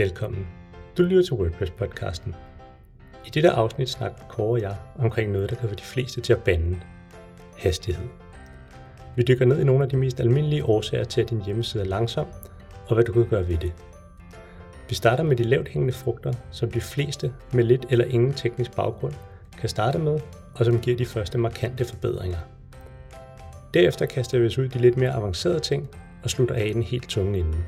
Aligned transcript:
Velkommen. 0.00 0.46
Du 0.98 1.02
lytter 1.02 1.22
til 1.22 1.34
WordPress-podcasten. 1.34 2.34
I 3.26 3.30
dette 3.30 3.50
afsnit 3.50 3.88
snakker 3.88 4.18
Kåre 4.28 4.50
og 4.50 4.60
jeg 4.60 4.76
omkring 4.98 5.32
noget, 5.32 5.50
der 5.50 5.56
kan 5.56 5.68
få 5.68 5.74
de 5.74 5.82
fleste 5.82 6.20
til 6.20 6.32
at 6.32 6.42
bande. 6.42 6.80
Hastighed. 7.58 8.06
Vi 9.16 9.22
dykker 9.22 9.44
ned 9.44 9.60
i 9.60 9.64
nogle 9.64 9.84
af 9.84 9.88
de 9.90 9.96
mest 9.96 10.20
almindelige 10.20 10.64
årsager 10.64 11.04
til, 11.04 11.20
at 11.20 11.30
din 11.30 11.44
hjemmeside 11.44 11.82
er 11.82 11.88
langsom, 11.88 12.26
og 12.88 12.94
hvad 12.94 13.04
du 13.04 13.12
kan 13.12 13.28
gøre 13.28 13.48
ved 13.48 13.56
det. 13.56 13.72
Vi 14.88 14.94
starter 14.94 15.24
med 15.24 15.36
de 15.36 15.42
lavt 15.42 15.68
hængende 15.68 15.94
frugter, 15.94 16.32
som 16.50 16.70
de 16.70 16.80
fleste 16.80 17.32
med 17.52 17.64
lidt 17.64 17.86
eller 17.90 18.04
ingen 18.04 18.32
teknisk 18.32 18.76
baggrund 18.76 19.14
kan 19.58 19.68
starte 19.68 19.98
med, 19.98 20.20
og 20.54 20.64
som 20.64 20.80
giver 20.80 20.96
de 20.96 21.06
første 21.06 21.38
markante 21.38 21.84
forbedringer. 21.84 22.38
Derefter 23.74 24.06
kaster 24.06 24.38
vi 24.38 24.46
os 24.46 24.58
ud 24.58 24.64
i 24.64 24.68
de 24.68 24.78
lidt 24.78 24.96
mere 24.96 25.12
avancerede 25.12 25.60
ting 25.60 25.88
og 26.22 26.30
slutter 26.30 26.54
af 26.54 26.66
i 26.66 26.72
den 26.72 26.82
helt 26.82 27.08
tunge 27.08 27.38
ende. 27.38 27.58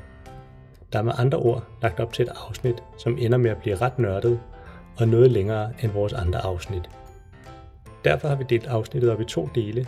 Der 0.93 0.99
er 0.99 1.03
med 1.03 1.13
andre 1.17 1.37
ord 1.37 1.63
lagt 1.81 1.99
op 1.99 2.13
til 2.13 2.23
et 2.23 2.31
afsnit, 2.47 2.83
som 2.97 3.17
ender 3.17 3.37
med 3.37 3.51
at 3.51 3.57
blive 3.57 3.75
ret 3.75 3.99
nørdet 3.99 4.39
og 4.97 5.07
noget 5.07 5.31
længere 5.31 5.73
end 5.83 5.91
vores 5.91 6.13
andre 6.13 6.39
afsnit. 6.39 6.89
Derfor 8.05 8.27
har 8.27 8.35
vi 8.35 8.43
delt 8.49 8.67
afsnittet 8.67 9.11
op 9.11 9.21
i 9.21 9.25
to 9.25 9.49
dele, 9.55 9.87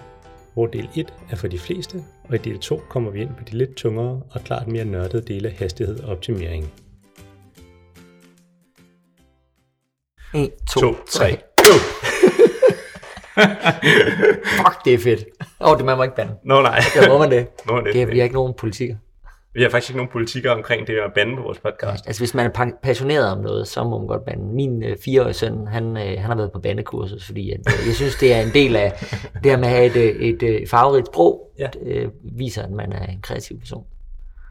hvor 0.53 0.67
del 0.67 0.89
1 0.95 1.13
er 1.29 1.35
for 1.35 1.47
de 1.47 1.59
fleste, 1.59 2.03
og 2.23 2.35
i 2.35 2.37
del 2.37 2.59
2 2.59 2.81
kommer 2.89 3.11
vi 3.11 3.21
ind 3.21 3.29
på 3.29 3.43
de 3.51 3.57
lidt 3.57 3.75
tungere 3.75 4.21
og 4.31 4.41
klart 4.41 4.67
mere 4.67 4.85
nørdede 4.85 5.33
dele 5.33 5.49
af 5.49 5.55
hastighed 5.55 6.03
og 6.03 6.11
optimering. 6.11 6.71
1, 10.33 10.51
2, 10.69 10.79
To, 10.79 10.93
3. 10.93 11.05
tre, 11.05 11.37
go! 11.57 11.73
Fuck, 14.57 14.85
det 14.85 14.93
er 14.93 14.99
fedt. 14.99 15.25
Åh, 15.61 15.71
oh, 15.71 15.77
det 15.77 15.85
man 15.85 15.97
må 15.97 16.03
ikke 16.03 16.15
bande. 16.15 16.35
Nå 16.43 16.61
nej. 16.61 16.79
Ja, 16.95 17.07
må 17.07 17.17
man 17.17 17.31
det? 17.31 17.47
Nå, 17.65 17.81
det, 17.81 17.93
Det 17.93 18.01
er, 18.01 18.05
vi 18.05 18.17
har 18.17 18.23
ikke 18.23 18.35
nogen 18.35 18.53
politikker. 18.53 18.95
Vi 19.55 19.61
har 19.61 19.69
faktisk 19.69 19.89
ikke 19.89 19.97
nogen 19.97 20.11
politikere 20.11 20.53
omkring 20.53 20.87
det 20.87 20.93
at 20.93 21.11
bande 21.15 21.35
på 21.35 21.41
vores 21.41 21.59
podcast. 21.59 22.07
Altså, 22.07 22.21
hvis 22.21 22.33
man 22.33 22.45
er 22.45 22.49
pa- 22.65 22.79
passioneret 22.83 23.31
om 23.31 23.37
noget, 23.37 23.67
så 23.67 23.83
må 23.83 23.97
man 23.97 24.07
godt 24.07 24.25
bande. 24.25 24.43
Min 24.55 24.83
øh, 24.83 24.97
fireårige 25.05 25.33
søn, 25.33 25.67
han, 25.67 25.97
øh, 25.97 26.03
han 26.03 26.17
har 26.25 26.35
været 26.35 26.51
på 26.51 26.59
bandekursus, 26.59 27.25
fordi 27.25 27.51
at, 27.51 27.59
øh, 27.67 27.87
jeg 27.87 27.95
synes, 27.95 28.15
det 28.15 28.33
er 28.33 28.41
en 28.41 28.49
del 28.53 28.75
af 28.75 28.91
det 29.43 29.51
her 29.51 29.57
med 29.57 29.67
at 29.67 29.73
have 29.73 29.85
et, 29.85 29.95
øh, 29.95 30.21
et, 30.21 30.43
et 30.43 30.69
farverigt 30.69 31.07
sprog, 31.07 31.41
Ja. 31.59 31.67
øh, 31.85 32.07
viser, 32.37 32.63
at 32.63 32.71
man 32.71 32.91
er 32.93 33.05
en 33.05 33.21
kreativ 33.21 33.59
person. 33.59 33.83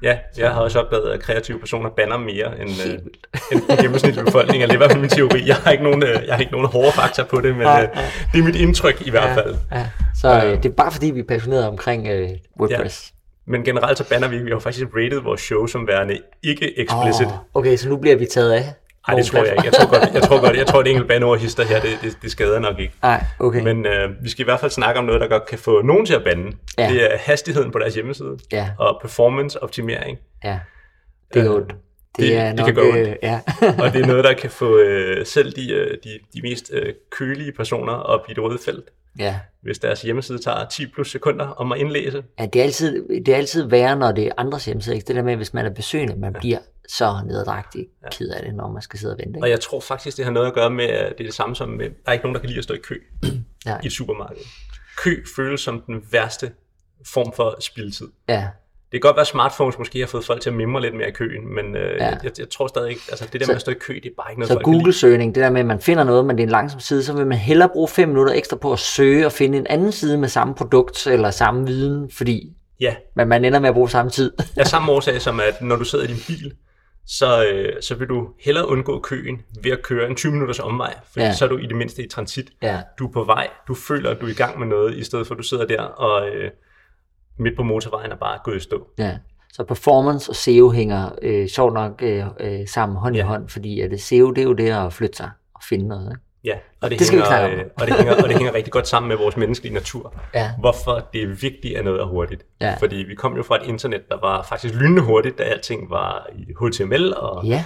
Ja, 0.03 0.19
jeg 0.39 0.51
har 0.51 0.61
også 0.61 0.81
opdaget, 0.81 1.11
at 1.13 1.21
kreative 1.21 1.59
personer 1.59 1.91
banner 1.91 2.19
mere 2.19 2.61
end, 2.61 2.71
øh, 2.87 2.95
end 3.53 3.61
den 3.69 3.77
gennemsnitlige 3.77 4.25
befolkning. 4.25 4.63
Eller 4.63 4.73
det 4.75 4.81
er 4.83 4.85
i 4.85 4.87
hvert 4.87 4.91
fald 4.91 5.01
min 5.01 5.11
teori. 5.11 5.43
Jeg 5.49 5.57
har 5.57 5.71
ikke 5.71 5.85
nogen, 5.85 6.03
øh, 6.03 6.09
jeg 6.27 6.35
har 6.35 6.41
ikke 6.41 6.53
nogen 6.53 6.67
hårde 6.67 6.93
fakta 6.93 7.23
på 7.23 7.41
det, 7.41 7.57
men 7.57 7.63
Nej, 7.67 7.83
øh, 7.95 8.03
det 8.33 8.39
er 8.41 8.45
mit 8.45 8.57
indtryk 8.57 9.07
i 9.07 9.11
hvert 9.11 9.35
fald. 9.35 9.55
Ja, 9.73 9.87
så 10.21 10.45
øh, 10.47 10.63
det 10.63 10.67
er 10.71 10.75
bare 10.75 10.93
fordi, 10.93 11.11
vi 11.11 11.21
er 11.21 11.25
passionerede 11.29 11.69
omkring 11.69 12.09
øh, 12.09 12.29
WordPress. 12.61 13.11
Men 13.47 13.65
generelt 13.65 13.99
så 13.99 14.09
banner 14.09 14.29
vi 14.29 14.35
ikke. 14.35 14.45
Vi 14.45 14.51
har 14.51 14.59
faktisk 14.59 14.87
rated 14.97 15.21
vores 15.21 15.41
show 15.41 15.67
som 15.67 15.87
værende 15.87 16.21
ikke 16.43 16.81
explicit. 16.81 17.27
Åh, 17.27 17.33
okay, 17.55 17.77
så 17.77 17.89
nu 17.89 17.97
bliver 17.97 18.17
vi 18.17 18.27
taget 18.27 18.53
af. 18.53 18.65
Nej, 19.09 19.17
det 19.17 19.27
tror 19.27 19.39
jeg 19.45 19.53
ikke. 19.53 19.65
Jeg 19.65 19.73
tror 19.73 19.87
godt, 19.99 20.15
jeg 20.15 20.23
tror 20.23 20.41
godt, 20.41 20.57
jeg 20.57 20.67
tror, 20.67 20.83
det 20.83 20.91
enkelt 20.91 21.09
bandeord 21.09 21.39
hister 21.39 21.65
her, 21.65 21.81
det, 21.81 21.91
det, 22.03 22.19
det 22.23 22.31
skader 22.31 22.59
nok 22.59 22.79
ikke. 22.79 22.95
Nej, 23.03 23.25
okay. 23.41 23.61
Men 23.63 23.87
øh, 23.87 24.11
vi 24.23 24.29
skal 24.31 24.43
i 24.43 24.45
hvert 24.45 24.61
fald 24.61 24.71
snakke 24.71 24.99
om 24.99 25.05
noget, 25.05 25.21
der 25.21 25.29
godt 25.29 25.47
kan 25.47 25.59
få 25.59 25.83
nogen 25.83 26.07
til 26.07 26.15
at 26.15 26.25
bande. 26.25 26.57
Ja. 26.79 26.89
Det 26.89 27.13
er 27.13 27.17
hastigheden 27.19 27.71
på 27.71 27.79
deres 27.79 27.95
hjemmeside 27.95 28.39
Ja, 28.53 28.69
og 28.79 28.99
performance 29.01 29.63
optimering. 29.63 30.19
ja. 30.45 30.59
Det 31.35 31.43
er 31.43 31.51
Øh, 31.51 31.57
ondt. 31.57 31.69
Det, 31.69 31.77
det- 32.19 32.37
er 32.37 32.47
det 32.47 32.57
nok, 32.57 32.67
kan 32.67 32.75
gøre 32.75 32.85
ondt. 32.89 32.97
øh, 33.09 33.15
ja. 33.23 33.41
Og 33.85 33.93
det 33.93 34.03
er 34.03 34.07
noget, 34.07 34.25
der 34.25 34.33
kan 34.33 34.51
få 34.51 34.79
øh, 34.79 35.27
selv 35.27 35.53
de, 35.53 35.73
øh, 35.73 35.91
de, 36.05 36.11
de 36.35 36.43
mest 36.43 36.71
øh, 36.73 36.95
kølige 37.11 37.53
personer 37.53 37.93
op 37.93 38.21
i 38.29 38.35
det 38.35 38.43
røde 38.43 38.59
felt, 38.65 38.85
ja. 39.19 39.41
hvis 39.63 39.79
deres 39.79 40.03
hjemmeside 40.03 40.39
tager 40.39 40.69
10 40.69 40.87
plus 40.87 41.11
sekunder 41.11 41.47
om 41.47 41.73
at 41.73 41.79
indlæse. 41.79 42.25
Ja, 42.39 42.47
det 42.47 42.61
er, 42.61 42.65
altid, 42.65 43.09
det 43.09 43.29
er 43.29 43.37
altid 43.37 43.63
værre, 43.63 43.97
når 43.97 44.13
det 44.13 44.27
er 44.27 44.33
andres 44.37 44.65
hjemmeside. 44.65 44.95
Ikke? 44.95 45.07
Det 45.07 45.17
der 45.17 45.23
med, 45.23 45.37
hvis 45.37 45.55
man 45.55 45.67
er 45.67 45.71
besøgende, 45.71 46.17
man 46.17 46.33
bliver 46.33 46.59
så 46.89 47.21
nederdrægtig 47.27 47.87
ja. 48.03 48.09
ked 48.11 48.29
af 48.29 48.43
det, 48.45 48.55
når 48.55 48.73
man 48.73 48.83
skal 48.83 48.99
sidde 48.99 49.15
og 49.15 49.19
vente. 49.19 49.37
Og 49.37 49.39
Ikke? 49.39 49.51
jeg 49.51 49.61
tror 49.61 49.81
faktisk, 49.81 50.17
det 50.17 50.25
har 50.25 50.33
noget 50.33 50.47
at 50.47 50.55
gøre 50.55 50.71
med, 50.71 50.85
at 50.85 51.13
det 51.19 51.25
er 51.25 51.29
det 51.29 51.35
samme 51.35 51.57
som 51.57 51.69
med, 51.69 51.85
der 51.85 51.95
er 52.07 52.13
ikke 52.13 52.25
nogen, 52.25 52.35
der 52.35 52.41
kan 52.41 52.49
lide 52.49 52.59
at 52.59 52.65
stå 52.65 52.75
i 52.75 52.79
kø 52.79 52.99
Nej. 53.67 53.81
i 53.83 53.87
et 53.87 53.93
supermarked. 53.93 54.43
Kø 54.97 55.25
føles 55.37 55.61
som 55.61 55.81
den 55.87 56.05
værste 56.11 56.53
form 57.07 57.33
for 57.33 57.57
spildtid. 57.61 58.09
Ja, 58.29 58.49
kan 59.03 59.09
godt 59.09 59.17
være, 59.17 59.21
at 59.21 59.27
smartphones 59.27 59.79
måske 59.79 59.99
har 60.01 60.07
fået 60.07 60.25
folk 60.25 60.41
til 60.41 60.51
at 60.51 60.57
mimre 60.57 60.83
lidt 60.83 60.95
mere 60.95 61.09
i 61.09 61.13
køen, 61.13 61.55
men 61.55 61.77
øh, 61.77 61.97
Ja. 61.99 62.05
ja. 62.05 62.17
jeg, 62.25 62.31
jeg 62.39 62.51
tror 62.51 62.67
stadig 62.67 62.91
ikke, 62.91 63.01
altså 63.11 63.29
det 63.33 63.41
der 63.41 63.47
Så- 63.47 63.51
med 63.53 63.55
at 63.57 63.61
stå 63.61 63.71
i 63.71 63.75
kø, 63.75 63.95
det 63.95 64.07
er 64.07 64.11
bare 64.17 64.31
ikke 64.33 64.41
noget, 64.41 64.53
så. 64.53 64.59
Google-søgning, 64.65 65.35
det 65.35 65.43
der 65.43 65.51
med, 65.51 65.61
at 65.61 65.67
man 65.67 65.81
finder 65.81 66.05
noget, 66.05 66.25
men 66.25 66.37
det 66.37 66.43
er 66.43 66.47
en 66.47 66.51
langsom 66.51 66.81
side, 66.81 67.03
så 67.05 67.13
vil 67.13 67.27
man 67.27 67.39
hellere 67.39 67.69
bruge 67.69 67.89
5 67.89 68.09
minutter 68.09 68.33
ekstra 68.33 68.57
på 68.57 68.73
at 68.73 68.79
søge 68.79 69.27
og 69.27 69.33
finde 69.33 69.59
en 69.59 69.67
anden 69.67 69.93
side 69.93 70.19
med 70.19 70.29
samme 70.29 70.55
produkt 70.55 71.07
eller 71.07 71.31
samme 71.31 71.67
viden, 71.67 72.11
fordi 72.11 72.53
Ja, 72.81 72.95
men 73.17 73.29
man 73.29 73.45
ender 73.45 73.59
med 73.59 73.69
at 73.69 73.75
bruge 73.75 73.91
samme 73.91 74.11
tid. 74.11 74.33
af 74.57 74.67
samme 74.75 74.93
årsag 74.93 75.21
som, 75.23 75.41
at 75.41 75.63
når 75.63 75.77
du 75.77 75.85
sidder 75.85 76.05
i 76.05 76.09
din 76.09 76.17
bil, 76.27 76.53
så, 77.07 77.45
øh, 77.47 77.73
så 77.83 77.95
vil 77.95 78.09
du 78.09 78.29
hellere 78.45 78.69
undgå 78.69 79.01
køen 79.01 79.39
ved 79.63 79.73
at 79.73 79.83
køre 79.83 80.11
en 80.11 80.17
20 80.17 80.33
minutters 80.33 80.59
omvej, 80.61 80.95
for 81.13 81.21
Ja. 81.21 81.27
ja. 81.27 81.33
så 81.33 81.45
er 81.45 81.49
du 81.49 81.57
i 81.59 81.67
det 81.67 81.77
mindste 81.77 82.03
i 82.05 82.09
transit. 82.09 82.51
ja, 82.63 82.81
Du 82.99 83.07
er 83.07 83.13
på 83.13 83.25
vej, 83.25 83.49
du 83.69 83.75
føler, 83.75 84.11
at 84.11 84.21
du 84.21 84.27
er 84.27 84.31
i 84.31 84.35
gang 84.35 84.59
med 84.59 84.67
noget, 84.67 84.95
i 84.95 85.05
stedet 85.05 85.27
for 85.27 85.35
at 85.35 85.39
du 85.39 85.43
sidder 85.43 85.65
der 85.67 85.83
og 85.83 86.29
øh, 86.29 86.51
midt 87.39 87.57
på 87.57 87.63
motorvejen 87.63 88.13
er 88.13 88.17
bare 88.17 88.39
gået 88.45 88.57
i 88.57 88.61
stå. 88.61 88.87
ja. 88.99 89.17
Så 89.53 89.65
performance 89.65 90.31
og 90.31 90.37
SEO 90.37 90.71
hænger 90.71 91.11
øh, 91.23 91.49
sjovt 91.49 91.75
nok 91.75 92.03
øh, 92.03 92.25
øh, 92.41 92.69
sammen 92.69 92.99
hånd 92.99 93.17
i 93.17 93.19
Ja. 93.19 93.25
hånd, 93.25 93.49
fordi 93.49 93.81
at 93.81 93.91
det 93.91 94.01
SEO, 94.03 94.31
det 94.31 94.39
er 94.39 94.43
jo 94.47 94.53
det 94.53 94.71
at 94.71 94.93
flytte 94.93 95.17
sig 95.17 95.31
og 95.55 95.61
finde 95.69 95.89
noget. 95.89 96.11
Ikke? 96.11 96.21
Ja, 96.45 96.55
og 96.83 96.91
det, 96.91 96.99
Det 96.99 97.07
skal 97.07 97.19
vi 97.19 97.25
hænger, 97.31 97.45
om. 97.47 97.53
øh, 97.53 97.65
og, 97.81 97.87
det 97.87 97.95
hænger, 97.97 98.23
og 98.23 98.29
det 98.29 98.37
hænger 98.37 98.55
rigtig 98.55 98.73
godt 98.73 98.89
sammen 98.89 99.09
med 99.09 99.17
vores 99.17 99.37
menneskelige 99.37 99.75
natur. 99.75 100.15
Ja. 100.35 100.51
Hvorfor 100.59 101.09
det 101.13 101.23
er 101.23 101.27
vigtigt, 101.27 101.77
at 101.77 101.85
noget 101.85 102.01
er 102.01 102.07
hurtigt. 102.07 102.45
Ja. 102.61 102.75
Fordi 102.81 102.97
vi 102.97 103.15
kom 103.15 103.37
jo 103.37 103.43
fra 103.43 103.57
et 103.63 103.69
internet, 103.69 104.01
der 104.09 104.21
var 104.21 104.43
faktisk 104.43 104.75
lynende 104.75 105.03
hurtigt, 105.03 105.39
da 105.39 105.43
alting 105.43 105.91
var 105.91 106.27
i 106.37 106.45
HTML, 106.61 107.15
og, 107.17 107.45
Ja. 107.47 107.65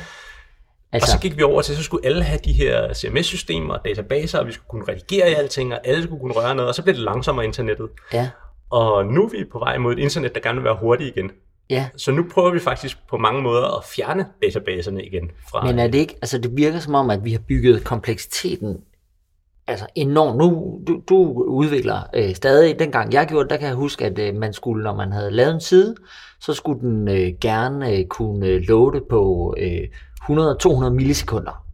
og 0.92 1.00
så 1.00 1.18
gik 1.20 1.36
vi 1.36 1.42
over 1.42 1.62
til, 1.62 1.76
så 1.76 1.82
skulle 1.82 2.06
alle 2.06 2.22
have 2.22 2.38
de 2.44 2.52
her 2.52 2.94
CMS-systemer 2.94 3.74
og 3.74 3.80
databaser, 3.84 4.38
og 4.38 4.46
vi 4.46 4.52
skulle 4.52 4.68
kunne 4.68 4.84
redigere 4.88 5.30
i 5.30 5.34
alting, 5.34 5.72
og 5.72 5.80
alle 5.84 6.02
skulle 6.02 6.20
kunne 6.20 6.34
røre 6.34 6.54
noget, 6.54 6.68
og 6.68 6.74
så 6.74 6.82
blev 6.82 6.94
det 6.94 7.02
langsommere 7.02 7.44
internettet. 7.44 7.88
ja, 8.12 8.28
Og 8.70 9.06
nu 9.06 9.24
er 9.24 9.28
vi 9.28 9.44
på 9.52 9.58
vej 9.58 9.78
mod 9.78 9.92
et 9.92 9.98
internet, 9.98 10.34
der 10.34 10.40
gerne 10.40 10.56
vil 10.56 10.64
være 10.64 10.76
hurtigt 10.80 11.16
igen. 11.16 11.30
ja. 11.70 11.88
Så 11.96 12.12
nu 12.12 12.26
prøver 12.32 12.50
vi 12.50 12.58
faktisk 12.60 12.98
på 13.08 13.16
mange 13.16 13.42
måder 13.42 13.78
at 13.78 13.84
fjerne 13.84 14.26
databaserne 14.42 15.04
igen 15.04 15.30
fra... 15.50 15.66
Men 15.66 15.78
er 15.78 15.86
det 15.86 15.98
ikke, 15.98 16.14
altså 16.22 16.38
det 16.38 16.56
virker 16.56 16.78
som 16.78 16.94
om, 16.94 17.10
at 17.10 17.24
vi 17.24 17.32
har 17.32 17.40
bygget 17.48 17.84
kompleksiteten 17.84 18.76
altså 19.68 19.86
enormt. 19.94 20.38
Nu, 20.38 20.80
du, 20.86 21.02
du 21.08 21.42
udvikler 21.42 22.02
øh, 22.14 22.34
stadig, 22.34 22.78
dengang 22.78 23.12
jeg 23.12 23.26
gjorde 23.26 23.42
det, 23.44 23.50
der 23.50 23.56
kan 23.56 23.68
jeg 23.68 23.74
huske, 23.76 24.04
at 24.04 24.18
øh, 24.18 24.34
man 24.34 24.52
skulle, 24.52 24.84
når 24.84 24.94
man 24.94 25.12
havde 25.12 25.30
lavet 25.30 25.54
en 25.54 25.60
side, 25.60 25.94
så 26.40 26.54
skulle 26.54 26.80
den 26.80 27.08
øh, 27.08 27.32
gerne 27.40 27.92
øh, 27.92 28.06
kunne 28.06 28.46
øh, 28.46 28.62
loade 28.68 29.04
på 29.10 29.54
øh, 29.58 29.80
100-200 30.22 30.88
millisekunder. 30.88 31.64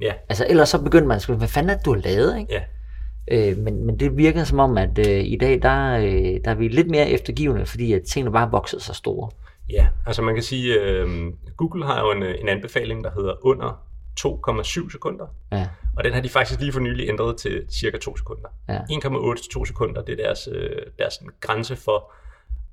Ja, 0.00 0.12
Altså 0.28 0.46
ellers 0.48 0.68
så 0.68 0.82
begyndte 0.82 1.08
man 1.08 1.16
at 1.16 1.22
skrive, 1.22 1.38
hvad 1.38 1.48
fanden 1.48 1.70
er 1.70 1.76
det, 1.76 1.84
du 1.84 1.94
har 1.94 2.00
lavet, 2.00 2.38
ikke? 2.38 2.52
ja. 2.52 2.60
Øh, 3.30 3.58
men, 3.58 3.84
men 3.86 4.00
det 4.00 4.16
virker 4.16 4.44
som 4.44 4.58
om, 4.58 4.78
at 4.78 4.98
øh, 5.08 5.24
i 5.24 5.36
dag, 5.40 5.62
der, 5.62 5.96
øh, 5.98 6.40
der 6.44 6.50
er 6.50 6.54
vi 6.54 6.68
lidt 6.68 6.90
mere 6.90 7.10
eftergivende, 7.10 7.66
fordi 7.66 7.92
at 7.92 8.02
tingene 8.02 8.32
bare 8.32 8.46
er 8.46 8.50
vokset 8.50 8.82
så 8.82 8.94
store. 8.94 9.30
Ja, 9.70 9.86
altså 10.06 10.22
man 10.22 10.34
kan 10.34 10.42
sige, 10.42 10.80
øh, 10.80 11.08
Google 11.56 11.84
har 11.86 12.00
jo 12.00 12.12
en, 12.12 12.22
øh, 12.22 12.34
en 12.40 12.48
anbefaling, 12.48 13.04
der 13.04 13.10
hedder 13.10 13.46
under 13.46 13.84
2,7 14.20 14.90
sekunder. 14.92 15.26
Ja, 15.52 15.66
Og 15.96 16.04
den 16.04 16.12
har 16.12 16.20
de 16.20 16.28
faktisk 16.28 16.60
lige 16.60 16.72
for 16.72 16.80
nylig 16.80 17.08
ændret 17.08 17.36
til 17.36 17.64
cirka 17.70 17.98
2 17.98 18.16
sekunder. 18.16 18.48
ja, 18.68 18.78
1,8 18.78 19.42
til 19.42 19.50
2 19.52 19.64
sekunder, 19.64 20.02
det 20.02 20.20
er 20.20 20.24
deres, 20.24 20.48
øh, 20.52 20.70
deres 20.98 21.14
grænse 21.40 21.76
for, 21.76 22.12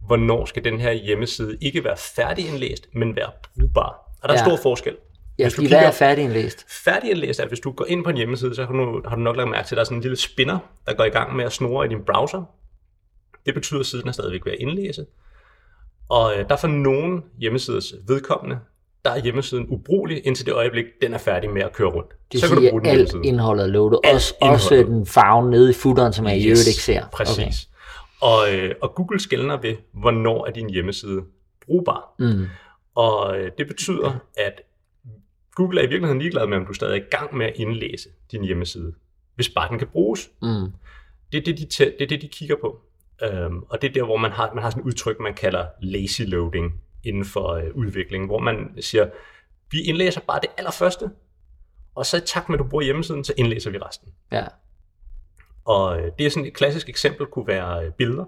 hvornår 0.08 0.46
skal 0.46 0.64
den 0.64 0.80
her 0.80 0.92
hjemmeside 0.92 1.58
ikke 1.62 1.84
være 1.84 1.98
færdigindlæst, 2.16 2.88
men 2.94 3.16
være 3.16 3.30
brugbar. 3.60 4.12
Og 4.24 4.30
der 4.30 4.36
er 4.36 4.40
Ja. 4.40 4.46
stor 4.46 4.58
forskel. 4.64 4.96
Ja 5.40 5.44
Hvis 5.44 5.54
du 5.54 5.56
fordi 5.58 5.68
hvad 5.68 5.78
kigger- 5.78 5.88
er 5.88 5.92
færdigindlæst? 5.92 6.66
Færdigindlæst 6.86 7.40
er, 7.40 7.48
hvis 7.48 7.60
du 7.60 7.72
går 7.72 7.86
ind 7.86 8.04
på 8.04 8.10
en 8.10 8.18
hjemmeside, 8.18 8.56
så 8.56 8.66
har 8.66 8.74
du, 8.74 9.02
har 9.08 9.16
du 9.16 9.22
nok 9.22 9.36
lagt 9.38 9.50
mærke 9.50 9.68
til, 9.68 9.76
at 9.76 9.78
der 9.78 9.82
er 9.82 9.86
sådan 9.86 9.98
en 9.98 10.02
lille 10.02 10.18
spinner, 10.18 10.60
der 10.88 10.94
går 10.94 11.04
i 11.04 11.10
gang 11.10 11.36
med 11.36 11.46
at 11.46 11.52
snurre 11.52 11.86
i 11.86 11.90
din 11.90 12.00
browser. 12.06 12.44
Det 13.46 13.54
betyder, 13.54 13.80
at 13.80 13.86
siden 13.86 14.08
er 14.08 14.12
stadigvæk 14.12 14.46
ved 14.46 14.52
at 14.52 14.58
indlæse. 14.60 15.06
Og 16.10 16.34
øh, 16.34 16.40
der 16.50 16.56
er 16.56 16.60
for 16.60 16.68
nogle 16.68 17.22
hjemmesiders 17.40 17.94
vedkommende, 18.08 18.60
der 19.06 19.12
er 19.12 19.20
hjemmesiden 19.20 19.66
ubrugelig, 19.70 20.22
indtil 20.26 20.46
det 20.46 20.54
øjeblik, 20.54 20.86
den 21.02 21.14
er 21.14 21.18
færdig 21.18 21.50
med 21.50 21.62
at 21.62 21.74
køre 21.74 21.88
rundt. 21.88 22.10
Det 22.32 22.40
så 22.40 22.48
kan 22.48 22.58
du 22.58 22.70
bruge 22.70 22.82
den 22.82 22.90
alt 22.90 23.14
indholdet 23.24 23.64
er 23.64 23.68
loadet. 23.68 24.00
Også, 24.14 24.34
også 24.42 24.76
den 24.76 25.06
farve 25.06 25.50
nede 25.52 25.70
i 25.70 25.74
footeren, 25.74 26.14
som 26.14 26.26
jeg 26.28 26.38
i 26.38 26.46
øvrigt 26.46 26.68
ikke 26.68 26.82
ser. 26.82 27.04
Præcis. 27.14 27.68
Og, 28.22 28.54
øh, 28.54 28.76
og 28.82 28.96
Google 28.96 29.20
skældner 29.20 29.58
ved, 29.62 29.76
hvornår 29.94 30.46
er 30.48 30.52
din 30.52 30.70
hjemmeside 30.70 31.22
brugbar. 31.66 32.14
Okay. 32.20 32.34
Mm. 32.34 32.46
Og 32.96 33.38
øh, 33.38 33.52
det 33.58 33.68
betyder, 33.68 34.20
at 34.38 34.62
Google 35.56 35.82
er 35.82 35.84
i 35.86 35.90
virkeligheden 35.90 36.20
ligeglad 36.20 36.48
med, 36.48 36.58
om 36.58 36.66
du 36.66 36.74
stadig 36.74 37.00
er 37.00 37.06
i 37.06 37.10
gang 37.10 37.36
med 37.36 37.46
at 37.46 37.54
indlæse 37.56 38.10
din 38.32 38.44
hjemmeside, 38.44 38.94
hvis 39.36 39.50
bare 39.50 39.70
den 39.70 39.80
kan 39.80 39.88
bruges. 39.88 40.30
Mm. 40.42 40.72
Det 41.32 41.38
er 41.38 41.42
det, 41.42 41.58
de, 41.58 41.64
tæ- 41.74 41.98
det, 41.98 42.02
er 42.02 42.08
det, 42.08 42.22
de 42.22 42.28
kigger 42.28 42.56
på. 42.62 42.82
Øhm, 43.24 43.64
og 43.70 43.82
det 43.82 43.90
er 43.90 43.94
der, 43.94 44.04
hvor 44.04 44.18
man 44.18 44.32
har, 44.32 44.54
man 44.54 44.64
har 44.64 44.70
sådan 44.70 44.84
et 44.84 44.86
udtryk, 44.86 45.20
man 45.20 45.34
kalder 45.34 45.66
lazy 45.82 46.22
loading 46.22 46.82
inden 47.04 47.26
for 47.26 47.48
øh, 47.48 47.76
udvikling, 47.76 48.26
hvor 48.26 48.40
man 48.40 48.76
siger, 48.82 49.10
vi 49.72 49.82
indlæser 49.82 50.22
bare 50.22 50.40
det 50.42 50.50
allerførste, 50.58 51.10
og 51.96 52.06
så 52.06 52.18
i 52.18 52.22
takt 52.26 52.50
med, 52.50 52.60
at 52.60 52.64
du 52.64 52.70
bruger 52.70 52.84
hjemmesiden, 52.84 53.24
så 53.24 53.34
indlæser 53.38 53.72
vi 53.72 53.78
resten. 53.78 54.14
Ja. 54.32 54.46
Og 55.66 56.00
øh, 56.00 56.12
det 56.18 56.26
er 56.26 56.30
sådan 56.30 56.48
et 56.48 56.54
klassisk 56.54 56.90
eksempel, 56.90 57.26
kunne 57.26 57.48
være 57.48 57.86
øh, 57.86 57.92
billeder, 57.92 58.26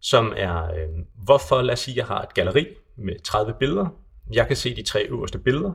som 0.00 0.32
er, 0.36 0.64
øh, 0.64 0.88
hvorfor, 1.14 1.62
lad 1.62 1.72
os 1.72 1.80
sige, 1.80 1.96
jeg 1.96 2.06
har 2.06 2.22
et 2.22 2.34
galeri 2.34 2.66
med 2.96 3.20
30 3.24 3.54
billeder. 3.58 3.86
Jeg 4.32 4.46
kan 4.46 4.56
se 4.56 4.76
de 4.76 4.82
tre 4.82 5.06
øverste 5.08 5.38
billeder. 5.38 5.72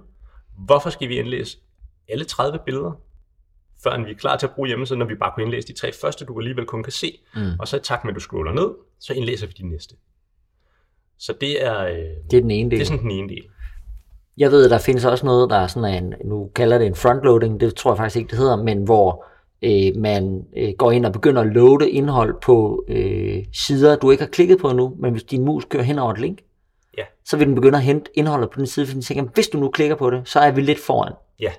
Hvorfor 0.57 0.89
skal 0.89 1.09
vi 1.09 1.19
indlæse 1.19 1.57
alle 2.09 2.25
30 2.25 2.59
billeder, 2.65 2.91
før 3.83 4.03
vi 4.05 4.11
er 4.11 4.15
klar 4.15 4.37
til 4.37 4.47
at 4.47 4.53
bruge 4.55 4.67
hjemmesiden, 4.67 4.99
når 4.99 5.05
vi 5.05 5.15
bare 5.15 5.31
kunne 5.35 5.43
indlæse 5.43 5.67
de 5.67 5.73
tre 5.73 5.91
første, 6.01 6.25
du 6.25 6.39
alligevel 6.39 6.65
kun 6.65 6.83
kan 6.83 6.91
se, 6.91 7.19
mm. 7.35 7.41
og 7.59 7.67
så 7.67 7.77
i 7.77 7.79
takt 7.83 8.03
med, 8.03 8.11
at 8.11 8.15
du 8.15 8.19
scroller 8.19 8.53
ned, 8.53 8.69
så 8.99 9.13
indlæser 9.13 9.47
vi 9.47 9.53
de 9.57 9.69
næste. 9.69 9.95
Så 11.17 11.33
det 11.41 11.65
er, 11.65 11.85
øh, 11.85 11.97
Det 12.31 12.37
er 12.37 12.41
den 12.41 12.51
ene 12.51 12.71
del. 12.71 12.79
det 12.79 12.83
er 12.83 12.85
sådan 12.87 13.03
den 13.03 13.11
ene 13.11 13.29
del. 13.29 13.43
Jeg 14.37 14.51
ved, 14.51 14.69
der 14.69 14.77
findes 14.77 15.05
også 15.05 15.25
noget, 15.25 15.49
der 15.49 15.55
er 15.55 15.67
sådan 15.67 16.03
en, 16.03 16.13
nu 16.25 16.51
kalder 16.55 16.77
det 16.77 16.87
en 16.87 16.95
frontloading, 16.95 17.59
det 17.59 17.75
tror 17.75 17.91
jeg 17.91 17.97
faktisk 17.97 18.17
ikke, 18.17 18.29
det 18.29 18.37
hedder, 18.37 18.55
men 18.55 18.83
hvor 18.83 19.25
øh, 19.61 20.01
man 20.01 20.45
øh, 20.57 20.73
går 20.77 20.91
ind 20.91 21.05
og 21.05 21.11
begynder 21.11 21.41
at 21.41 21.47
loade 21.47 21.89
indhold 21.89 22.35
på 22.41 22.85
øh, 22.87 23.45
sider, 23.53 23.95
du 23.95 24.11
ikke 24.11 24.23
har 24.23 24.29
klikket 24.29 24.57
på 24.57 24.69
endnu, 24.69 24.95
men 24.99 25.11
hvis 25.11 25.23
din 25.23 25.45
mus 25.45 25.65
kører 25.65 25.83
hen 25.83 25.99
over 25.99 26.11
et 26.13 26.19
link, 26.19 26.39
Ja. 26.97 27.05
så 27.25 27.37
vil 27.37 27.47
den 27.47 27.55
begynde 27.55 27.77
at 27.77 27.83
hente 27.83 28.11
indholdet 28.13 28.49
på 28.49 28.59
den 28.59 28.67
side, 28.67 28.85
fordi 28.85 28.93
den 28.93 29.01
tænker, 29.01 29.23
hvis 29.33 29.47
du 29.47 29.57
nu 29.57 29.69
klikker 29.69 29.95
på 29.95 30.09
det, 30.09 30.27
så 30.27 30.39
er 30.39 30.51
vi 30.51 30.61
lidt 30.61 30.79
foran. 30.79 31.13
Ja. 31.39 31.53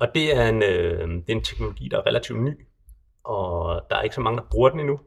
Og 0.00 0.08
det 0.14 0.36
er, 0.36 0.48
en, 0.48 0.62
øh, 0.62 1.08
det 1.08 1.28
er 1.28 1.32
en 1.32 1.44
teknologi, 1.44 1.88
der 1.90 1.98
er 1.98 2.06
relativt 2.06 2.42
ny, 2.42 2.52
og 3.24 3.82
der 3.90 3.96
er 3.96 4.02
ikke 4.02 4.14
så 4.14 4.20
mange, 4.20 4.36
der 4.36 4.44
bruger 4.50 4.70
den 4.70 4.80
endnu. 4.80 5.00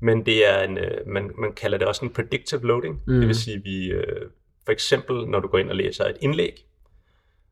Men 0.00 0.26
det 0.26 0.48
er 0.48 0.62
en, 0.62 0.78
øh, 0.78 1.06
man, 1.06 1.30
man 1.38 1.52
kalder 1.52 1.78
det 1.78 1.86
også 1.86 2.04
en 2.04 2.12
predictive 2.12 2.66
loading. 2.66 3.02
Mm. 3.06 3.18
Det 3.18 3.28
vil 3.28 3.36
sige, 3.36 3.62
vi 3.62 3.86
øh, 3.86 4.30
for 4.64 4.72
eksempel, 4.72 5.26
når 5.26 5.40
du 5.40 5.48
går 5.48 5.58
ind 5.58 5.70
og 5.70 5.76
læser 5.76 6.04
et 6.04 6.16
indlæg, 6.20 6.66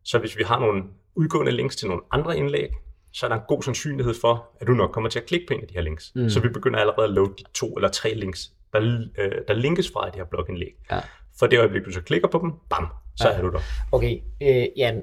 så 0.05 0.19
hvis 0.19 0.39
vi 0.39 0.43
har 0.43 0.61
nogle 0.61 0.85
udgående 1.15 1.53
links 1.53 1.77
til 1.77 1.89
nogle 1.89 2.03
andre 2.11 2.37
indlæg, 2.37 2.71
så 3.13 3.27
er 3.27 3.29
der 3.29 3.37
en 3.37 3.43
god 3.49 3.63
sandsynlighed 3.63 4.15
for, 4.21 4.49
at 4.61 4.67
du 4.67 4.73
nok 4.73 4.91
kommer 4.91 5.11
til 5.11 5.19
at 5.19 5.27
klikke 5.27 5.47
på 5.47 5.55
en 5.55 5.61
af 5.61 5.69
de 5.69 5.75
her 5.75 5.81
links. 5.81 6.13
Mm. 6.15 6.29
Så 6.29 6.41
vi 6.41 6.49
begynder 6.49 6.79
allerede 6.79 7.05
at 7.05 7.11
loade 7.11 7.33
de 7.39 7.45
to 7.55 7.67
eller 7.73 7.89
tre 7.89 8.15
links, 8.15 8.53
der, 8.73 8.81
øh, 9.19 9.31
der 9.49 9.55
linkes 9.55 9.91
fra 9.93 10.07
i 10.07 10.11
det 10.11 10.17
her 10.17 10.25
blogindlæg. 10.25 10.75
Ja. 10.91 10.99
For 11.39 11.47
det 11.47 11.59
øjeblik, 11.59 11.85
du 11.85 11.93
så 11.93 12.01
klikker 12.01 12.29
på 12.29 12.39
dem, 12.43 12.53
bam, 12.71 12.87
så 13.17 13.29
ja. 13.29 13.35
er 13.35 13.43
du 13.43 13.51
der. 13.51 13.59
Okay, 13.93 14.17
øh, 14.43 14.67
Jan, 14.77 15.03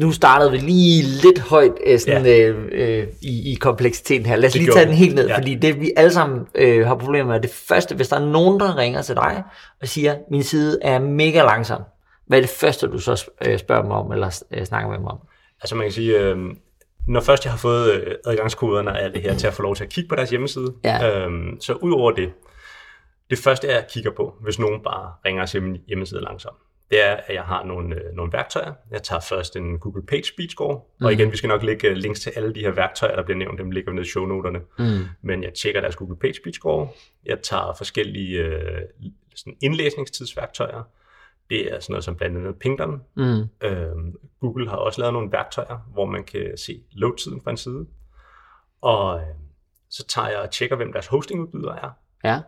nu 0.00 0.12
startede 0.12 0.50
vi 0.50 0.56
lige 0.58 1.02
lidt 1.22 1.38
højt 1.38 1.72
øh, 1.86 1.98
sådan, 1.98 2.26
ja. 2.26 2.48
øh, 2.48 2.68
øh, 2.72 3.06
i, 3.22 3.52
i 3.52 3.54
kompleksiteten 3.54 4.26
her. 4.26 4.36
Lad 4.36 4.46
os 4.46 4.52
Det 4.52 4.62
lige 4.62 4.72
tage 4.72 4.86
den 4.86 4.94
helt 4.94 5.14
ned, 5.14 5.26
Ja. 5.28 5.36
fordi 5.38 5.54
det 5.54 5.80
vi 5.80 5.92
alle 5.96 6.12
sammen 6.12 6.46
øh, 6.54 6.86
har 6.86 6.94
problemer 6.94 7.26
med, 7.26 7.34
er 7.36 7.40
det 7.40 7.50
første, 7.50 7.94
hvis 7.94 8.08
der 8.08 8.16
er 8.16 8.26
nogen, 8.26 8.60
der 8.60 8.76
ringer 8.76 9.02
til 9.02 9.14
dig 9.14 9.42
og 9.82 9.88
siger, 9.88 10.16
min 10.30 10.42
side 10.42 10.78
er 10.82 10.98
mega 10.98 11.42
langsom, 11.42 11.82
hvad 12.26 12.38
er 12.38 12.42
det 12.42 12.50
første, 12.50 12.86
du 12.86 12.98
så 12.98 13.30
øh, 13.46 13.58
spørger 13.58 13.82
dem 13.82 13.90
om, 13.90 14.12
eller 14.12 14.42
øh, 14.50 14.64
snakker 14.64 14.88
med 14.90 14.98
dem 14.98 15.06
om? 15.06 15.18
Altså 15.60 15.74
man 15.74 15.84
kan 15.84 15.92
sige, 15.92 16.18
øh, 16.18 16.36
når 17.08 17.20
først 17.20 17.44
jeg 17.44 17.52
har 17.52 17.58
fået 17.58 17.92
øh, 17.92 18.14
adgangskoderne 18.26 18.90
og 18.90 19.02
alt 19.02 19.14
det 19.14 19.22
her 19.22 19.34
til 19.34 19.46
at 19.46 19.54
få 19.54 19.62
lov 19.62 19.76
til 19.76 19.84
at 19.84 19.90
kigge 19.90 20.08
på 20.08 20.14
deres 20.16 20.30
hjemmeside, 20.30 20.72
Ja. 20.84 21.26
øh, 21.26 21.30
så 21.60 21.72
ud 21.72 21.92
over 21.92 22.10
det, 22.10 22.28
det 23.30 23.38
første 23.38 23.66
jeg 23.66 23.86
kigger 23.90 24.10
på, 24.10 24.36
hvis 24.40 24.58
nogen 24.58 24.82
bare 24.82 25.12
ringer 25.26 25.42
og 25.42 25.48
siger, 25.48 25.62
min 25.62 25.80
hjemmeside 25.88 26.20
er 26.20 26.24
langsom, 26.24 26.54
det 26.90 27.06
er, 27.06 27.16
at 27.16 27.34
jeg 27.34 27.42
har 27.42 27.64
nogle, 27.64 27.96
øh, 27.96 28.12
nogle 28.14 28.32
værktøjer. 28.32 28.72
Jeg 28.90 29.02
tager 29.02 29.20
først 29.20 29.56
en 29.56 29.78
Google 29.78 30.06
Page 30.06 30.24
Speed 30.24 30.48
Score, 30.48 30.80
mm. 31.00 31.06
og 31.06 31.12
igen, 31.12 31.32
vi 31.32 31.36
skal 31.36 31.48
nok 31.48 31.62
lægge 31.62 31.88
øh, 31.88 31.96
links 31.96 32.20
til 32.20 32.32
alle 32.36 32.54
de 32.54 32.60
her 32.60 32.70
værktøjer, 32.70 33.16
der 33.16 33.22
bliver 33.22 33.38
nævnt, 33.38 33.58
dem 33.58 33.70
ligger 33.70 33.92
nede 33.92 34.06
i 34.06 34.08
shownoterne. 34.08 34.60
Mm. 34.78 35.04
Men 35.22 35.42
jeg 35.42 35.54
tjekker 35.54 35.80
deres 35.80 35.96
Google 35.96 36.16
Page 36.16 36.34
Speed 36.34 36.52
Score. 36.52 36.88
Jeg 37.26 37.38
tager 37.42 37.74
forskellige 37.78 38.38
øh, 38.38 38.82
sådan 39.34 39.56
indlæsningstidsværktøjer. 39.62 40.82
Det 41.50 41.72
er 41.74 41.80
sådan 41.80 41.92
noget 41.92 42.04
som 42.04 42.16
blandt 42.16 42.36
andet 42.36 42.58
Pingdom, 42.58 43.02
Mm. 43.14 43.44
Øhm, 43.62 44.14
Google 44.40 44.68
har 44.68 44.76
også 44.76 45.00
lavet 45.00 45.12
nogle 45.12 45.32
værktøjer, 45.32 45.78
hvor 45.92 46.04
man 46.06 46.24
kan 46.24 46.52
se 46.56 46.82
load-tiden 46.92 47.40
fra 47.44 47.50
en 47.50 47.56
side. 47.56 47.86
Og 48.80 49.20
øh, 49.20 49.26
så 49.90 50.06
tager 50.06 50.28
jeg 50.28 50.38
og 50.38 50.50
tjekker, 50.50 50.76
hvem 50.76 50.92
deres 50.92 51.06
hostingudbyder 51.06 51.72
er. 51.72 51.90
Ja, 52.24 52.40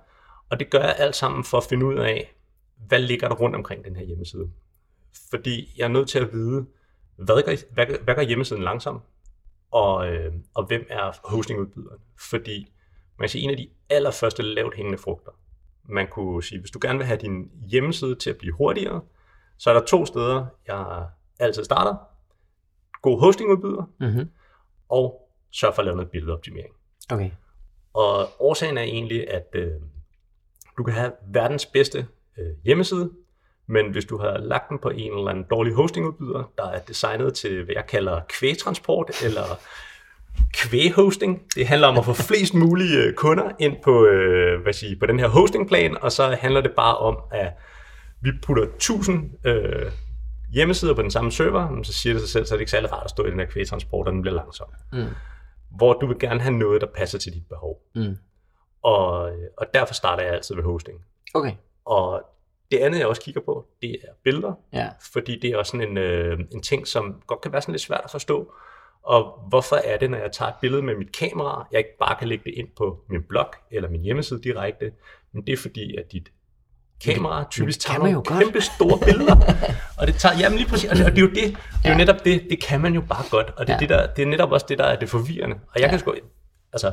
Og 0.51 0.61
det 0.61 0.71
gør 0.71 0.79
jeg 0.79 0.95
alt 0.99 1.17
sammen 1.17 1.45
for 1.45 1.59
at 1.59 1.65
finde 1.65 1.87
ud 1.87 1.95
af, 1.95 2.35
hvad 2.77 2.99
ligger 2.99 3.29
der 3.29 3.35
rundt 3.35 3.57
omkring 3.57 3.85
den 3.85 3.97
her 3.97 4.05
hjemmeside. 4.05 4.51
Fordi 5.31 5.75
jeg 5.77 5.85
er 5.85 5.89
nødt 5.89 6.09
til 6.09 6.19
at 6.19 6.33
vide, 6.33 6.67
hvad 7.17 7.43
gør, 7.43 7.53
hvad, 7.73 7.87
hvad 8.05 8.15
gør 8.15 8.23
hjemmesiden 8.23 8.63
langsom, 8.63 9.01
og, 9.71 10.09
øh, 10.09 10.33
og 10.55 10.67
hvem 10.67 10.87
er 10.91 11.13
hostingudbyderen. 11.25 11.99
Fordi 12.31 12.73
man 13.19 13.23
kan 13.23 13.29
sige, 13.29 13.45
en 13.45 13.51
af 13.51 13.57
de 13.57 13.69
allerførste 13.91 14.43
lavt 14.43 14.77
hængende 14.77 14.99
frugter, 14.99 15.33
man 15.85 16.09
kunne 16.09 16.43
sige, 16.43 16.61
hvis 16.61 16.71
du 16.71 16.79
gerne 16.83 16.99
vil 16.99 17.07
have 17.07 17.19
din 17.19 17.51
hjemmeside 17.71 18.15
til 18.15 18.31
at 18.31 18.37
blive 18.37 18.55
hurtigere, 18.55 19.01
så 19.59 19.71
er 19.71 19.75
der 19.75 19.87
to 19.87 20.07
steder, 20.07 20.47
jeg 20.67 21.07
altid 21.39 21.65
starter. 21.65 21.97
God 23.03 23.21
hostingudbyder, 23.21 23.91
mm-hmm. 24.01 24.31
og 24.89 25.31
sørg 25.51 25.75
for 25.75 25.83
at 25.83 25.87
lave 25.87 25.97
noget 25.97 26.11
billedoptimering. 26.11 26.75
okay. 27.13 27.31
Og 27.93 28.29
årsagen 28.39 28.79
er 28.79 28.83
egentlig, 28.83 29.31
at 29.31 29.47
øh, 29.55 29.73
du 30.79 30.85
kan 30.85 30.95
have 30.95 31.13
verdens 31.33 31.67
bedste 31.67 32.07
øh, 32.39 32.47
hjemmeside, 32.65 33.11
men 33.67 33.93
hvis 33.93 34.05
du 34.05 34.19
har 34.19 34.39
lagt 34.39 34.69
den 34.69 34.79
på 34.79 34.89
en 34.89 35.19
eller 35.19 35.31
anden 35.31 35.45
dårlig 35.51 35.75
hostingudbyder, 35.75 36.53
der 36.59 36.71
er 36.71 36.79
designet 36.79 37.35
til, 37.35 37.65
hvad 37.65 37.75
jeg 37.75 37.87
kalder 37.87 38.21
kvægtransport, 38.29 39.11
eller 39.25 39.61
kvæghosting. 40.53 41.43
Det 41.55 41.67
handler 41.67 41.89
om 41.89 41.99
at 41.99 42.05
få 42.05 42.13
flest 42.13 42.55
mulige 42.55 42.99
øh, 42.99 43.15
kunder 43.15 43.51
ind 43.59 43.77
på, 43.85 44.07
øh, 44.07 44.63
hvad 44.63 44.73
siger, 44.73 44.99
på 45.01 45.07
den 45.07 45.19
her 45.19 45.29
hostingplan, 45.29 45.97
og 46.03 46.13
så 46.13 46.37
handler 46.41 46.61
det 46.61 46.71
bare 46.77 46.97
om, 46.97 47.19
at 47.33 47.53
vi 48.21 48.31
putter 48.43 48.63
1000 48.63 49.47
øh, 49.47 49.93
hjemmesider 50.53 50.95
på 50.95 51.03
den 51.03 51.11
samme 51.11 51.33
server, 51.33 51.83
så 51.83 51.93
siger 51.93 52.13
det 52.13 52.23
sig 52.23 52.31
selv, 52.31 52.47
så 52.47 52.55
er 52.55 52.57
det 52.57 52.61
ikke 52.61 52.71
særlig 52.71 52.93
rart 52.93 53.05
at 53.05 53.11
stå 53.11 53.25
i 53.25 53.31
den 53.31 53.39
her 53.39 53.47
kvægtransport, 53.47 54.07
og 54.07 54.13
den 54.13 54.23
bliver 54.23 54.35
langsom. 54.35 54.67
Mm. 54.93 55.05
Hvor 55.77 55.93
du 55.93 56.07
vil 56.07 56.19
gerne 56.19 56.41
have 56.41 56.55
noget, 56.55 56.81
der 56.81 56.87
passer 56.97 57.19
til 57.19 57.33
dit 57.33 57.49
behov. 57.49 57.77
Mm. 57.95 58.17
Og, 58.83 59.33
og 59.59 59.67
derfor 59.75 59.95
starter 59.95 60.23
jeg 60.23 60.33
altid 60.33 60.55
ved 60.55 60.65
hosting. 60.65 60.99
Okay, 61.35 61.53
Og 61.85 62.23
det 62.71 62.79
andet, 62.79 62.99
jeg 62.99 63.07
også 63.07 63.23
kigger 63.23 63.41
på, 63.41 63.67
det 63.83 63.91
er 63.91 64.13
billeder, 64.25 64.53
ja. 64.73 64.89
fordi 65.13 65.39
det 65.39 65.51
er 65.51 65.57
også 65.57 65.71
sådan 65.71 65.89
en, 65.89 65.99
øh, 65.99 66.39
en 66.53 66.63
ting, 66.63 66.87
som 66.87 67.23
godt 67.27 67.41
kan 67.41 67.53
være 67.53 67.63
sådan 67.63 67.73
lidt 67.73 67.83
svært 67.83 68.01
at 68.05 68.11
forstå. 68.11 68.53
Og 69.03 69.45
hvorfor 69.49 69.77
er 69.77 69.97
det, 69.97 70.11
når 70.11 70.19
jeg 70.19 70.33
tager 70.33 70.49
et 70.49 70.55
billede 70.61 70.83
med 70.83 70.95
mit 70.97 71.13
kamera, 71.17 71.67
jeg 71.73 71.79
ikke 71.79 71.99
bare 72.01 72.17
kan 72.19 72.29
lægge 72.29 72.45
det 72.45 72.55
ind 72.57 72.69
på 72.77 72.99
min 73.09 73.23
blog 73.23 73.47
eller 73.71 73.89
min 73.91 74.01
hjemmeside 74.01 74.43
direkte, 74.43 74.93
men 75.33 75.47
det 75.47 75.53
er 75.53 75.57
fordi, 75.57 75.97
at 75.97 76.13
dit 76.13 76.29
kamera 77.05 77.45
typisk 77.51 77.81
tager 77.81 77.99
nogle 77.99 78.13
jo 78.13 78.23
godt. 78.27 78.45
kæmpe 78.45 78.61
store 78.61 78.99
billeder. 79.05 79.37
og 80.01 80.07
det 80.07 80.15
tager, 80.15 80.39
jamen 80.41 80.59
lige 80.59 80.69
præcis, 80.69 80.91
og 80.91 80.97
det, 80.97 81.05
og 81.07 81.11
det 81.11 81.19
er 81.19 81.23
jo 81.23 81.29
det, 81.29 81.57
det 81.83 81.85
er 81.85 81.91
jo 81.93 81.97
netop 81.99 82.25
det, 82.25 82.47
det 82.51 82.63
kan 82.63 82.81
man 82.81 82.95
jo 82.95 83.01
bare 83.01 83.25
godt, 83.31 83.51
og 83.57 83.67
det 83.67 83.73
er, 83.73 83.75
Ja. 83.75 83.79
det, 83.81 83.89
der, 83.89 84.15
det 84.15 84.23
er 84.23 84.27
netop 84.27 84.53
også 84.53 84.67
det, 84.69 84.79
der 84.79 84.85
er 84.85 84.97
det 84.99 85.09
forvirrende. 85.09 85.57
Og 85.57 85.73
jeg 85.81 85.83
Ja. 85.85 85.91
kan 85.91 85.99
sgu, 85.99 86.15
altså, 86.73 86.93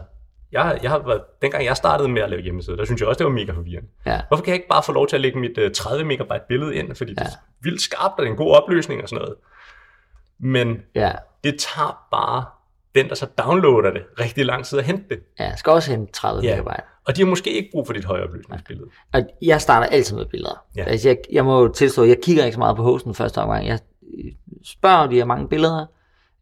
jeg, 0.52 0.80
jeg 0.84 0.92
har 0.92 1.00
været, 1.00 1.22
dengang 1.42 1.66
jeg 1.66 1.78
startede 1.78 2.10
med 2.10 2.22
at 2.22 2.30
lave 2.30 2.42
hjemmesider, 2.42 2.78
der 2.78 2.86
synes 2.86 3.02
jeg 3.02 3.08
også, 3.10 3.18
det 3.20 3.26
var 3.26 3.32
mega 3.32 3.52
forvirrende. 3.52 3.90
Ja. 4.06 4.22
Hvorfor 4.28 4.44
kan 4.44 4.52
jeg 4.52 4.56
ikke 4.56 4.68
bare 4.68 4.84
få 4.84 4.92
lov 4.92 5.08
til 5.08 5.16
at 5.16 5.22
lægge 5.22 5.40
mit 5.40 5.58
øh, 5.58 5.72
30 5.72 6.06
megabyte 6.06 6.42
billede 6.48 6.76
ind, 6.76 6.96
fordi 6.96 7.12
ja. 7.18 7.24
det 7.24 7.30
Ja. 7.30 7.34
er 7.34 7.40
vildt 7.64 7.82
skarpt, 7.82 8.14
og 8.14 8.18
det 8.20 8.28
er 8.28 8.32
en 8.32 8.38
god 8.38 8.52
opløsning 8.56 9.02
og 9.04 9.10
sådan 9.10 9.22
noget. 9.22 9.36
Men 10.40 10.82
Ja, 10.96 11.12
det 11.44 11.56
tager 11.60 12.08
bare 12.12 12.46
den, 12.96 13.10
der 13.10 13.16
så 13.16 13.26
downloader 13.38 13.92
det, 13.92 14.02
rigtig 14.20 14.46
lang 14.46 14.66
tid 14.66 14.80
at 14.80 14.86
hente 14.86 15.04
det. 15.10 15.20
ja. 15.40 15.56
Skal 15.56 15.72
også 15.72 15.92
hente 15.92 16.14
30 16.14 16.44
Ja. 16.44 16.56
megabyte. 16.56 16.84
Og 17.08 17.16
de 17.16 17.22
har 17.22 17.28
måske 17.28 17.52
ikke 17.54 17.70
brug 17.72 17.86
for 17.88 17.94
dit 17.94 18.06
høje 18.06 18.24
opløsningsbillede. 18.24 18.88
Og 19.14 19.22
jeg 19.42 19.62
starter 19.62 19.88
altid 19.88 20.16
med 20.18 20.26
billeder. 20.26 20.64
Ja. 20.76 20.82
Ja. 20.82 20.88
Altså 20.90 21.10
jeg, 21.10 21.18
jeg 21.32 21.46
må 21.46 21.68
tilstå, 21.68 22.04
jeg 22.04 22.18
kigger 22.24 22.46
ikke 22.46 22.54
så 22.54 22.60
meget 22.60 22.76
på 22.76 22.84
hosten 22.84 23.14
første 23.14 23.38
omgang. 23.38 23.68
Jeg 23.68 23.80
øh, 24.18 24.32
spørger, 24.66 24.98
om 24.98 25.10
de 25.10 25.18
har 25.18 25.26
mange 25.26 25.48
billeder, 25.48 25.86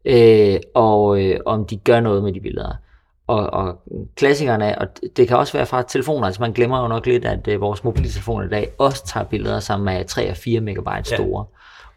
øh, 0.04 0.56
og 0.74 1.24
øh, 1.24 1.40
om 1.46 1.66
de 1.66 1.76
gør 1.76 2.00
noget 2.00 2.22
med 2.22 2.32
de 2.32 2.40
billeder. 2.40 2.72
Og, 3.26 3.50
og 3.52 3.82
klassikerne 4.16 4.64
er, 4.64 4.76
og 4.78 4.86
det- 5.16 5.28
kan 5.28 5.36
også 5.36 5.52
være 5.52 5.66
fra 5.66 5.82
telefoner, 5.82 6.26
altså 6.26 6.42
man 6.42 6.52
glemmer 6.52 6.82
jo 6.82 6.88
nok 6.88 7.06
lidt, 7.06 7.24
at 7.24 7.48
øh, 7.48 7.60
vores 7.60 7.84
mobiltelefoner 7.84 8.46
i 8.46 8.48
dag 8.48 8.72
også 8.78 9.06
tager 9.06 9.24
billeder, 9.24 9.60
som 9.60 9.88
er 9.88 10.02
3 10.02 10.30
og 10.30 10.36
4 10.36 10.60
megabyte 10.60 10.90
Ja. 11.10 11.16
store. 11.16 11.44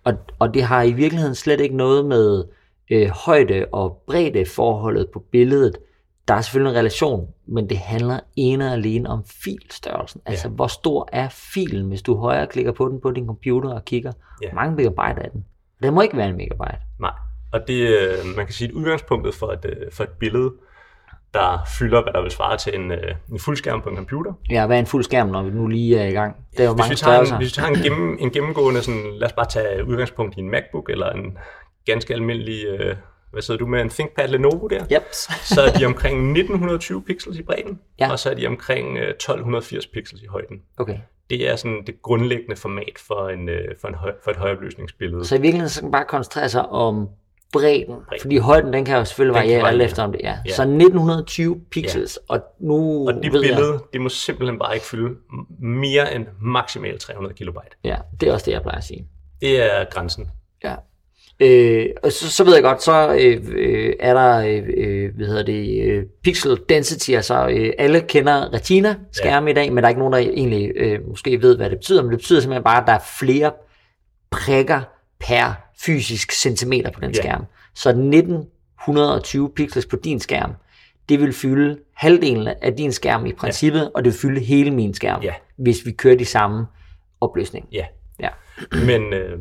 Og, 0.04 0.14
og 0.40 0.54
det 0.54 0.64
har 0.64 0.84
i 0.84 0.92
virkeligheden 0.92 1.36
slet 1.36 1.60
ikke 1.62 1.76
noget 1.76 2.06
med 2.06 2.44
øh, 2.92 3.10
højde 3.10 3.66
og 3.72 4.04
bredde 4.08 4.46
forholdet 4.46 5.10
på 5.14 5.20
billedet. 5.32 5.78
Der 6.28 6.34
er 6.34 6.42
selvfølgelig 6.42 6.72
en 6.74 6.78
relation, 6.80 7.28
men 7.48 7.70
det 7.70 7.78
handler 7.78 8.20
ene 8.36 8.66
og 8.68 8.74
alene 8.74 9.10
om 9.10 9.24
filstørrelsen. 9.44 10.22
Altså, 10.26 10.50
hvor 10.50 10.68
stor 10.68 11.10
er 11.12 11.30
filen, 11.30 11.88
hvis 11.88 12.02
du 12.02 12.16
højre 12.18 12.48
klikker 12.48 12.72
på 12.72 12.90
den 12.90 13.02
på 13.02 13.12
din 13.12 13.26
computer 13.26 13.70
og 13.70 13.86
kigger? 13.86 14.12
Ja. 14.44 14.48
Hvor 14.50 14.56
mange 14.56 14.76
megabyte 14.76 15.26
er 15.26 15.30
den? 15.30 15.46
Den 15.84 15.94
må 15.94 16.02
ikke 16.02 16.18
være 16.18 16.30
en 16.30 16.38
megabyte. 16.38 16.78
Nej. 17.00 17.12
Og 17.54 17.60
det, 17.68 17.74
øh, 17.88 18.36
man 18.36 18.46
kan 18.46 18.54
sige, 18.54 18.68
at 18.68 18.74
udgangspunktet 18.74 19.36
for 19.36 19.48
et, 19.48 19.66
øh, 19.66 19.92
for 19.92 20.04
et 20.04 20.10
billede, 20.10 20.52
der 21.34 21.60
fylder, 21.80 22.04
hvad 22.04 22.14
der 22.14 22.22
vil 22.22 22.32
svare 22.32 22.58
til 22.58 22.76
en, 22.76 22.92
øh, 22.92 23.16
en 23.32 23.40
fuldskærm 23.40 23.82
på 23.82 23.90
en 23.90 23.96
computer. 23.96 24.34
Ja, 24.50 24.66
hvad 24.66 24.76
er 24.76 24.80
en 24.80 24.86
fuld 24.86 25.04
skærm, 25.04 25.28
når 25.28 25.44
vi 25.44 25.50
nu 25.52 25.68
lige 25.68 26.00
er 26.00 26.08
i 26.08 26.12
gang? 26.12 26.36
Det 26.52 26.60
er 26.60 26.64
jo 26.64 26.74
Hvis 26.74 26.80
mange 26.80 26.90
vi 26.90 26.96
tager, 26.96 27.20
en, 27.20 27.26
størrelser. 27.26 27.38
hvis 27.38 27.48
vi 27.58 27.62
tager 27.62 27.70
en, 27.70 27.76
gennem, 27.76 28.18
en 28.20 28.32
gennemgående, 28.32 28.82
sådan, 28.82 29.04
lad 29.14 29.28
os 29.28 29.34
bare 29.34 29.46
tage 29.46 29.86
udgangspunkt 29.86 30.36
i 30.38 30.40
en 30.40 30.50
MacBook, 30.52 30.90
eller 30.90 31.10
en 31.10 31.38
ganske 31.86 32.14
almindelig, 32.14 32.66
øh, 32.66 32.96
hvad 33.32 33.42
sidder 33.42 33.58
du 33.58 33.66
med, 33.66 33.82
en 33.82 33.90
ThinkPad 33.90 34.28
Lenovo 34.28 34.68
der? 34.68 34.84
Yep. 34.94 35.04
så 35.56 35.62
er 35.62 35.72
de 35.72 35.86
omkring 35.86 36.16
1920 36.18 37.02
pixels 37.04 37.38
i 37.38 37.44
bredden, 37.44 37.80
Ja. 38.00 38.12
og 38.12 38.20
så 38.20 38.30
er 38.30 38.34
de 38.34 38.48
omkring 38.48 38.98
øh, 38.98 39.10
1280 39.10 39.88
pixels 39.88 40.22
i 40.22 40.26
højden. 40.28 40.58
Okay. 40.78 40.98
Det 41.30 41.50
er 41.52 41.56
sådan 41.56 41.84
det 41.88 42.02
grundlæggende 42.02 42.56
format 42.56 42.94
for, 43.08 43.30
en, 43.30 43.50
øh, 43.50 43.68
for, 43.82 43.88
en 43.88 43.96
høj, 43.96 44.12
for 44.24 44.32
et 44.32 44.38
højopløsningsbillede. 44.38 45.26
Så 45.26 45.36
i 45.36 45.42
virkeligheden 45.42 45.70
så 45.70 45.80
kan 45.80 45.86
man 45.88 45.92
bare 45.92 46.06
koncentrere 46.06 46.50
sig 46.50 46.70
om 46.70 47.10
bredden, 47.54 47.86
Bredden. 47.86 48.22
fordi 48.22 48.38
højden 48.38 48.74
den 48.74 48.86
kan 48.86 48.98
jo 48.98 49.06
selvfølgelig 49.06 49.42
Den 49.42 49.50
variere 49.50 49.70
alt 49.70 49.82
efter 49.82 50.04
om 50.04 50.12
det 50.12 50.22
er. 50.24 50.38
Ja. 50.46 50.54
Så 50.54 50.62
1920 50.62 51.62
pixels, 51.72 52.20
og 52.28 52.40
nu 52.60 53.08
og 53.08 53.14
det 53.14 53.34
ved 53.34 53.42
billede, 53.42 53.72
jeg, 53.72 53.80
det 53.94 54.02
må 54.02 54.10
simpelthen 54.10 54.60
bare 54.60 54.74
ikke 54.74 54.86
fylde 54.86 55.16
mere 55.60 56.16
end 56.16 56.26
maksimalt 56.42 57.02
300 57.02 57.36
kilobyte. 57.36 57.78
ja, 57.84 57.96
det 58.22 58.30
er 58.30 58.34
også 58.34 58.46
det, 58.46 58.52
jeg 58.52 58.62
plejer 58.62 58.78
at 58.78 58.84
sige. 58.84 59.08
Det 59.42 59.62
er 59.62 59.86
grænsen. 59.92 60.30
Ja. 60.64 60.76
Øh, 61.42 61.86
og 62.04 62.12
så, 62.12 62.32
så 62.32 62.44
ved 62.44 62.54
jeg 62.54 62.64
godt, 62.64 62.84
så 62.84 63.16
øh, 63.20 63.44
øh, 63.52 63.94
er 64.00 64.14
der, 64.14 64.62
øh, 64.78 65.16
hvad 65.16 65.28
hedder 65.28 65.44
det, 65.44 65.84
øh, 65.84 66.04
pixel 66.24 66.58
density, 66.70 67.12
altså 67.12 67.48
øh, 67.48 67.74
alle 67.78 68.02
kender 68.02 68.54
retina-skærme 68.54 69.46
ja. 69.46 69.52
i 69.52 69.54
dag, 69.54 69.74
men 69.74 69.78
der 69.78 69.84
er 69.84 69.90
ikke 69.90 70.00
nogen, 70.00 70.14
der 70.14 70.20
egentlig 70.20 70.72
øh, 70.76 71.08
måske 71.08 71.42
ved, 71.42 71.58
hvad 71.58 71.70
det 71.70 71.78
betyder, 71.78 72.02
men 72.02 72.12
det 72.12 72.20
betyder 72.20 72.40
simpelthen 72.40 72.64
bare, 72.64 72.82
at 72.82 72.88
der 72.88 72.94
er 72.94 73.00
flere 73.20 73.52
prikker 74.32 74.82
per 75.20 75.69
fysisk 75.86 76.32
centimeter 76.32 76.92
på 76.92 77.00
den 77.00 77.12
ja. 77.12 77.22
skærm. 77.22 77.46
Så 77.76 77.90
1920 77.90 79.52
pixels 79.56 79.86
på 79.86 79.96
din 79.96 80.20
skærm, 80.20 80.54
det 81.10 81.20
vil 81.20 81.34
fylde 81.34 81.80
halvdelen 81.94 82.48
af 82.48 82.74
din 82.74 82.92
skærm 82.92 83.26
i 83.26 83.34
princippet, 83.34 83.80
ja. 83.80 83.88
og 83.96 84.04
det 84.04 84.14
vil 84.14 84.20
fylde 84.20 84.40
hele 84.42 84.72
min 84.72 84.94
skærm, 84.94 85.22
ja. 85.22 85.34
hvis 85.58 85.86
vi 85.86 85.92
kører 85.92 86.16
de 86.16 86.26
samme 86.26 86.66
opløsning. 87.22 87.68
Ja. 87.72 87.86
ja. 88.20 88.30
Men 88.86 89.14
øh, 89.14 89.40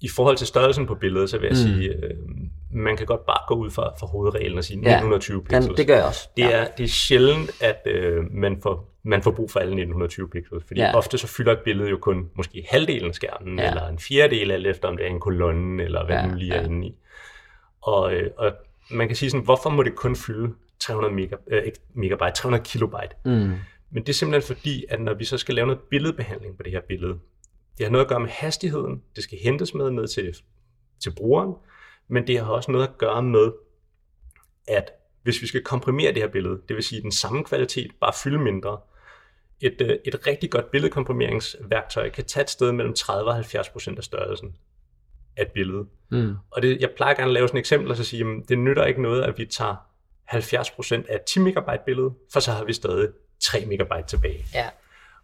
i 0.00 0.08
forhold 0.08 0.36
til 0.36 0.46
størrelsen 0.46 0.86
på 0.86 0.94
billedet, 0.94 1.30
så 1.30 1.38
vil 1.38 1.46
jeg 1.46 1.66
mm. 1.66 1.74
sige, 1.74 1.88
øh, 1.88 2.16
man 2.70 2.96
kan 2.96 3.06
godt 3.06 3.26
bare 3.26 3.38
gå 3.48 3.54
ud 3.54 3.70
fra, 3.70 3.92
fra 4.00 4.06
hovedreglen 4.06 4.58
og 4.58 4.64
sige 4.64 4.76
ja, 4.76 4.88
1920 4.88 5.44
pixels. 5.44 5.66
Den, 5.66 5.76
det 5.76 5.86
gør 5.86 5.96
jeg 5.96 6.04
også. 6.04 6.28
Det, 6.36 6.42
ja. 6.42 6.50
er, 6.50 6.66
det 6.78 6.84
er 6.84 6.88
sjældent, 6.88 7.50
at 7.60 7.82
øh, 7.86 8.24
man, 8.32 8.58
får, 8.62 8.89
man 9.02 9.22
får 9.22 9.30
brug 9.30 9.50
for 9.50 9.60
alle 9.60 9.70
1920 9.70 10.28
pixels, 10.28 10.64
fordi 10.66 10.80
ja. 10.80 10.96
ofte 10.96 11.18
så 11.18 11.26
fylder 11.26 11.52
et 11.52 11.60
billede 11.64 11.90
jo 11.90 11.98
kun 11.98 12.30
måske 12.34 12.66
halvdelen 12.70 13.08
af 13.08 13.14
skærmen, 13.14 13.58
ja. 13.58 13.68
eller 13.68 13.88
en 13.88 13.98
fjerdedel, 13.98 14.50
alt 14.50 14.66
efter 14.66 14.88
om 14.88 14.96
det 14.96 15.06
er 15.06 15.10
en 15.10 15.20
kolonne, 15.20 15.82
eller 15.82 16.04
hvad 16.04 16.16
ja, 16.16 16.22
det 16.22 16.30
nu 16.30 16.36
lige 16.36 16.54
er 16.54 16.60
ja. 16.60 16.66
inde 16.66 16.86
i. 16.86 16.94
Og, 17.82 18.14
øh, 18.14 18.30
og 18.36 18.52
man 18.90 19.06
kan 19.06 19.16
sige 19.16 19.30
sådan, 19.30 19.44
hvorfor 19.44 19.70
må 19.70 19.82
det 19.82 19.94
kun 19.94 20.16
fylde 20.16 20.54
300 20.78 21.14
mega, 21.14 21.36
øh, 21.50 21.62
megabyte, 21.94 22.32
300 22.34 22.64
kilobyte? 22.64 23.14
Mm. 23.24 23.54
Men 23.90 24.02
det 24.02 24.08
er 24.08 24.12
simpelthen 24.12 24.56
fordi, 24.56 24.84
at 24.88 25.00
når 25.00 25.14
vi 25.14 25.24
så 25.24 25.38
skal 25.38 25.54
lave 25.54 25.66
noget 25.66 25.82
billedbehandling 25.90 26.56
på 26.56 26.62
det 26.62 26.72
her 26.72 26.80
billede, 26.88 27.18
det 27.78 27.86
har 27.86 27.90
noget 27.90 28.04
at 28.04 28.08
gøre 28.08 28.20
med 28.20 28.28
hastigheden, 28.28 29.02
det 29.16 29.24
skal 29.24 29.38
hentes 29.38 29.74
med 29.74 29.90
ned 29.90 30.08
til, 30.08 30.34
til 31.02 31.12
brugeren, 31.16 31.54
men 32.08 32.26
det 32.26 32.38
har 32.38 32.52
også 32.52 32.70
noget 32.70 32.88
at 32.88 32.98
gøre 32.98 33.22
med, 33.22 33.52
at 34.68 34.92
hvis 35.22 35.42
vi 35.42 35.46
skal 35.46 35.62
komprimere 35.62 36.12
det 36.12 36.22
her 36.22 36.28
billede, 36.28 36.60
det 36.68 36.76
vil 36.76 36.84
sige 36.84 37.02
den 37.02 37.12
samme 37.12 37.44
kvalitet, 37.44 37.90
bare 38.00 38.12
fylde 38.24 38.38
mindre, 38.38 38.78
et, 39.60 39.80
øh, 39.80 39.96
et 40.04 40.26
rigtig 40.26 40.50
godt 40.50 40.70
billedkomprimeringsværktøj 40.70 42.10
kan 42.10 42.24
tage 42.24 42.42
et 42.42 42.50
sted 42.50 42.72
mellem 42.72 42.94
30 42.94 43.28
og 43.30 43.34
70 43.34 43.68
procent 43.68 43.98
af 43.98 44.04
størrelsen 44.04 44.56
af 45.36 45.42
et 45.42 45.52
billede. 45.52 45.84
Mm. 46.10 46.34
Og 46.50 46.62
det, 46.62 46.80
jeg 46.80 46.90
plejer 46.96 47.14
gerne 47.14 47.28
at 47.28 47.32
lave 47.32 47.48
sådan 47.48 47.58
et 47.58 47.60
eksempel 47.60 47.90
og 47.90 47.96
så 47.96 48.04
sige, 48.04 48.24
at 48.24 48.48
det 48.48 48.58
nytter 48.58 48.84
ikke 48.84 49.02
noget, 49.02 49.22
at 49.22 49.38
vi 49.38 49.44
tager 49.44 49.76
70 50.24 50.70
procent 50.70 51.08
af 51.08 51.14
et 51.14 51.22
10 51.22 51.40
megabyte 51.40 51.82
billede, 51.86 52.10
for 52.32 52.40
så 52.40 52.52
har 52.52 52.64
vi 52.64 52.72
stadig 52.72 53.08
3 53.40 53.64
megabyte 53.66 54.08
tilbage. 54.08 54.44
Ja. 54.54 54.68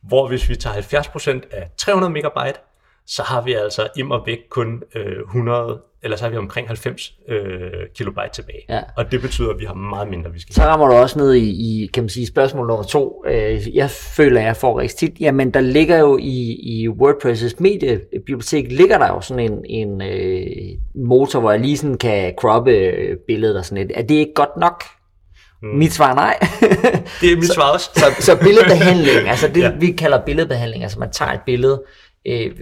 Hvor 0.02 0.28
hvis 0.28 0.48
vi 0.48 0.56
tager 0.56 1.02
70% 1.42 1.56
af 1.56 1.70
300 1.76 2.12
megabyte, 2.12 2.60
så 3.06 3.22
har 3.22 3.42
vi 3.42 3.52
altså 3.52 3.88
im 3.96 4.10
og 4.10 4.26
væk 4.26 4.38
kun 4.50 4.82
øh, 4.94 5.20
100, 5.20 5.82
eller 6.06 6.16
så 6.16 6.24
har 6.24 6.30
vi 6.30 6.36
omkring 6.36 6.66
90 6.66 7.12
øh, 7.28 7.70
kilobyte 7.96 8.30
tilbage. 8.32 8.60
Ja. 8.68 8.80
Og 8.96 9.12
det 9.12 9.20
betyder, 9.20 9.50
at 9.50 9.58
vi 9.58 9.64
har 9.64 9.74
meget 9.74 10.08
mindre, 10.08 10.32
vi 10.32 10.40
skal 10.40 10.54
Så 10.54 10.62
rammer 10.62 10.86
du 10.86 10.92
også 10.92 11.18
ned 11.18 11.34
i, 11.34 11.48
i 11.48 11.86
kan 11.86 12.02
man 12.02 12.08
sige, 12.08 12.26
spørgsmål 12.26 12.66
nummer 12.66 12.84
to. 12.84 13.24
Øh, 13.26 13.76
jeg 13.76 13.90
føler, 13.90 14.40
at 14.40 14.46
jeg 14.46 14.56
får 14.56 14.80
rigtig 14.80 14.98
tit, 14.98 15.20
jamen 15.20 15.50
der 15.50 15.60
ligger 15.60 15.98
jo 15.98 16.18
i, 16.20 16.56
i 16.62 16.88
WordPress' 16.88 17.56
mediebibliotek, 17.58 18.66
ligger 18.72 18.98
der 18.98 19.08
jo 19.08 19.20
sådan 19.20 19.52
en, 19.52 19.64
en 19.64 20.02
øh, 20.02 20.46
motor, 20.94 21.40
hvor 21.40 21.50
jeg 21.50 21.60
lige 21.60 21.76
sådan 21.76 21.98
kan 21.98 22.34
croppe 22.38 22.70
øh, 22.70 23.16
billedet 23.26 23.58
og 23.58 23.64
sådan 23.64 23.86
lidt. 23.86 23.98
Er 23.98 24.02
det 24.02 24.14
ikke 24.14 24.34
godt 24.34 24.56
nok? 24.56 24.84
Mm. 25.62 25.68
Mit 25.68 25.92
svar 25.92 26.10
er 26.10 26.14
nej. 26.14 26.38
det 27.20 27.32
er 27.32 27.36
mit 27.36 27.54
svar 27.56 27.72
også. 27.72 27.90
så, 27.94 28.00
så, 28.18 28.22
så 28.22 28.36
billedbehandling, 28.44 29.28
altså 29.28 29.48
det 29.48 29.62
ja. 29.62 29.70
vi 29.80 29.92
kalder 29.92 30.20
billedbehandling, 30.26 30.82
altså 30.82 30.98
man 30.98 31.10
tager 31.10 31.32
et 31.32 31.40
billede, 31.46 31.82
øh, 32.26 32.56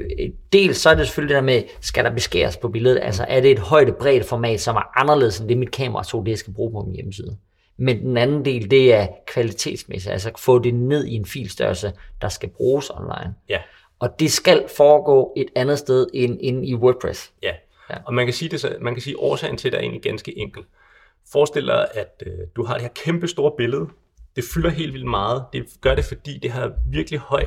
dels 0.52 0.78
så 0.78 0.90
er 0.90 0.94
det 0.94 1.06
selvfølgelig 1.06 1.34
det 1.34 1.42
der 1.42 1.46
med, 1.46 1.62
skal 1.80 2.04
der 2.04 2.10
beskæres 2.10 2.56
på 2.56 2.68
billedet, 2.68 3.00
altså 3.02 3.24
er 3.28 3.40
det 3.40 3.50
et 3.50 3.58
højde 3.58 3.92
bredt 3.92 4.24
format, 4.24 4.60
som 4.60 4.76
er 4.76 5.00
anderledes 5.00 5.40
end 5.40 5.48
det 5.48 5.58
mit 5.58 5.70
kamera 5.70 6.04
så 6.04 6.22
det 6.26 6.30
jeg 6.30 6.38
skal 6.38 6.54
bruge 6.54 6.72
på 6.72 6.82
min 6.82 6.94
hjemmeside. 6.94 7.36
Men 7.76 8.00
den 8.00 8.16
anden 8.16 8.44
del, 8.44 8.70
det 8.70 8.94
er 8.94 9.06
kvalitetsmæssigt, 9.26 10.12
altså 10.12 10.30
få 10.38 10.58
det 10.58 10.74
ned 10.74 11.04
i 11.04 11.14
en 11.14 11.26
filstørrelse, 11.26 11.92
der 12.20 12.28
skal 12.28 12.48
bruges 12.48 12.90
online. 12.90 13.34
Ja. 13.48 13.58
Og 13.98 14.20
det 14.20 14.32
skal 14.32 14.64
foregå 14.76 15.32
et 15.36 15.46
andet 15.56 15.78
sted 15.78 16.06
end, 16.14 16.38
end 16.40 16.66
i 16.66 16.74
WordPress. 16.74 17.32
Ja. 17.42 17.52
ja, 17.90 17.96
og 18.06 18.14
man 18.14 18.26
kan 18.26 18.32
sige, 18.32 18.48
det 18.48 18.60
så, 18.60 18.76
man 18.80 18.94
kan 18.94 19.02
sige 19.02 19.18
årsagen 19.18 19.56
til 19.56 19.72
det 19.72 19.76
er 19.76 19.80
egentlig 19.80 20.02
ganske 20.02 20.38
enkel. 20.38 20.62
Forestil 21.32 21.66
dig, 21.66 21.88
at 21.94 22.22
øh, 22.26 22.32
du 22.56 22.64
har 22.64 22.74
det 22.74 22.82
her 22.82 22.90
kæmpe 23.04 23.28
store 23.28 23.52
billede. 23.56 23.86
Det 24.36 24.44
fylder 24.54 24.70
helt 24.70 24.92
vildt 24.92 25.06
meget. 25.06 25.44
Det 25.52 25.66
gør 25.80 25.94
det, 25.94 26.04
fordi 26.04 26.38
det 26.38 26.50
har 26.50 26.72
virkelig 26.90 27.20
høj 27.20 27.44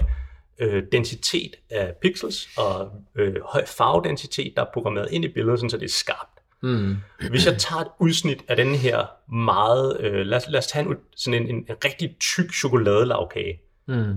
øh, 0.60 0.84
densitet 0.92 1.56
af 1.70 1.96
pixels 2.02 2.50
og 2.58 2.92
øh, 3.16 3.36
høj 3.44 3.66
farvedensitet, 3.66 4.54
der 4.56 4.62
er 4.62 4.68
programmeret 4.74 5.08
ind 5.12 5.26
i 5.26 5.28
billedet, 5.28 5.72
så 5.72 5.78
det 5.78 5.86
er 5.86 5.90
skarpt. 5.90 6.38
Mm. 6.64 6.96
Hvis 7.30 7.46
jeg 7.46 7.58
tager 7.58 7.82
et 7.82 7.88
udsnit 8.00 8.44
af 8.48 8.56
den 8.56 8.76
her 8.76 9.06
meget, 9.32 9.98
øh, 10.00 10.26
lad, 10.26 10.38
os, 10.38 10.50
lad 10.50 10.60
os 10.60 10.68
tage 10.68 10.86
en, 10.86 10.96
sådan 11.16 11.42
en, 11.42 11.50
en, 11.50 11.56
en 11.56 11.76
rigtig 11.86 12.16
tyk 12.20 12.54
chokoladelavkage, 12.54 13.62
mm. 13.88 14.14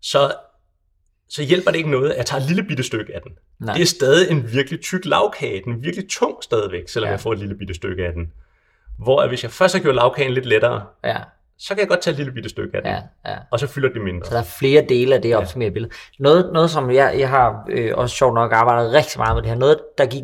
så, 0.00 0.34
så 1.28 1.42
hjælper 1.42 1.70
det 1.70 1.78
ikke 1.78 1.90
noget, 1.90 2.10
at 2.10 2.16
jeg 2.16 2.26
tager 2.26 2.40
et 2.40 2.46
lille 2.46 2.64
bitte 2.64 2.82
stykke 2.82 3.14
af 3.14 3.20
den. 3.22 3.32
Nej. 3.58 3.74
Det 3.74 3.82
er 3.82 3.86
stadig 3.86 4.30
en 4.30 4.52
virkelig 4.52 4.80
tyk 4.80 5.04
lavkage. 5.04 5.62
Den 5.64 5.72
er 5.72 5.76
virkelig 5.76 6.08
tung 6.10 6.36
stadigvæk, 6.42 6.88
selvom 6.88 7.06
ja. 7.06 7.10
jeg 7.10 7.20
får 7.20 7.32
et 7.32 7.38
lille 7.38 7.54
bitte 7.54 7.74
stykke 7.74 8.06
af 8.06 8.12
den. 8.12 8.32
Hvor 8.98 9.26
hvis 9.26 9.42
jeg 9.42 9.50
først 9.50 9.74
har 9.74 9.82
gjort 9.82 9.94
lavkagen 9.94 10.32
lidt 10.32 10.46
lettere, 10.46 10.86
ja. 11.04 11.16
Så 11.58 11.68
kan 11.68 11.80
jeg 11.80 11.88
godt 11.88 12.00
tage 12.00 12.12
et 12.12 12.18
lille 12.18 12.32
bitte 12.32 12.48
stykke 12.48 12.76
af 12.76 12.82
den, 12.82 12.92
ja, 12.92 13.30
ja. 13.30 13.38
og 13.50 13.60
så 13.60 13.66
fylder 13.66 13.88
det 13.88 14.02
mindre. 14.02 14.26
Så 14.26 14.34
der 14.34 14.40
er 14.40 14.44
flere 14.58 14.84
dele 14.88 15.14
af 15.14 15.22
det 15.22 15.36
optimerede 15.36 15.70
ja. 15.70 15.72
billede. 15.72 15.92
Noget, 16.18 16.50
noget 16.52 16.70
som 16.70 16.90
jeg, 16.90 17.14
jeg 17.18 17.28
har 17.28 17.66
øh, 17.70 17.92
også 17.94 18.16
sjovt 18.16 18.34
nok 18.34 18.52
arbejdet 18.52 18.92
rigtig 18.92 19.18
meget 19.18 19.36
med 19.36 19.42
det 19.42 19.50
her, 19.50 19.58
noget 19.58 19.80
der 19.98 20.06
gik, 20.06 20.22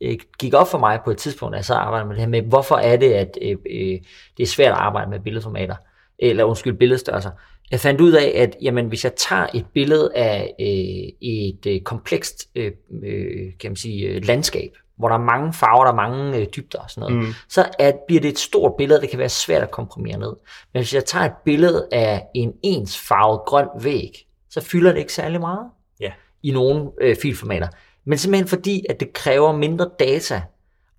øh, 0.00 0.18
gik 0.38 0.54
op 0.54 0.68
for 0.68 0.78
mig 0.78 1.00
på 1.04 1.10
et 1.10 1.18
tidspunkt, 1.18 1.54
at 1.54 1.56
jeg 1.56 1.64
så 1.64 1.74
arbejdede 1.74 2.08
med 2.08 2.14
det 2.14 2.22
her 2.22 2.28
med, 2.28 2.42
hvorfor 2.42 2.76
er 2.76 2.96
det, 2.96 3.12
at 3.12 3.38
øh, 3.42 3.50
øh, 3.50 3.98
det 4.36 4.42
er 4.42 4.46
svært 4.46 4.72
at 4.72 4.78
arbejde 4.78 5.10
med 5.10 5.20
billedformater, 5.20 5.76
eller 6.18 6.44
undskyld, 6.44 6.76
billedstørrelser. 6.76 7.30
Jeg 7.70 7.80
fandt 7.80 8.00
ud 8.00 8.12
af, 8.12 8.32
at 8.36 8.56
jamen, 8.62 8.86
hvis 8.86 9.04
jeg 9.04 9.12
tager 9.14 9.46
et 9.54 9.66
billede 9.74 10.10
af 10.14 10.54
øh, 10.60 11.28
et 11.28 11.66
øh, 11.66 11.80
komplekst 11.80 12.48
øh, 12.54 12.72
øh 13.02 13.52
kan 13.60 13.70
man 13.70 13.76
sige, 13.76 14.06
øh, 14.06 14.24
landskab, 14.24 14.70
hvor 14.98 15.08
der 15.08 15.14
er 15.14 15.22
mange 15.22 15.52
farver, 15.52 15.84
der 15.84 15.92
er 15.92 15.96
mange 15.96 16.38
øh, 16.38 16.46
dybder 16.56 16.78
og 16.78 16.90
sådan 16.90 17.12
noget, 17.12 17.26
mm. 17.26 17.34
så 17.48 17.68
at, 17.78 17.94
bliver 18.06 18.20
det 18.20 18.28
et 18.28 18.38
stort 18.38 18.72
billede, 18.78 19.00
det 19.00 19.10
kan 19.10 19.18
være 19.18 19.28
svært 19.28 19.62
at 19.62 19.70
komprimere 19.70 20.18
ned. 20.18 20.32
Men 20.72 20.82
hvis 20.82 20.94
jeg 20.94 21.04
tager 21.04 21.24
et 21.24 21.32
billede 21.44 21.88
af 21.92 22.26
en 22.34 22.52
ens 22.62 22.98
farvet 22.98 23.40
grøn 23.46 23.68
væg, 23.80 24.26
så 24.50 24.60
fylder 24.60 24.92
det 24.92 24.98
ikke 24.98 25.12
særlig 25.12 25.40
meget 25.40 25.66
yeah. 26.02 26.12
i 26.42 26.50
nogle 26.50 26.90
øh, 27.00 27.16
filformater. 27.22 27.68
Men 28.04 28.18
simpelthen 28.18 28.48
fordi, 28.48 28.86
at 28.88 29.00
det 29.00 29.12
kræver 29.12 29.52
mindre 29.52 29.90
data 29.98 30.42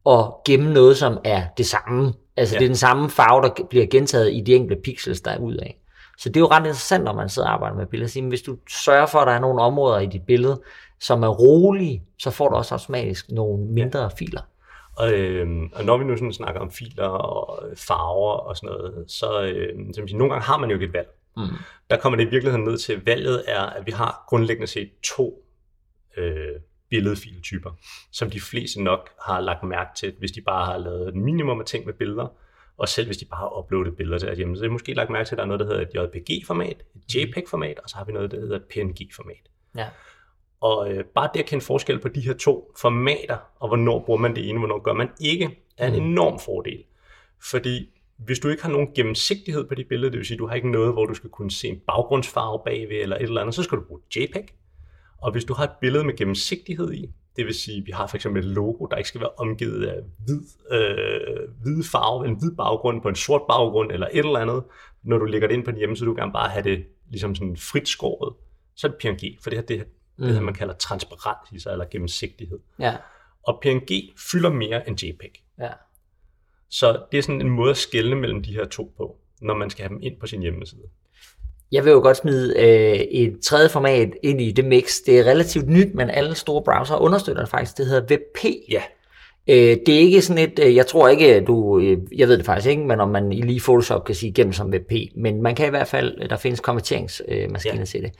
at 0.10 0.26
gemme 0.46 0.74
noget, 0.74 0.98
som 0.98 1.18
er 1.24 1.44
det 1.58 1.66
samme. 1.66 2.14
Altså 2.38 2.54
yeah. 2.54 2.60
det 2.60 2.66
er 2.66 2.70
den 2.70 2.76
samme 2.76 3.10
farve, 3.10 3.42
der 3.42 3.66
bliver 3.70 3.86
gentaget 3.86 4.34
i 4.34 4.42
de 4.42 4.56
enkelte 4.56 4.82
pixels, 4.84 5.22
der 5.22 5.32
er 5.32 5.38
ud 5.38 5.56
af. 5.56 5.80
Så 6.18 6.30
det 6.30 6.38
er 6.38 6.40
jo 6.40 6.48
ret 6.48 6.60
interessant, 6.60 7.04
når 7.04 7.14
man 7.14 7.30
sidder 7.30 7.48
og 7.48 7.54
arbejder 7.54 7.76
med 7.76 7.86
billeder. 7.86 8.28
Hvis 8.28 8.42
du 8.42 8.58
sørger 8.70 9.06
for, 9.06 9.20
at 9.20 9.28
der 9.28 9.34
er 9.34 9.40
nogle 9.40 9.62
områder 9.62 10.00
i 10.00 10.06
dit 10.06 10.26
billede, 10.26 10.62
som 11.08 11.24
er 11.24 11.28
rolige, 11.28 12.04
så 12.20 12.32
får 12.32 12.50
du 12.50 12.56
også 12.56 12.76
automatisk 12.76 13.32
nogle 13.32 13.66
mindre 13.66 14.02
ja. 14.02 14.08
filer. 14.08 14.42
Og, 14.98 15.14
øh, 15.14 15.48
og 15.74 15.86
når 15.86 15.98
vi 15.98 16.04
nu 16.04 16.18
sådan 16.18 16.34
snakker 16.34 16.62
om 16.62 16.72
filer 16.72 17.08
og 17.08 17.64
farver 17.76 18.34
og 18.34 18.58
sådan 18.58 18.68
noget, 18.68 19.12
så 19.12 19.42
øh, 19.42 19.94
som 19.96 20.08
siger, 20.08 20.18
nogle 20.18 20.34
gange 20.34 20.46
har 20.46 20.58
man 20.58 20.70
jo 20.70 20.76
ikke 20.76 20.86
et 20.86 20.94
valg. 20.94 21.10
Mm. 21.38 21.44
Der 21.90 21.98
kommer 21.98 22.18
det 22.18 22.28
i 22.28 22.30
virkeligheden 22.30 22.66
ned 22.66 22.78
til, 22.78 22.94
at 22.94 23.06
valget 23.06 23.44
er, 23.48 23.62
at 23.62 23.86
vi 23.86 23.92
har 23.92 24.24
grundlæggende 24.28 24.68
set 24.68 24.90
to 25.04 25.46
øh, 26.18 26.56
billedfiltyper, 26.90 27.72
som 28.12 28.30
de 28.30 28.42
fleste 28.42 28.84
nok 28.84 29.10
har 29.22 29.40
lagt 29.40 29.64
mærke 29.64 29.90
til, 29.96 30.14
hvis 30.20 30.32
de 30.32 30.42
bare 30.42 30.66
har 30.66 30.78
lavet 30.78 31.08
et 31.08 31.16
minimum 31.16 31.60
af 31.60 31.66
ting 31.66 31.86
med 31.86 31.94
billeder, 31.94 32.28
og 32.78 32.90
selv 32.90 33.06
hvis 33.06 33.18
de 33.18 33.26
bare 33.26 33.38
har 33.40 33.60
uploadet 33.60 33.98
billeder 33.98 34.18
til 34.18 34.28
deres 34.28 34.38
hjemme, 34.38 34.58
så 34.58 34.64
har 34.64 34.72
måske 34.72 34.94
lagt 34.94 35.10
mærke 35.10 35.28
til, 35.28 35.36
at 35.36 35.38
der 35.38 35.44
er 35.44 35.48
noget, 35.48 35.60
der 35.60 35.66
hedder 35.66 35.82
et 35.82 36.16
JPG-format, 36.16 36.84
et 36.96 37.16
JPEG-format, 37.16 37.80
og 37.80 37.90
så 37.90 37.98
har 37.98 38.06
vi 38.06 38.12
noget, 38.12 38.32
der 38.32 38.40
hedder 38.40 38.56
et 38.56 38.64
PNG-format. 38.64 39.50
Ja. 39.76 39.88
Og 40.66 40.92
øh, 40.92 41.04
bare 41.16 41.30
det 41.34 41.40
at 41.40 41.46
kende 41.46 41.66
forskel 41.66 42.00
på 42.00 42.08
de 42.08 42.22
her 42.22 42.34
to 42.34 42.72
formater, 42.82 43.38
og 43.60 43.68
hvornår 43.68 44.04
bruger 44.06 44.20
man 44.20 44.36
det 44.36 44.50
ene, 44.50 44.60
hvornår 44.60 44.80
gør 44.80 44.94
man 44.94 45.10
ikke, 45.22 45.60
er 45.78 45.88
en 45.88 46.00
mm. 46.00 46.06
enorm 46.06 46.40
fordel. 46.40 46.84
Fordi 47.52 47.90
hvis 48.18 48.40
du 48.40 48.50
ikke 48.50 48.64
har 48.64 48.72
nogen 48.72 48.88
gennemsigtighed 48.96 49.68
på 49.68 49.76
dit 49.76 49.88
billede, 49.88 50.12
det 50.12 50.18
vil 50.18 50.26
sige, 50.26 50.38
du 50.38 50.48
har 50.48 50.56
ikke 50.56 50.72
noget, 50.72 50.94
hvor 50.94 51.06
du 51.06 51.14
skal 51.14 51.30
kunne 51.30 51.52
se 51.52 51.68
en 51.68 51.82
baggrundsfarve 51.88 52.62
bagved 52.66 53.02
eller 53.02 53.16
et 53.16 53.24
eller 53.24 53.42
andet, 53.42 53.56
så 53.56 53.64
skal 53.64 53.78
du 53.78 53.84
bruge 53.84 54.02
JPEG. 54.16 54.46
Og 55.18 55.32
hvis 55.32 55.46
du 55.46 55.54
har 55.54 55.64
et 55.64 55.76
billede 55.82 56.04
med 56.04 56.18
gennemsigtighed 56.18 56.94
i, 56.94 57.10
det 57.36 57.46
vil 57.46 57.54
sige, 57.54 57.78
at 57.78 57.86
vi 57.86 57.92
har 57.92 58.08
for 58.08 58.16
eksempel 58.16 58.44
et 58.44 58.50
logo, 58.52 58.86
der 58.86 58.98
ikke 58.98 59.10
skal 59.10 59.22
være 59.22 59.36
omgivet 59.38 59.86
af 59.86 60.02
hvid, 60.26 60.42
øh, 60.72 61.50
hvid 61.62 61.84
farve, 61.84 62.28
en 62.28 62.40
hvid 62.40 62.56
baggrund 62.56 63.02
på 63.02 63.10
en 63.10 63.16
sort 63.16 63.42
baggrund 63.48 63.92
eller 63.92 64.08
et 64.12 64.26
eller 64.26 64.40
andet. 64.40 64.64
Når 65.04 65.18
du 65.18 65.26
lægger 65.26 65.48
det 65.48 65.56
ind 65.56 65.66
på 65.66 65.72
din 65.72 65.78
hjemmeside, 65.78 66.10
du 66.10 66.14
kan 66.14 66.32
bare 66.32 66.50
have 66.50 66.64
det 66.64 66.86
ligesom 67.10 67.36
sådan 67.36 67.58
frit 67.58 67.88
skåret. 67.88 68.34
Så 68.76 68.88
er 68.88 68.92
det 68.92 69.00
PNG, 69.00 69.38
for 69.44 69.50
det 69.50 69.60
her 69.60 69.66
det, 69.66 69.86
mm. 70.18 70.26
det, 70.28 70.44
man 70.44 70.54
kalder 70.54 70.74
transparens 70.74 71.66
eller 71.66 71.86
gennemsigtighed. 71.92 72.60
Ja. 72.80 72.96
Og 73.48 73.60
PNG 73.62 73.90
fylder 74.32 74.50
mere 74.50 74.88
end 74.90 75.04
JPEG. 75.04 75.44
Ja. 75.60 75.70
Så 76.70 77.00
det 77.12 77.18
er 77.18 77.22
sådan 77.22 77.42
en 77.42 77.50
måde 77.50 77.72
at 77.72 77.78
skelne 77.78 78.16
mellem 78.16 78.44
de 78.44 78.54
her 78.54 78.66
to 78.66 78.94
på, 78.98 79.16
når 79.42 79.54
man 79.54 79.70
skal 79.70 79.84
have 79.84 79.90
dem 79.90 80.00
ind 80.02 80.20
på 80.20 80.28
sin 80.28 80.42
hjemmeside. 80.42 80.82
Jeg 81.72 81.86
vil 81.86 81.92
jo 81.92 82.00
godt 82.00 82.18
smide 82.18 82.60
øh, 82.60 83.00
et 83.00 83.40
tredje 83.44 83.70
format 83.70 84.10
ind 84.24 84.42
i 84.42 84.52
det 84.52 84.66
mix. 84.66 84.96
Det 85.06 85.20
er 85.20 85.24
relativt 85.24 85.68
nyt, 85.70 85.94
men 85.94 86.10
alle 86.10 86.36
store 86.36 86.64
browser 86.64 86.96
understøtter 86.96 87.42
det 87.42 87.50
faktisk. 87.50 87.78
Det 87.78 87.86
hedder 87.86 88.02
WebP. 88.10 88.46
Ja. 88.70 88.82
Øh, 89.50 89.78
det 89.86 89.90
er 89.90 90.00
ikke 90.00 90.22
sådan 90.22 90.44
et, 90.44 90.60
øh, 90.60 90.76
jeg 90.76 90.88
tror 90.88 91.08
ikke, 91.08 91.42
du, 91.42 91.80
øh, 91.80 91.98
jeg 92.16 92.28
ved 92.28 92.38
det 92.38 92.46
faktisk 92.46 92.70
ikke, 92.70 92.84
men 92.84 93.00
om 93.00 93.10
man 93.10 93.32
i 93.32 93.42
lige 93.42 93.60
Photoshop 93.60 94.06
kan 94.06 94.16
sige 94.16 94.34
gennem 94.34 94.54
som 94.54 94.70
WebP, 94.70 94.92
men 95.16 95.42
man 95.42 95.56
kan 95.56 95.68
i 95.68 95.70
hvert 95.70 95.88
fald, 95.88 96.30
der 96.30 96.38
findes 96.38 96.60
konverteringsmaskiner 96.60 97.80
Ja. 97.80 97.86
til 97.86 98.02
det, 98.02 98.12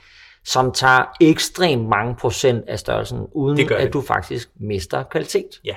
som 0.46 0.72
tager 0.72 1.04
ekstremt 1.20 1.88
mange 1.88 2.16
procent 2.16 2.64
af 2.68 2.78
størrelsen, 2.78 3.26
uden 3.32 3.56
Det 3.56 3.70
at 3.70 3.92
du 3.92 4.00
faktisk 4.00 4.50
mister 4.56 5.02
kvalitet. 5.02 5.60
Ja. 5.64 5.76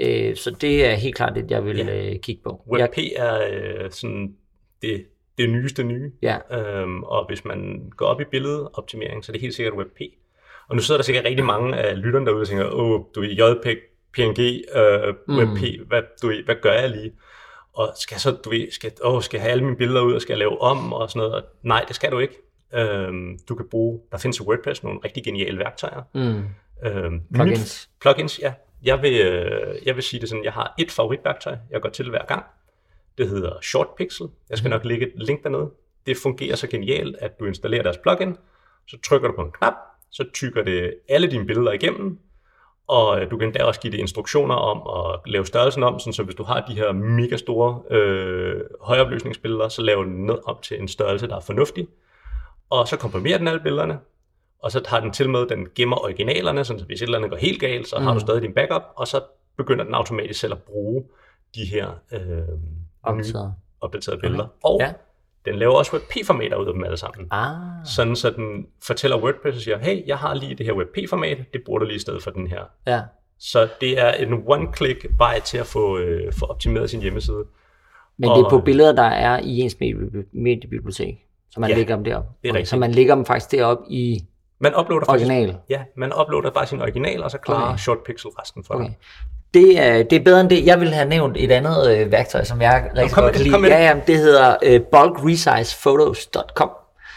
Øh, 0.00 0.36
så 0.36 0.50
det 0.50 0.86
er 0.86 0.94
helt 0.94 1.14
klart 1.16 1.34
det, 1.34 1.50
jeg 1.50 1.64
vil 1.64 1.76
Ja. 1.76 2.10
øh, 2.12 2.18
kigge 2.20 2.42
på. 2.44 2.62
Jeg, 2.72 2.80
WebP 2.80 2.98
er 3.16 3.40
øh, 3.84 3.90
sådan 3.90 4.34
det, 4.82 5.04
det 5.38 5.50
nyeste 5.50 5.82
nye. 5.82 6.12
ja, 6.22 6.38
Øhm, 6.58 7.02
og 7.02 7.26
hvis 7.28 7.44
man 7.44 7.90
går 7.96 8.06
op 8.06 8.20
i 8.20 8.24
billedoptimering, 8.24 9.24
så 9.24 9.32
er 9.32 9.32
det 9.32 9.40
helt 9.40 9.54
sikkert 9.54 9.74
WebP. 9.74 10.00
Og 10.68 10.76
nu 10.76 10.82
sidder 10.82 10.98
der 10.98 11.04
sikkert 11.04 11.24
rigtig 11.24 11.44
mange 11.44 11.76
af 11.76 12.02
lytterne 12.02 12.26
derude 12.26 12.40
og 12.42 12.48
tænker, 12.48 12.70
åh, 12.74 13.00
du 13.14 13.22
er 13.22 13.26
JPEG, 13.50 13.78
PNG, 14.14 14.40
øh, 14.76 15.14
Mm. 15.28 15.36
WebP, 15.38 15.88
hvad, 15.88 16.02
du, 16.22 16.32
hvad 16.44 16.54
gør 16.62 16.72
jeg 16.72 16.90
lige? 16.90 17.12
Og 17.72 17.88
skal 17.96 18.14
jeg 18.14 18.20
så, 18.20 18.30
du 18.30 18.50
ved, 18.50 18.70
skal, 18.72 18.92
åh, 19.04 19.22
skal 19.22 19.38
jeg 19.38 19.42
have 19.42 19.52
alle 19.52 19.64
mine 19.64 19.76
billeder 19.76 20.00
ud, 20.02 20.12
og 20.14 20.20
skal 20.22 20.32
jeg 20.32 20.38
lave 20.38 20.60
om 20.60 20.92
og 20.92 21.10
sådan 21.10 21.18
noget? 21.28 21.34
Og 21.34 21.42
nej, 21.62 21.84
det 21.88 21.96
skal 21.96 22.12
du 22.12 22.18
ikke. 22.18 22.34
Øhm, 22.74 23.38
du 23.48 23.54
kan 23.54 23.66
bruge, 23.70 24.00
der 24.12 24.18
findes 24.18 24.38
i 24.38 24.42
WordPress 24.42 24.82
nogle 24.82 24.98
rigtig 25.04 25.24
geniale 25.24 25.58
værktøjer. 25.58 26.02
mm, 26.14 26.44
Øhm, 26.84 27.20
plugins. 27.34 27.58
Mit, 27.60 27.88
plugins, 28.00 28.38
ja. 28.42 28.52
Jeg 28.82 29.02
vil, 29.02 29.20
øh, 29.20 29.74
jeg 29.86 29.94
vil 29.94 30.02
sige 30.02 30.20
det 30.20 30.28
sådan, 30.28 30.44
jeg 30.44 30.52
har 30.52 30.74
et 30.78 30.90
favoritværktøj, 30.90 31.56
jeg 31.70 31.80
går 31.82 31.88
til 31.88 32.10
hver 32.10 32.24
gang. 32.24 32.44
Det 33.18 33.28
hedder 33.28 33.52
Short 33.62 33.88
Pixel. 33.96 34.26
Jeg 34.50 34.58
skal 34.58 34.70
nok 34.70 34.84
lægge 34.84 35.06
et 35.06 35.12
link 35.16 35.42
dernede. 35.42 35.70
Det 36.06 36.16
fungerer 36.22 36.56
så 36.56 36.66
genialt, 36.66 37.16
at 37.16 37.40
du 37.40 37.44
installerer 37.44 37.82
deres 37.82 37.98
plugin, 37.98 38.36
så 38.88 38.96
trykker 39.04 39.28
du 39.28 39.34
på 39.34 39.42
en 39.42 39.50
knap, 39.52 39.74
så 40.10 40.24
tykker 40.34 40.62
det 40.62 40.94
alle 41.08 41.30
dine 41.30 41.46
billeder 41.46 41.72
igennem, 41.72 42.18
og 42.86 43.20
øh, 43.20 43.30
du 43.30 43.36
kan 43.38 43.48
endda 43.48 43.64
også 43.64 43.80
give 43.80 43.92
det 43.92 43.98
instruktioner 43.98 44.54
om 44.54 45.04
at 45.14 45.30
lave 45.32 45.46
størrelsen 45.46 45.82
om, 45.82 45.98
sådan 45.98 46.12
så 46.12 46.22
hvis 46.22 46.34
du 46.34 46.42
har 46.42 46.60
de 46.60 46.74
her 46.74 46.92
mega 46.92 47.36
store 47.36 47.82
øh, 47.96 48.60
højopløsningsbilleder, 48.80 49.68
så 49.68 49.82
laver 49.82 50.04
den 50.04 50.26
ned 50.26 50.38
op 50.44 50.62
til 50.62 50.80
en 50.80 50.88
størrelse, 50.88 51.28
der 51.28 51.36
er 51.36 51.40
fornuftig. 51.40 51.88
Og 52.70 52.88
så 52.88 52.96
komprimerer 52.96 53.38
den 53.38 53.48
alle 53.48 53.60
billederne, 53.60 53.98
og 54.62 54.70
så 54.72 54.80
tager 54.80 55.00
den 55.00 55.10
til 55.12 55.30
med, 55.30 55.46
den 55.46 55.66
gemmer 55.74 55.96
originalerne, 56.04 56.64
så 56.64 56.84
hvis 56.86 57.00
et 57.02 57.06
eller 57.06 57.18
andet 57.18 57.30
går 57.30 57.38
helt 57.38 57.60
galt, 57.60 57.88
så 57.88 57.98
har 57.98 58.12
Mm. 58.12 58.14
du 58.14 58.20
stadig 58.20 58.42
din 58.42 58.54
backup, 58.54 58.82
og 58.96 59.06
så 59.08 59.20
begynder 59.56 59.84
den 59.84 59.94
automatisk 59.94 60.40
selv 60.40 60.52
at 60.52 60.58
bruge 60.62 61.04
de 61.54 61.64
her 61.64 61.88
øh, 62.12 62.20
nye 62.20 62.44
Opdateret. 63.02 63.54
opdaterede 63.80 64.20
billeder. 64.20 64.46
Og 64.64 64.80
Ja. 64.80 64.92
den 65.44 65.54
laver 65.58 65.74
også 65.74 65.92
WebP-formater 65.96 66.56
ud 66.56 66.66
af 66.66 66.72
dem 66.74 66.84
alle 66.84 66.96
sammen. 66.96 67.28
Ah, 67.30 67.56
Sådan 67.84 68.16
så 68.16 68.30
den 68.30 68.66
fortæller 68.86 69.16
WordPress 69.22 69.56
og 69.56 69.62
siger, 69.62 69.78
hey, 69.78 70.06
jeg 70.06 70.18
har 70.18 70.34
lige 70.34 70.54
det 70.54 70.66
her 70.66 70.72
WebP-format, 70.72 71.38
det 71.52 71.62
bruger 71.64 71.78
du 71.78 71.84
lige 71.84 71.96
i 71.96 71.98
stedet 72.00 72.22
for 72.22 72.30
den 72.30 72.46
her. 72.46 72.62
ja. 72.86 73.02
Så 73.42 73.68
det 73.80 74.00
er 74.00 74.12
en 74.12 74.32
one-click 74.34 75.08
vej 75.18 75.40
til 75.40 75.58
at 75.58 75.66
få, 75.66 75.98
øh, 75.98 76.32
få 76.32 76.46
optimeret 76.46 76.90
sin 76.90 77.00
hjemmeside. 77.02 77.44
Men 78.16 78.28
Og- 78.30 78.38
det 78.38 78.44
er 78.44 78.48
på 78.50 78.60
billeder, 78.60 78.92
der 78.92 79.02
er 79.02 79.40
i 79.42 79.58
ens 79.58 79.76
medie- 79.80 80.28
mediebibliotek, 80.32 81.26
så 81.50 81.60
man 81.60 81.70
Ja, 81.70 81.76
lægger 81.76 81.94
dem 81.96 82.04
derop. 82.04 82.24
det 82.42 82.48
er 82.48 82.52
rigtigt. 82.52 82.68
Så 82.68 82.76
man 82.76 82.90
lægger 82.92 83.14
dem 83.14 83.24
faktisk 83.24 83.50
derop 83.52 83.78
i 83.88 84.24
Man 84.60 84.72
uploader 84.80 85.06
faktisk, 85.06 85.30
original. 85.30 85.56
ja, 85.70 85.80
man 85.96 86.12
uploader 86.20 86.50
bare 86.50 86.66
sin 86.66 86.82
original, 86.82 87.22
og 87.22 87.30
så 87.30 87.38
klarer 87.38 87.68
Okay. 87.68 87.78
Short 87.78 87.98
Pixel 88.06 88.30
resten 88.30 88.64
for 88.64 88.74
Okay. 88.74 88.84
dig. 88.84 88.96
Det 89.54 89.78
er, 89.80 90.02
det 90.02 90.12
er 90.20 90.24
bedre 90.24 90.40
end 90.40 90.50
det. 90.50 90.66
Jeg 90.66 90.80
ville 90.80 90.94
have 90.94 91.08
nævnt 91.08 91.36
et 91.36 91.50
andet 91.52 91.96
øh, 91.96 92.12
værktøj, 92.12 92.44
som 92.44 92.60
jeg 92.62 92.90
rigtig 92.96 93.14
kom 93.14 93.22
godt 93.22 93.34
kan 93.34 93.42
lide. 93.44 93.66
Ja, 93.66 93.84
ja, 93.88 94.00
det 94.06 94.16
hedder 94.18 94.56
øh, 94.62 94.80
bulkresizePhotos.com, 94.92 96.70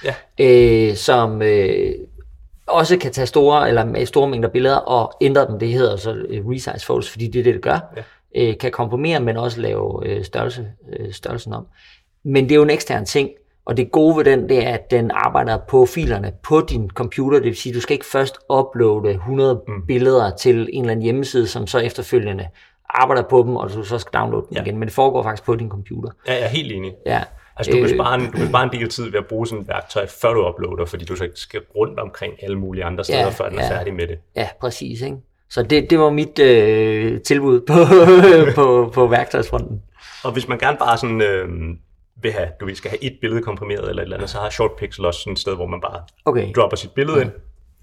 Ja. 0.03 0.13
øh, 0.39 0.95
som 0.95 1.41
øh, 1.41 1.91
også 2.67 2.97
kan 2.97 3.11
tage 3.11 3.27
store 3.27 3.67
eller 3.69 4.05
store 4.05 4.27
mængder 4.29 4.49
billeder 4.49 4.75
og 4.75 5.13
ændre 5.21 5.47
dem. 5.47 5.59
Det 5.59 5.67
hedder 5.67 5.95
så 5.97 6.13
øh, 6.29 6.45
resize 6.47 6.85
photos, 6.85 7.09
fordi 7.09 7.27
det 7.27 7.39
er 7.39 7.43
det, 7.43 7.53
det 7.53 7.61
gør. 7.61 7.79
Ja. 7.97 8.03
Øh, 8.35 8.57
kan 8.57 8.71
komprimere, 8.71 9.19
men 9.19 9.37
også 9.37 9.61
lave 9.61 10.01
øh, 10.07 10.23
størrelse, 10.25 10.67
øh, 10.99 11.13
størrelsen 11.13 11.53
om. 11.53 11.67
Men 12.23 12.43
det 12.43 12.51
er 12.51 12.55
jo 12.55 12.63
en 12.63 12.69
ekstern 12.69 13.05
ting, 13.05 13.29
og 13.65 13.77
det 13.77 13.91
gode 13.91 14.17
ved 14.17 14.23
den, 14.25 14.49
det 14.49 14.67
er, 14.67 14.73
at 14.73 14.91
den 14.91 15.11
arbejder 15.11 15.57
på 15.69 15.85
filerne 15.85 16.31
på 16.43 16.61
din 16.61 16.89
computer. 16.89 17.37
Det 17.39 17.45
vil 17.45 17.55
sige, 17.55 17.71
at 17.71 17.75
du 17.75 17.81
skal 17.81 17.93
ikke 17.93 18.05
først 18.05 18.37
uploade 18.53 19.11
100 19.11 19.61
mm. 19.67 19.85
billeder 19.87 20.35
til 20.35 20.69
en 20.73 20.81
eller 20.83 20.91
anden 20.91 21.03
hjemmeside, 21.03 21.47
som 21.47 21.67
så 21.67 21.79
efterfølgende 21.79 22.47
arbejder 22.89 23.23
på 23.29 23.43
dem, 23.47 23.55
og 23.55 23.69
du 23.73 23.83
så 23.83 23.97
skal 23.99 24.19
downloade 24.19 24.45
dem 24.49 24.57
Ja. 24.57 24.61
igen. 24.63 24.77
Men 24.77 24.87
det 24.87 24.95
foregår 24.95 25.23
faktisk 25.23 25.43
på 25.45 25.55
din 25.55 25.69
computer. 25.69 26.09
Ja, 26.27 26.33
jeg 26.33 26.41
er 26.43 26.47
helt 26.47 26.71
enig. 26.71 26.93
Ja. 27.05 27.23
Altså, 27.57 27.71
du, 27.71 27.77
kan 27.77 27.85
Øh, 27.89 27.95
spare 27.95 28.15
en, 28.15 28.25
du 28.25 28.31
kan 28.31 28.47
spare 28.49 28.63
en 28.63 28.69
del 28.79 28.89
tid 28.89 29.03
ved 29.11 29.19
at 29.19 29.25
bruge 29.25 29.47
sådan 29.47 29.61
et 29.61 29.67
værktøj, 29.67 30.07
før 30.21 30.33
du 30.33 30.47
uploader, 30.49 30.85
fordi 30.85 31.05
du 31.05 31.15
så 31.15 31.23
ikke 31.23 31.39
skal 31.39 31.61
rundt 31.77 31.99
omkring 31.99 32.33
alle 32.43 32.59
mulige 32.59 32.83
andre 32.85 33.03
steder, 33.03 33.19
Ja, 33.19 33.29
før 33.29 33.49
den 33.49 33.59
er 33.59 33.63
ja. 33.65 33.77
færdig 33.79 33.93
med 33.93 34.07
det. 34.07 34.17
Ja, 34.35 34.47
præcis. 34.61 35.01
Ikke? 35.01 35.17
Så 35.49 35.63
det, 35.63 35.89
det 35.89 35.99
var 35.99 36.09
mit 36.09 36.39
øh, 36.39 37.21
tilbud 37.21 37.59
på, 37.61 37.73
på, 38.61 38.91
på 38.93 39.07
værktøjsfronten. 39.07 39.81
Og 40.23 40.31
hvis 40.31 40.47
man 40.47 40.57
gerne 40.59 40.77
bare 40.77 40.97
sådan, 40.97 41.21
øh, 41.21 41.47
vil 42.23 42.31
have, 42.31 42.49
du 42.59 42.65
ved, 42.65 42.75
skal 42.75 42.89
have 42.89 43.03
et 43.03 43.17
billede 43.21 43.41
komprimeret 43.41 43.89
eller 43.89 44.01
et 44.01 44.05
eller 44.05 44.17
andet, 44.17 44.29
så 44.29 44.37
har 44.37 44.49
Short 44.49 44.71
Pixel 44.77 45.05
også 45.05 45.19
sådan 45.19 45.33
et 45.33 45.39
sted, 45.39 45.55
hvor 45.55 45.65
man 45.67 45.81
bare 45.81 46.03
Okay, 46.25 46.53
dropper 46.53 46.77
sit 46.77 46.91
billede 46.91 47.21
ind, 47.21 47.31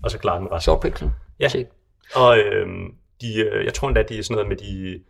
og 0.05 0.11
så 0.11 0.19
klarer 0.19 0.39
den 0.39 0.47
resten. 0.53 0.61
short 0.61 0.81
pixel. 0.81 1.11
Ja. 1.41 1.49
Check. 1.49 1.71
Og 2.15 2.39
øh, 2.39 2.67
de, 3.21 3.51
jeg 3.65 3.75
tror 3.75 3.89
endda, 3.89 4.03
de 4.03 4.19
er 4.19 4.23
sådan 4.23 4.35
noget 4.35 4.49
med 4.49 4.57
de 4.57 5.01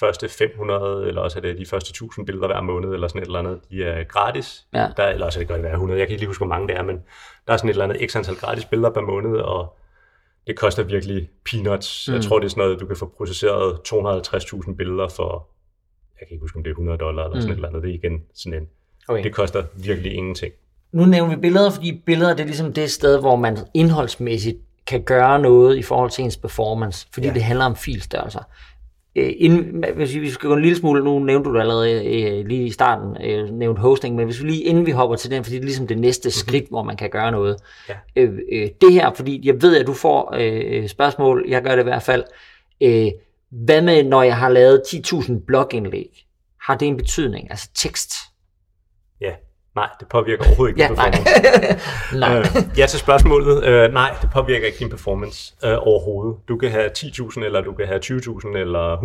første 0.00 0.28
500, 0.28 1.06
eller 1.08 1.20
også 1.20 1.38
er 1.38 1.42
det 1.42 1.58
de 1.58 1.66
første 1.66 1.90
1000 1.90 2.26
billeder 2.26 2.46
hver 2.46 2.60
måned, 2.60 2.94
eller 2.94 3.08
sådan 3.08 3.22
et 3.22 3.26
eller 3.26 3.38
andet, 3.38 3.60
de 3.70 3.84
er 3.84 4.04
gratis. 4.04 4.66
Ja. 4.74 4.88
Der, 4.96 5.06
eller 5.06 5.26
også 5.26 5.38
kan 5.44 5.54
det 5.54 5.62
være 5.62 5.72
100, 5.72 5.98
jeg 6.00 6.06
kan 6.06 6.12
ikke 6.12 6.20
lige 6.20 6.26
huske, 6.28 6.40
hvor 6.40 6.54
mange 6.54 6.68
det 6.68 6.76
er, 6.76 6.82
men 6.82 6.96
der 7.46 7.52
er 7.52 7.56
sådan 7.56 7.68
et 7.70 7.74
eller 7.74 7.84
andet 7.84 8.10
x 8.10 8.16
antal 8.16 8.34
gratis 8.36 8.64
billeder 8.64 8.90
per 8.90 9.00
måned, 9.00 9.36
og 9.36 9.76
det 10.46 10.56
koster 10.56 10.82
virkelig 10.82 11.28
peanuts. 11.50 12.08
Mm. 12.08 12.14
Jeg 12.14 12.22
tror, 12.22 12.38
det 12.38 12.46
er 12.46 12.50
sådan 12.50 12.64
noget, 12.64 12.80
du 12.80 12.86
kan 12.86 12.96
få 12.96 13.14
processeret 13.16 13.78
250.000 13.88 14.74
billeder 14.74 15.08
for, 15.08 15.48
jeg 16.20 16.28
kan 16.28 16.34
ikke 16.34 16.42
huske, 16.42 16.56
om 16.56 16.62
det 16.62 16.70
er 16.70 16.74
100 16.74 16.98
dollar, 16.98 17.24
eller 17.24 17.40
sådan 17.40 17.46
Mm. 17.48 17.52
et 17.52 17.56
eller 17.56 17.68
andet. 17.68 17.82
Det 17.82 17.90
er 17.90 17.94
igen 17.94 18.22
sådan 18.34 18.62
en, 18.62 18.68
Okay. 19.08 19.22
det 19.22 19.34
koster 19.34 19.62
virkelig 19.76 20.12
ingenting. 20.14 20.52
Nu 20.92 21.04
nævner 21.04 21.34
vi 21.34 21.40
billeder, 21.40 21.70
fordi 21.70 22.02
billeder 22.06 22.34
det 22.34 22.40
er 22.40 22.46
ligesom 22.46 22.72
det 22.72 22.90
sted, 22.90 23.20
hvor 23.20 23.36
man 23.36 23.58
indholdsmæssigt 23.74 24.56
kan 24.86 25.02
gøre 25.02 25.38
noget 25.38 25.76
i 25.78 25.82
forhold 25.82 26.10
til 26.10 26.24
ens 26.24 26.36
performance, 26.36 27.06
fordi 27.14 27.26
Ja. 27.26 27.32
det 27.32 27.42
handler 27.42 27.64
om 27.64 27.76
filstørrelser. 27.76 28.40
Øh, 29.16 29.32
inden, 29.36 29.84
hvis 29.96 30.14
vi 30.14 30.30
skal 30.30 30.48
gå 30.48 30.54
en 30.54 30.62
lille 30.62 30.76
smule, 30.78 31.04
nu 31.04 31.18
nævnte 31.18 31.50
du 31.50 31.54
det 31.54 31.60
allerede 31.60 32.04
øh, 32.06 32.46
lige 32.46 32.64
i 32.66 32.70
starten, 32.70 33.16
øh, 33.24 33.50
nævnt 33.50 33.78
hosting, 33.78 34.14
men 34.16 34.24
hvis 34.24 34.42
vi 34.42 34.48
lige 34.48 34.62
inden 34.62 34.86
vi 34.86 34.90
hopper 34.90 35.16
til 35.16 35.30
den, 35.30 35.44
fordi 35.44 35.56
det 35.56 35.60
er 35.62 35.64
ligesom 35.66 35.86
det 35.86 35.98
næste 35.98 36.30
skridt, 36.30 36.68
hvor 36.68 36.82
man 36.82 36.96
kan 36.96 37.10
gøre 37.10 37.30
noget. 37.32 37.56
Ja. 37.88 37.94
Øh, 38.16 38.38
øh, 38.52 38.68
det 38.80 38.92
her, 38.92 39.12
fordi 39.14 39.40
jeg 39.44 39.62
ved, 39.62 39.76
at 39.76 39.86
du 39.86 39.92
får 39.92 40.34
øh, 40.38 40.88
spørgsmål, 40.88 41.44
jeg 41.48 41.62
gør 41.62 41.70
det 41.74 41.82
i 41.82 41.84
hvert 41.84 42.02
fald. 42.02 42.24
Øh, 42.82 43.06
hvad 43.50 43.82
med, 43.82 44.02
når 44.04 44.22
jeg 44.22 44.36
har 44.36 44.48
lavet 44.48 44.82
10.000 44.88 45.44
blogindlæg? 45.46 46.24
Har 46.62 46.76
det 46.76 46.88
en 46.88 46.96
betydning? 46.96 47.50
Altså 47.50 47.68
tekst? 47.74 48.12
Ja, 49.20 49.32
nej, 49.74 49.88
det 50.00 50.08
påvirker 50.08 50.44
overhovedet 50.46 50.70
ikke 50.72 50.82
Ja, 50.82 50.88
din 50.88 50.96
nej. 50.96 51.10
performance. 51.10 52.18
nej. 52.24 52.38
Øh, 52.38 52.78
ja 52.78 52.86
til 52.86 52.98
spørgsmålet. 52.98 53.64
Øh, 53.64 53.92
nej, 53.92 54.10
det 54.22 54.30
påvirker 54.32 54.66
ikke 54.66 54.78
din 54.78 54.90
performance 54.90 55.54
øh, 55.64 55.72
overhovedet. 55.78 56.36
Du 56.48 56.56
kan 56.56 56.70
have 56.70 56.90
10.000, 56.98 57.44
eller 57.44 57.60
du 57.60 57.72
kan 57.72 57.86
have 57.86 58.00
20.000, 58.04 58.56
eller 58.56 58.96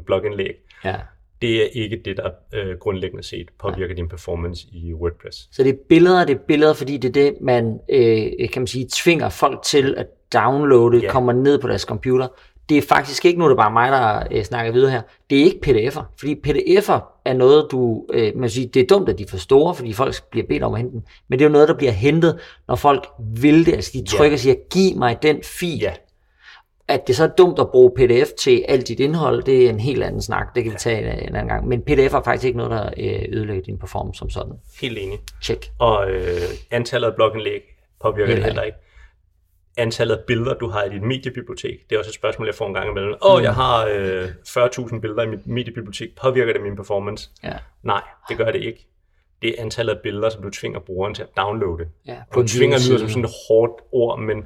100.000 0.00 0.04
blogindlæg. 0.04 0.54
Ja. 0.84 0.94
Det 1.42 1.62
er 1.62 1.66
ikke 1.72 2.00
det, 2.04 2.16
der 2.16 2.30
øh, 2.54 2.76
grundlæggende 2.80 3.22
set 3.24 3.48
påvirker 3.60 3.94
din 3.94 4.08
performance 4.08 4.66
i 4.72 4.94
WordPress. 4.94 5.48
Så 5.52 5.62
det 5.62 5.70
er 5.70 5.76
billeder, 5.88 6.24
det 6.24 6.34
er 6.34 6.40
billeder, 6.48 6.74
fordi 6.74 6.96
det 6.96 7.08
er 7.08 7.12
det, 7.12 7.34
man 7.40 7.78
øh, 7.90 8.48
kan 8.52 8.62
man 8.62 8.66
sige, 8.66 8.86
tvinger 8.92 9.28
folk 9.28 9.62
til 9.62 9.94
at 9.98 10.06
downloade, 10.34 10.98
Ja. 11.02 11.10
kommer 11.10 11.32
ned 11.32 11.58
på 11.58 11.68
deres 11.68 11.82
computer. 11.82 12.28
Det 12.68 12.78
er 12.78 12.82
faktisk 12.82 13.24
ikke, 13.24 13.38
nu 13.38 13.44
er 13.44 13.48
det 13.48 13.56
bare 13.56 13.70
mig, 13.72 13.92
der 13.92 14.22
øh, 14.30 14.44
snakker 14.44 14.72
videre 14.72 14.90
her, 14.90 15.02
det 15.30 15.40
er 15.40 15.44
ikke 15.44 15.58
pdf'er, 15.66 16.02
fordi 16.18 16.34
pdf'er 16.46 17.00
er 17.24 17.32
noget, 17.32 17.68
du, 17.70 18.06
øh, 18.12 18.32
man 18.34 18.42
kan 18.42 18.50
sige, 18.50 18.66
det 18.74 18.82
er 18.82 18.86
dumt, 18.86 19.08
at 19.08 19.18
de 19.18 19.22
er 19.22 19.28
for 19.28 19.36
store, 19.36 19.74
fordi 19.74 19.92
folk 19.92 20.14
bliver 20.30 20.46
bedt 20.46 20.62
om 20.62 20.74
at 20.74 20.80
hente 20.80 20.92
dem, 20.92 21.02
men 21.28 21.38
det 21.38 21.44
er 21.44 21.48
jo 21.48 21.52
noget, 21.52 21.68
der 21.68 21.74
bliver 21.74 21.92
hentet, 21.92 22.38
når 22.68 22.74
folk 22.74 23.06
vil 23.40 23.66
det, 23.66 23.72
altså 23.72 23.90
de 23.94 24.04
trykker 24.04 24.36
og 24.36 24.40
siger, 24.40 24.54
giv 24.70 24.96
mig 24.98 25.18
den 25.22 25.40
fil. 25.44 25.78
Ja, 25.78 25.92
At 26.88 27.06
det 27.06 27.16
så 27.16 27.24
er 27.24 27.28
dumt 27.38 27.58
at 27.58 27.70
bruge 27.70 27.90
pdf 27.96 28.30
til 28.38 28.64
alt 28.68 28.88
dit 28.88 29.00
indhold, 29.00 29.42
det 29.42 29.66
er 29.66 29.70
en 29.70 29.80
helt 29.80 30.02
anden 30.02 30.22
snak, 30.22 30.54
det 30.54 30.64
kan 30.64 30.72
vi 30.72 30.78
tage 30.78 30.98
en, 30.98 31.28
en 31.28 31.36
anden 31.36 31.48
gang, 31.48 31.68
men 31.68 31.82
pdf 31.82 32.14
er 32.14 32.22
faktisk 32.22 32.44
ikke 32.44 32.58
noget, 32.58 32.70
der 32.72 32.90
øh, 32.98 33.24
ødelægger 33.28 33.62
din 33.62 33.78
performance 33.78 34.18
som 34.18 34.30
sådan. 34.30 34.52
helt 34.80 34.98
enig. 34.98 35.18
Check. 35.42 35.66
Og 35.78 36.10
øh, 36.10 36.40
antallet 36.70 37.08
af 37.08 37.14
blogindlæg 37.14 37.60
påvirker 38.02 38.34
det 38.34 38.44
heller 38.44 38.62
ikke. 38.62 38.78
Antallet 39.76 40.14
af 40.16 40.24
billeder, 40.26 40.54
du 40.54 40.68
har 40.68 40.82
i 40.82 40.88
dit 40.88 41.02
mediebibliotek, 41.02 41.90
det 41.90 41.94
er 41.94 41.98
også 41.98 42.10
et 42.10 42.14
spørgsmål, 42.14 42.48
jeg 42.48 42.54
får 42.54 42.66
en 42.66 42.74
gang 42.74 42.90
imellem. 42.90 43.14
Åh, 43.22 43.34
oh, 43.34 43.42
jeg 43.42 43.54
har 43.54 43.86
øh, 43.86 44.24
40.000 44.48 45.00
billeder 45.00 45.22
i 45.22 45.26
mit 45.28 45.46
mediebibliotek. 45.46 46.16
Påvirker 46.22 46.52
det 46.52 46.62
min 46.62 46.76
performance? 46.76 47.30
Ja. 47.42 47.52
Nej, 47.82 48.02
det 48.28 48.36
gør 48.36 48.50
det 48.52 48.62
ikke. 48.62 48.86
Det 49.42 49.50
er 49.58 49.62
antallet 49.62 49.92
af 49.94 50.00
billeder, 50.02 50.28
som 50.28 50.42
du 50.42 50.50
tvinger 50.50 50.80
brugeren 50.80 51.14
til 51.14 51.22
at 51.22 51.28
downloade. 51.36 51.88
Ja, 52.06 52.16
På 52.32 52.40
en 52.40 52.46
tvinger 52.46 52.78
lyder 52.88 52.98
som 52.98 53.08
sådan 53.08 53.24
et 53.24 53.30
hårdt 53.48 53.72
ord, 53.92 54.20
men 54.20 54.44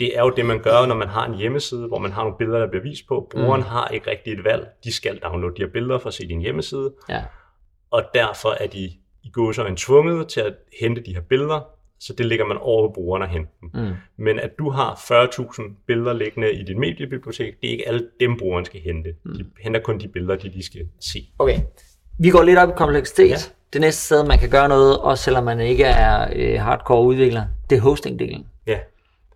det 0.00 0.16
er 0.18 0.20
jo 0.22 0.30
det, 0.30 0.46
man 0.46 0.62
gør, 0.62 0.86
når 0.86 0.94
man 0.94 1.08
har 1.08 1.26
en 1.26 1.34
hjemmeside, 1.34 1.86
hvor 1.86 1.98
man 1.98 2.12
har 2.12 2.22
nogle 2.22 2.36
billeder, 2.38 2.58
der 2.58 2.66
bliver 2.68 2.82
vist 2.82 3.06
på. 3.08 3.28
Brugeren 3.30 3.60
mm. 3.60 3.66
har 3.66 3.88
ikke 3.88 4.10
rigtig 4.10 4.32
et 4.32 4.44
valg. 4.44 4.68
De 4.84 4.92
skal 4.92 5.18
downloade 5.18 5.56
de 5.56 5.62
her 5.62 5.68
billeder 5.72 5.98
for 5.98 6.08
at 6.08 6.14
se 6.14 6.28
din 6.28 6.40
hjemmeside, 6.40 6.92
Ja. 7.08 7.22
og 7.90 8.02
derfor 8.14 8.50
er 8.60 8.66
de 8.66 8.90
i 9.22 9.30
gåsøjne 9.32 9.76
tvunget 9.78 10.28
til 10.28 10.40
at 10.40 10.54
hente 10.80 11.00
de 11.02 11.14
her 11.14 11.20
billeder, 11.20 11.60
så 12.00 12.12
det 12.12 12.26
ligger 12.26 12.46
man 12.46 12.56
over 12.60 12.86
ved 12.86 12.94
brugeren 12.94 13.22
og 13.22 13.28
hente 13.28 13.50
dem. 13.60 13.70
Mm. 13.74 13.92
Men 14.16 14.38
at 14.38 14.58
du 14.58 14.70
har 14.70 14.94
40.000 14.94 15.62
billeder 15.86 16.12
liggende 16.12 16.52
i 16.52 16.62
dit 16.62 16.76
mediebibliotek, 16.76 17.60
det 17.60 17.66
er 17.66 17.72
ikke 17.72 17.88
alle 17.88 18.06
dem, 18.20 18.36
brugeren 18.38 18.64
skal 18.64 18.80
hente. 18.80 19.14
De 19.24 19.44
henter 19.60 19.80
kun 19.80 20.00
de 20.00 20.08
billeder, 20.08 20.36
de, 20.36 20.52
de 20.52 20.62
skal 20.62 20.88
se. 21.00 21.28
Okay. 21.38 21.60
Vi 22.18 22.30
går 22.30 22.42
lidt 22.42 22.58
op 22.58 22.68
i 22.68 22.72
kompleksitet. 22.76 23.30
Ja. 23.30 23.36
Det 23.72 23.80
næste 23.80 24.02
sted, 24.02 24.26
man 24.26 24.38
kan 24.38 24.50
gøre 24.50 24.68
noget, 24.68 24.98
også 24.98 25.24
selvom 25.24 25.44
man 25.44 25.60
ikke 25.60 25.84
er 25.84 26.28
øh, 26.36 26.60
hardcore 26.60 27.02
udvikler, 27.02 27.44
det 27.70 27.78
er 27.78 27.82
hosting-delen. 27.82 28.44
Ja. 28.66 28.78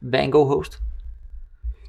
Hvad 0.00 0.20
er 0.20 0.24
en 0.24 0.30
god 0.30 0.46
host? 0.46 0.80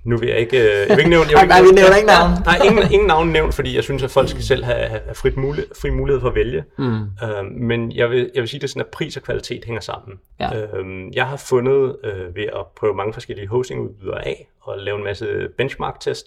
Nu 0.05 0.17
vil 0.17 0.29
jeg 0.29 0.37
ikke, 0.39 0.57
øh, 0.57 0.65
jeg 0.65 0.87
vil 0.89 0.97
ikke 0.97 1.09
nævne... 1.09 1.25
Jeg 1.31 1.41
vil 1.41 1.47
Nej, 1.49 1.57
ikke 1.59 1.69
vi 1.69 1.75
nævner 1.75 1.95
ikke 1.95 2.07
navn. 2.07 2.31
Nej, 2.49 2.57
ingen, 2.65 2.91
ingen 2.91 3.07
navn 3.07 3.27
nævnt, 3.29 3.53
fordi 3.53 3.75
jeg 3.75 3.83
synes, 3.83 4.03
at 4.03 4.11
folk 4.11 4.29
skal 4.29 4.43
selv 4.43 4.63
have, 4.63 4.87
have 4.87 5.01
frit 5.15 5.37
mulighed, 5.37 5.67
fri 5.81 5.89
mulighed 5.89 6.21
for 6.21 6.29
at 6.29 6.35
vælge. 6.35 6.63
Mm. 6.77 7.01
Øh, 7.23 7.45
men 7.51 7.91
jeg 7.91 8.09
vil, 8.09 8.31
jeg 8.35 8.41
vil 8.41 8.49
sige, 8.49 8.59
det 8.59 8.63
er 8.63 8.67
sådan, 8.69 8.81
at 8.81 8.87
pris 8.87 9.17
og 9.17 9.23
kvalitet 9.23 9.65
hænger 9.65 9.81
sammen. 9.81 10.19
Ja. 10.39 10.49
Øh, 10.55 10.85
jeg 11.15 11.25
har 11.27 11.37
fundet 11.37 11.95
øh, 12.03 12.35
ved 12.35 12.43
at 12.43 12.65
prøve 12.79 12.93
mange 12.95 13.13
forskellige 13.13 13.47
hostingudbydere 13.47 14.27
af 14.27 14.47
og 14.61 14.77
lave 14.77 14.97
en 14.97 15.03
masse 15.03 15.47
benchmark-test, 15.57 16.25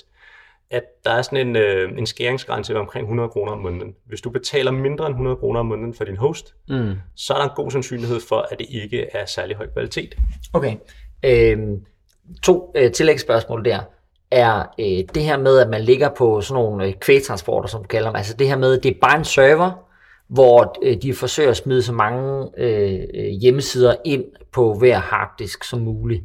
at 0.70 0.82
der 1.04 1.10
er 1.10 1.22
sådan 1.22 1.46
en, 1.48 1.56
øh, 1.56 1.90
en 1.98 2.06
skæringsgrænse 2.06 2.72
ved 2.74 2.80
omkring 2.80 3.04
100 3.04 3.28
kroner 3.28 3.52
om 3.52 3.58
måneden. 3.58 3.94
Hvis 4.06 4.20
du 4.20 4.30
betaler 4.30 4.70
mindre 4.70 5.06
end 5.06 5.14
100 5.14 5.36
kroner 5.36 5.60
om 5.60 5.66
måneden 5.66 5.94
for 5.94 6.04
din 6.04 6.16
host, 6.16 6.54
Mm. 6.68 6.94
så 7.16 7.32
er 7.32 7.36
der 7.38 7.44
en 7.44 7.50
god 7.56 7.70
sandsynlighed 7.70 8.20
for, 8.28 8.46
at 8.50 8.58
det 8.58 8.66
ikke 8.70 9.06
er 9.12 9.26
særlig 9.26 9.56
høj 9.56 9.66
kvalitet. 9.72 10.14
Okay. 10.52 10.74
Øhm, 11.24 11.76
to 12.42 12.72
øh, 12.74 12.92
tillægsspørgsmål 12.92 13.64
der. 13.64 13.78
Er 14.30 14.62
øh, 14.80 15.04
det 15.14 15.22
her 15.22 15.38
med, 15.38 15.58
at 15.58 15.68
man 15.68 15.80
ligger 15.82 16.08
på 16.18 16.40
sådan 16.40 16.62
nogle 16.62 16.86
øh, 16.86 16.92
kvægtransporter, 16.92 17.68
som 17.68 17.82
du 17.82 17.86
kalder 17.86 18.08
dem, 18.08 18.16
altså 18.16 18.34
det 18.36 18.48
her 18.48 18.56
med, 18.56 18.76
at 18.76 18.82
det 18.82 18.90
er 18.90 18.98
bare 19.00 19.18
en 19.18 19.24
server, 19.24 19.70
hvor 20.28 20.76
øh, 20.82 20.96
de 21.02 21.14
forsøger 21.14 21.50
at 21.50 21.56
smide 21.56 21.82
så 21.82 21.92
mange 21.92 22.48
øh, 22.58 23.00
øh, 23.14 23.24
hjemmesider 23.24 23.94
ind 24.04 24.24
på 24.52 24.74
hver 24.74 24.98
harddisk 24.98 25.64
som 25.64 25.80
muligt. 25.80 26.22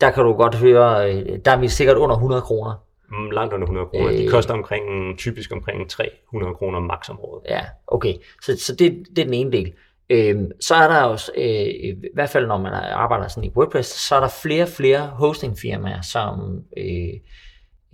Der 0.00 0.10
kan 0.10 0.24
du 0.24 0.32
godt 0.32 0.54
høre, 0.54 1.12
øh, 1.14 1.38
der 1.44 1.50
er 1.50 1.60
vi 1.60 1.68
sikkert 1.68 1.96
under 1.96 2.16
100 2.16 2.42
kroner. 2.42 2.74
Mm, 3.10 3.30
Langt 3.30 3.54
under 3.54 3.66
100 3.66 3.86
kroner. 3.86 4.10
De 4.10 4.24
Øh. 4.24 4.30
koster 4.30 4.54
omkring, 4.54 4.84
typisk 5.18 5.52
omkring 5.52 5.90
300 5.90 6.54
kroner 6.54 6.80
max 6.80 7.08
om 7.10 7.20
året. 7.20 7.42
Ja, 7.48 7.60
okay. 7.86 8.14
Så, 8.42 8.56
så 8.58 8.74
det, 8.74 9.04
det 9.16 9.18
er 9.18 9.24
den 9.24 9.34
ene 9.34 9.52
del. 9.52 9.72
Øhm, 10.10 10.50
så 10.60 10.74
er 10.74 10.88
der 10.88 11.02
også, 11.02 11.32
øh, 11.36 11.66
i 11.66 11.94
hvert 12.14 12.30
fald 12.30 12.46
når 12.46 12.58
man 12.58 12.72
arbejder 12.72 13.28
sådan 13.28 13.44
i 13.44 13.52
WordPress, 13.56 13.88
så 13.88 14.14
er 14.14 14.20
der 14.20 14.28
flere 14.28 14.62
og 14.62 14.68
flere 14.68 15.06
hostingfirmaer, 15.06 16.00
som 16.00 16.62
øh, 16.76 17.08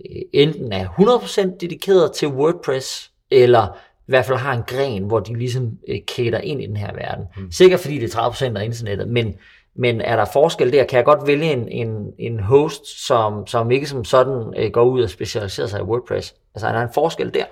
øh, 0.05 0.21
enten 0.33 0.73
er 0.73 0.87
100% 0.87 1.57
dedikeret 1.61 2.11
til 2.11 2.27
WordPress, 2.27 3.11
eller 3.31 3.77
i 4.07 4.11
hvert 4.11 4.25
fald 4.25 4.37
har 4.37 4.53
en 4.53 4.63
gren, 4.67 5.03
hvor 5.03 5.19
de 5.19 5.33
ligesom 5.37 5.71
øh, 5.87 5.99
kæder 6.07 6.39
ind 6.39 6.61
i 6.61 6.65
den 6.65 6.77
her 6.77 6.93
verden. 6.93 7.25
Mm. 7.37 7.51
Sikkert 7.51 7.79
fordi 7.79 7.97
det 7.97 8.15
er 8.15 8.29
30% 8.29 8.57
af 8.57 8.65
internettet, 8.65 9.07
men, 9.07 9.35
men 9.75 10.01
er 10.01 10.15
der 10.15 10.25
forskel 10.33 10.73
der? 10.73 10.83
Kan 10.83 10.97
jeg 10.97 11.05
godt 11.05 11.27
vælge 11.27 11.51
en, 11.51 11.67
en, 11.67 12.13
en 12.19 12.39
host, 12.39 13.05
som, 13.05 13.47
som 13.47 13.71
ikke 13.71 13.87
som 13.87 14.05
sådan 14.05 14.53
øh, 14.57 14.71
går 14.71 14.83
ud 14.83 15.03
og 15.03 15.09
specialiserer 15.09 15.67
sig 15.67 15.79
i 15.79 15.83
WordPress? 15.83 16.35
Altså 16.55 16.67
er 16.67 16.71
der 16.71 16.81
en 16.81 16.93
forskel 16.93 17.33
der? 17.33 17.45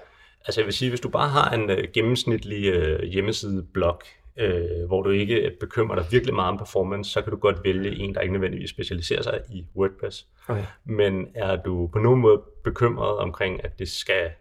Altså 0.46 0.62
jeg 0.62 0.66
vil 0.66 0.74
sige, 0.74 0.90
hvis 0.90 1.00
du 1.00 1.10
bare 1.10 1.30
har 1.30 1.50
en 1.50 1.70
øh, 1.70 1.88
gennemsnitlig 1.94 2.66
øh, 2.66 3.04
hjemmesideblog, 3.04 4.02
øh, 4.38 4.88
hvor 4.88 5.02
du 5.02 5.10
ikke 5.10 5.52
bekymrer 5.60 5.96
dig 5.96 6.06
virkelig 6.12 6.36
meget 6.36 6.52
om 6.52 6.58
performance, 6.58 7.12
så 7.12 7.22
kan 7.22 7.32
du 7.32 7.38
godt 7.38 7.64
vælge 7.64 7.96
en, 7.96 8.16
der 8.16 8.22
ikke 8.22 8.34
nødvendigvis 8.34 8.70
specialiserer 8.70 9.22
sig 9.22 9.42
i 9.50 9.66
WordPress. 9.76 10.28
Okay. 10.48 10.64
Men 10.86 11.28
er 11.36 11.56
du 11.56 11.90
på 11.94 12.00
nogen 12.00 12.22
måde 12.22 12.42
bekymret 12.64 13.18
omkring, 13.18 13.64
at 13.64 13.80
det 13.80 13.90
skal 13.90 14.32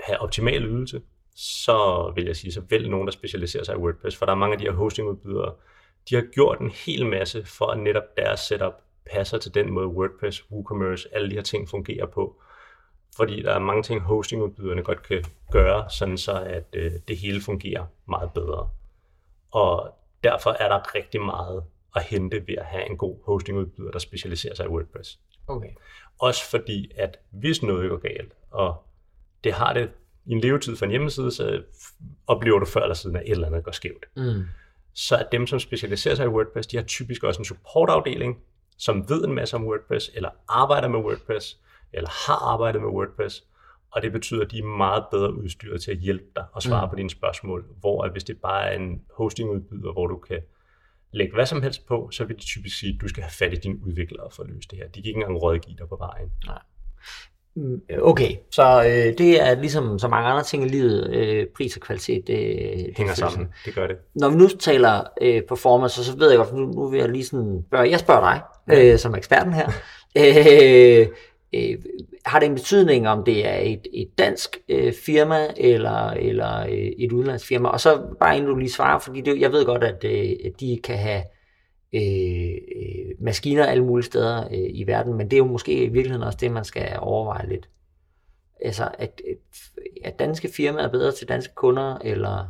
have 0.00 0.18
optimal 0.18 0.64
ydelse, 0.64 1.00
så 1.36 2.12
vil 2.14 2.24
jeg 2.24 2.36
sige, 2.36 2.52
så 2.52 2.62
vælg 2.70 2.88
nogen, 2.88 3.06
der 3.06 3.12
specialiserer 3.12 3.64
sig 3.64 3.74
i 3.74 3.78
WordPress, 3.78 4.16
for 4.16 4.26
der 4.26 4.32
er 4.32 4.36
mange 4.36 4.52
af 4.52 4.58
de 4.58 4.64
her 4.64 4.72
hostingudbydere, 4.72 5.52
de 6.10 6.14
har 6.14 6.22
gjort 6.22 6.60
en 6.60 6.70
hel 6.70 7.06
masse 7.06 7.44
for, 7.44 7.66
at 7.66 7.78
netop 7.78 8.16
deres 8.16 8.40
setup 8.40 8.72
passer 9.12 9.38
til 9.38 9.54
den 9.54 9.70
måde 9.70 9.86
WordPress, 9.86 10.44
WooCommerce, 10.50 11.08
alle 11.12 11.30
de 11.30 11.34
her 11.34 11.42
ting 11.42 11.68
fungerer 11.68 12.06
på. 12.06 12.36
Fordi 13.16 13.42
der 13.42 13.54
er 13.54 13.58
mange 13.58 13.82
ting, 13.82 14.00
hostingudbyderne 14.00 14.82
godt 14.82 15.02
kan 15.02 15.24
gøre, 15.52 15.90
sådan 15.90 16.18
så 16.18 16.42
at 16.42 16.66
øh, 16.72 16.92
det 17.08 17.16
hele 17.16 17.40
fungerer 17.40 17.84
meget 18.08 18.30
bedre. 18.34 18.68
Og 19.56 19.94
derfor 20.24 20.50
er 20.50 20.68
der 20.68 20.94
rigtig 20.94 21.20
meget 21.20 21.64
at 21.96 22.02
hente 22.02 22.46
ved 22.46 22.54
at 22.54 22.64
have 22.64 22.90
en 22.90 22.96
god 22.96 23.16
hostingudbyder, 23.24 23.90
der 23.90 23.98
specialiserer 23.98 24.54
sig 24.54 24.66
i 24.66 24.68
WordPress. 24.68 25.18
Okay. 25.46 25.70
Også 26.18 26.50
fordi, 26.50 26.90
at 26.96 27.18
hvis 27.30 27.62
noget 27.62 27.90
går 27.90 27.96
galt, 27.96 28.32
og 28.50 28.82
det 29.44 29.52
har 29.52 29.72
det 29.72 29.90
i 30.26 30.32
en 30.32 30.40
levetid 30.40 30.76
for 30.76 30.84
en 30.84 30.90
hjemmeside, 30.90 31.30
så 31.30 31.62
oplever 32.26 32.58
du 32.58 32.66
før 32.66 32.80
eller 32.80 32.94
siden, 32.94 33.16
at 33.16 33.22
et 33.22 33.30
eller 33.30 33.46
andet 33.46 33.64
går 33.64 33.72
skævt. 33.72 34.06
Mm. 34.16 34.44
Så 34.94 35.16
er 35.16 35.22
dem, 35.22 35.46
som 35.46 35.60
specialiserer 35.60 36.14
sig 36.14 36.24
i 36.24 36.28
WordPress, 36.28 36.66
de 36.66 36.76
har 36.76 36.84
typisk 36.84 37.22
også 37.22 37.40
en 37.40 37.44
supportafdeling, 37.44 38.42
som 38.78 39.08
ved 39.08 39.24
en 39.24 39.34
masse 39.34 39.56
om 39.56 39.66
WordPress, 39.66 40.10
eller 40.14 40.30
arbejder 40.48 40.88
med 40.88 40.98
WordPress, 40.98 41.60
eller 41.92 42.10
har 42.26 42.52
arbejdet 42.52 42.80
med 42.82 42.90
WordPress, 42.90 43.44
og 43.90 44.02
det 44.02 44.12
betyder, 44.12 44.44
at 44.44 44.50
de 44.50 44.58
er 44.58 44.76
meget 44.76 45.04
bedre 45.10 45.34
udstyret 45.34 45.82
til 45.82 45.90
at 45.90 45.98
hjælpe 45.98 46.24
dig 46.36 46.44
og 46.52 46.62
svare 46.62 46.86
mm. 46.86 46.90
på 46.90 46.96
dine 46.96 47.10
spørgsmål. 47.10 47.64
Hvor 47.80 48.02
at 48.02 48.12
hvis 48.12 48.24
det 48.24 48.36
bare 48.42 48.70
er 48.70 48.78
en 48.78 49.02
hostingudbyder, 49.16 49.92
hvor 49.92 50.06
du 50.06 50.16
kan 50.16 50.40
lægge 51.12 51.34
hvad 51.34 51.46
som 51.46 51.62
helst 51.62 51.86
på, 51.86 52.10
så 52.10 52.24
vil 52.24 52.36
de 52.36 52.42
typisk 52.42 52.78
sige, 52.78 52.94
at 52.94 53.00
du 53.00 53.08
skal 53.08 53.22
have 53.22 53.30
fat 53.30 53.52
i 53.52 53.56
dine 53.56 53.86
udviklere 53.86 54.30
for 54.30 54.42
at 54.42 54.48
løse 54.48 54.68
det 54.70 54.78
her. 54.78 54.88
De 54.88 55.02
kan 55.02 55.04
ikke 55.04 55.18
engang 55.20 55.42
rådgive 55.42 55.76
dig 55.78 55.88
på 55.88 55.96
vejen. 55.96 56.30
Mm, 57.56 57.80
Okay, 58.02 58.36
så 58.50 58.84
øh, 58.84 59.18
det 59.18 59.42
er 59.42 59.54
ligesom 59.60 59.98
så 59.98 60.08
mange 60.08 60.28
andre 60.28 60.42
ting 60.42 60.64
i 60.64 60.68
livet, 60.68 61.14
øh, 61.14 61.46
pris 61.56 61.76
og 61.76 61.82
kvalitet, 61.82 62.26
det, 62.26 62.36
det 62.86 62.94
Hænger 62.96 63.14
sammen. 63.14 63.48
Det 63.64 63.74
gør 63.74 63.86
det. 63.86 63.96
Når 64.14 64.28
vi 64.28 64.36
nu 64.36 64.48
taler 64.48 65.04
øh, 65.20 65.42
performance, 65.42 66.04
så 66.04 66.16
ved 66.16 66.28
jeg 66.30 66.38
godt, 66.38 66.52
nu, 66.52 66.66
nu 66.66 66.88
vil 66.88 67.00
jeg 67.00 67.08
lige 67.08 67.24
sådan 67.24 67.64
jeg 67.72 68.00
spørger 68.00 68.20
dig, 68.20 68.40
øh, 68.76 68.98
som 68.98 69.14
eksperten 69.14 69.52
her, 69.52 69.70
øh, 70.20 71.06
øh, 71.56 71.82
har 72.26 72.38
det 72.38 72.46
en 72.46 72.54
betydning, 72.54 73.08
om 73.08 73.24
det 73.24 73.48
er 73.48 73.58
et, 73.58 73.86
et 73.92 74.18
dansk 74.18 74.56
øh, 74.68 74.92
firma, 74.92 75.46
eller, 75.56 76.10
eller 76.10 76.60
øh, 76.60 76.92
et 76.98 77.12
udlandsk 77.12 77.46
firma? 77.46 77.68
Og 77.68 77.80
så 77.80 78.02
bare 78.20 78.36
inden 78.36 78.50
du 78.50 78.56
lige 78.56 78.70
svarer, 78.70 78.98
fordi 78.98 79.20
det, 79.20 79.40
jeg 79.40 79.52
ved 79.52 79.64
godt, 79.64 79.84
at, 79.84 80.04
øh, 80.04 80.52
de 80.60 80.80
kan 80.84 80.98
have 80.98 81.22
øh, 81.94 82.54
øh, 82.76 83.24
maskiner 83.24 83.66
alle 83.66 83.84
mulige 83.84 84.06
steder 84.06 84.44
øh, 84.44 84.70
i 84.70 84.84
verden, 84.86 85.14
men 85.14 85.30
det 85.30 85.32
er 85.32 85.38
jo 85.38 85.46
måske 85.46 85.84
i 85.84 85.88
virkeligheden 85.88 86.26
også 86.26 86.38
det, 86.40 86.52
man 86.52 86.64
skal 86.64 86.96
overveje 86.98 87.48
lidt. 87.48 87.68
Altså, 88.60 88.88
at, 88.98 89.20
at 90.04 90.18
danske 90.18 90.48
firmaer 90.48 90.84
er 90.84 90.90
bedre 90.90 91.12
til 91.12 91.28
danske 91.28 91.54
kunder, 91.54 91.98
eller 92.04 92.46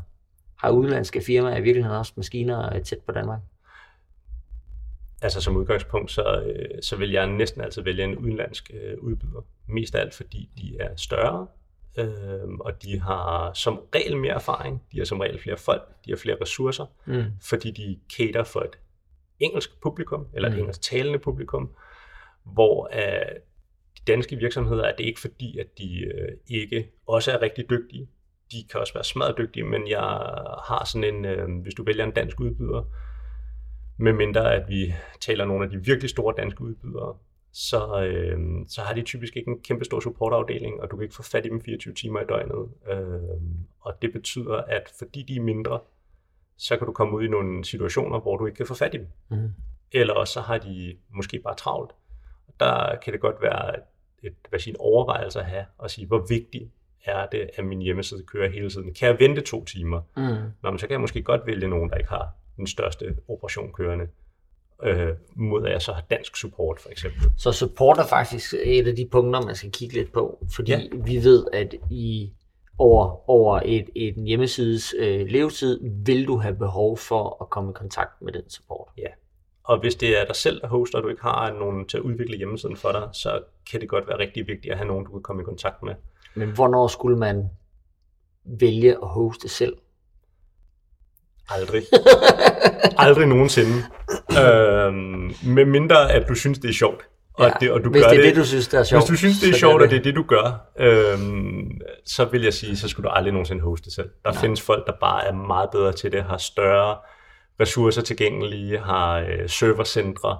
har 0.58 0.70
udenlandske 0.70 1.20
firmaer 1.20 1.56
i 1.56 1.62
virkeligheden 1.62 1.98
også 1.98 2.12
maskiner 2.16 2.74
øh, 2.74 2.82
tæt 2.82 2.98
på 3.06 3.12
Danmark? 3.12 3.40
Altså 5.22 5.40
som 5.40 5.56
udgangspunkt, 5.56 6.10
så, 6.10 6.42
øh, 6.46 6.82
så 6.82 6.96
vil 6.96 7.10
jeg 7.10 7.26
næsten 7.26 7.60
altid 7.60 7.82
vælge 7.82 8.04
en 8.04 8.16
udenlandsk 8.18 8.70
øh, 8.74 8.98
udbyder. 8.98 9.44
Mest 9.68 9.94
af 9.94 10.00
alt, 10.00 10.14
fordi 10.14 10.50
de 10.58 10.76
er 10.80 10.96
større, 10.96 11.46
øh, 11.98 12.48
og 12.60 12.82
de 12.82 13.00
har 13.00 13.52
som 13.52 13.80
regel 13.94 14.16
mere 14.16 14.34
erfaring. 14.34 14.82
De 14.92 14.98
har 14.98 15.04
som 15.04 15.20
regel 15.20 15.38
flere 15.38 15.56
folk, 15.56 15.82
de 16.04 16.10
har 16.10 16.16
flere 16.16 16.36
ressourcer, 16.40 16.86
Mm. 17.06 17.22
fordi 17.42 17.70
de 17.70 17.98
cater 18.16 18.44
for 18.44 18.60
et 18.60 18.78
engelsk 19.40 19.80
publikum, 19.82 20.26
eller 20.34 20.48
et 20.48 20.54
Mm. 20.54 20.60
engelsk 20.60 20.82
talende 20.82 21.18
publikum, 21.18 21.70
hvor 22.44 22.88
øh, 22.94 23.34
de 23.98 24.02
danske 24.12 24.36
virksomheder 24.36 24.84
er 24.84 24.96
det 24.96 25.04
ikke 25.04 25.20
fordi, 25.20 25.58
at 25.58 25.66
de 25.78 25.98
øh, 26.04 26.28
ikke 26.46 26.90
også 27.06 27.32
er 27.32 27.42
rigtig 27.42 27.70
dygtige. 27.70 28.08
De 28.52 28.56
kan 28.70 28.80
også 28.80 28.94
være 28.94 29.04
smadret 29.04 29.34
dygtige, 29.38 29.64
men 29.64 29.88
jeg 29.88 30.00
har 30.68 30.82
sådan 30.92 31.14
en, 31.14 31.24
øh, 31.24 31.62
hvis 31.62 31.74
du 31.74 31.84
vælger 31.84 32.04
en 32.04 32.10
dansk 32.10 32.40
udbyder, 32.40 32.82
med 33.96 34.12
mindre 34.12 34.54
at 34.54 34.68
vi 34.68 34.94
taler 35.20 35.44
nogle 35.44 35.64
af 35.64 35.70
de 35.70 35.84
virkelig 35.84 36.10
store 36.10 36.34
danske 36.36 36.62
udbydere, 36.62 37.16
så, 37.52 38.02
øh, 38.04 38.38
så 38.68 38.80
har 38.80 38.94
de 38.94 39.02
typisk 39.02 39.36
ikke 39.36 39.50
en 39.50 39.60
kæmpe 39.60 39.84
stor 39.84 40.00
supportafdeling, 40.00 40.80
og 40.80 40.90
du 40.90 40.96
kan 40.96 41.02
ikke 41.02 41.14
få 41.14 41.22
fat 41.22 41.46
i 41.46 41.48
dem 41.48 41.60
24 41.60 41.94
timer 41.94 42.20
i 42.20 42.24
døgnet. 42.28 42.68
Øh, 42.90 43.40
og 43.80 44.02
det 44.02 44.12
betyder, 44.12 44.56
at 44.56 44.92
fordi 44.98 45.22
de 45.22 45.36
er 45.36 45.40
mindre, 45.40 45.80
så 46.56 46.76
kan 46.76 46.86
du 46.86 46.92
komme 46.92 47.16
ud 47.16 47.24
i 47.24 47.28
nogle 47.28 47.64
situationer, 47.64 48.20
hvor 48.20 48.36
du 48.36 48.46
ikke 48.46 48.56
kan 48.56 48.66
få 48.66 48.74
fat 48.74 48.94
i 48.94 48.98
dem. 48.98 49.08
Mm. 49.28 49.50
Eller 49.92 50.14
også 50.14 50.32
så 50.32 50.40
har 50.40 50.58
de 50.58 50.96
måske 51.14 51.38
bare 51.38 51.54
travlt. 51.54 51.92
Der 52.60 52.96
kan 53.04 53.12
det 53.12 53.20
godt 53.20 53.42
være 53.42 53.74
et, 54.22 54.34
hvad 54.48 54.66
en 54.66 54.76
overvejelse 54.78 55.40
at 55.40 55.46
have, 55.46 55.64
og 55.78 55.90
sige, 55.90 56.06
hvor 56.06 56.26
vigtigt 56.28 56.70
er 57.04 57.26
det, 57.26 57.50
at 57.54 57.64
min 57.64 57.80
hjemmeside 57.80 58.22
kører 58.22 58.50
hele 58.50 58.70
tiden. 58.70 58.94
Kan 58.94 59.08
jeg 59.08 59.20
vente 59.20 59.40
to 59.40 59.64
timer? 59.64 60.00
Mm. 60.16 60.52
Nå, 60.62 60.70
men 60.70 60.78
så 60.78 60.86
kan 60.86 60.92
jeg 60.92 61.00
måske 61.00 61.22
godt 61.22 61.46
vælge 61.46 61.68
nogen, 61.68 61.90
der 61.90 61.96
ikke 61.96 62.10
har 62.10 62.32
den 62.56 62.66
største 62.66 63.16
operation 63.28 63.72
kørende, 63.72 64.06
øh, 64.82 65.08
mod 65.36 65.66
at 65.66 65.72
jeg 65.72 65.82
så 65.82 65.92
har 65.92 66.02
dansk 66.10 66.36
support 66.36 66.80
for 66.80 66.88
eksempel. 66.90 67.22
Så 67.38 67.52
support 67.52 67.98
er 67.98 68.06
faktisk 68.06 68.54
et 68.64 68.88
af 68.88 68.96
de 68.96 69.08
punkter, 69.10 69.40
man 69.40 69.54
skal 69.54 69.70
kigge 69.70 69.94
lidt 69.94 70.12
på, 70.12 70.46
fordi 70.54 70.72
Ja. 70.72 70.78
ja. 70.78 70.88
vi 71.04 71.16
ved, 71.24 71.46
at 71.52 71.74
i 71.90 72.32
over, 72.78 73.30
over 73.30 73.60
et, 73.64 73.90
et 73.96 74.14
hjemmesides 74.14 74.94
øh, 74.98 75.26
levetid, 75.26 75.80
vil 76.04 76.26
du 76.26 76.36
have 76.36 76.56
behov 76.56 76.98
for 76.98 77.42
at 77.42 77.50
komme 77.50 77.70
i 77.70 77.74
kontakt 77.74 78.22
med 78.22 78.32
den 78.32 78.50
support. 78.50 78.88
Og 79.64 79.80
hvis 79.80 79.94
det 79.94 80.20
er 80.20 80.24
dig 80.24 80.36
selv, 80.36 80.60
der 80.60 80.68
hoster, 80.68 80.98
og 80.98 81.04
du 81.04 81.08
ikke 81.08 81.22
har 81.22 81.52
nogen 81.52 81.86
til 81.88 81.96
at 81.96 82.02
udvikle 82.02 82.36
hjemmesiden 82.36 82.76
for 82.76 82.92
dig, 82.92 83.08
så 83.12 83.42
kan 83.70 83.80
det 83.80 83.88
godt 83.88 84.08
være 84.08 84.18
rigtig 84.18 84.46
vigtigt 84.46 84.72
at 84.72 84.78
have 84.78 84.88
nogen, 84.88 85.04
du 85.04 85.10
kan 85.10 85.22
komme 85.22 85.42
i 85.42 85.44
kontakt 85.44 85.82
med. 85.82 85.94
Men 86.34 86.50
hvornår 86.50 86.86
skulle 86.86 87.18
man 87.18 87.50
vælge 88.44 88.92
at 88.92 89.08
hoste 89.08 89.48
selv? 89.48 89.76
Aldrig. 91.48 91.82
Aldrig 92.98 93.26
nogensinde. 93.26 93.72
øhm, 94.30 95.34
med 95.46 95.64
mindre 95.64 96.12
at 96.12 96.28
du 96.28 96.34
synes, 96.34 96.58
det 96.58 96.68
er 96.68 96.74
sjovt. 96.74 97.08
Og, 97.34 97.44
Ja, 97.46 97.52
det, 97.60 97.70
og 97.70 97.84
du 97.84 97.90
hvis 97.90 98.02
gør 98.02 98.08
det 98.10 98.18
er 98.18 98.22
det, 98.22 98.36
du 98.36 98.44
synes, 98.44 98.68
der 98.68 98.78
er 98.78 98.84
sjovt, 98.84 99.02
Hvis 99.02 99.08
du 99.10 99.16
synes, 99.16 99.40
det 99.40 99.48
er 99.50 99.54
sjovt, 99.58 99.72
gør 99.72 99.84
og 99.86 99.90
det. 99.90 99.90
det 99.90 99.98
er 99.98 100.02
det, 100.02 100.14
du 100.16 100.22
gør, 100.22 100.66
øhm, 100.78 101.80
så 102.06 102.24
vil 102.24 102.42
jeg 102.42 102.52
sige, 102.54 102.76
så 102.76 102.88
skulle 102.88 103.04
du 103.04 103.12
aldrig 103.14 103.32
nogensinde 103.32 103.62
hoste 103.62 103.90
selv. 103.94 104.08
Der 104.24 104.32
Nej. 104.32 104.40
findes 104.40 104.60
folk, 104.62 104.86
der 104.86 104.92
bare 105.00 105.24
er 105.26 105.32
meget 105.32 105.70
bedre 105.72 105.92
til 105.92 106.12
det, 106.12 106.24
har 106.24 106.36
større 106.38 106.96
ressourcer 107.60 108.02
tilgængelige, 108.02 108.78
har 108.78 109.18
øh, 109.18 109.48
servercentre, 109.48 110.38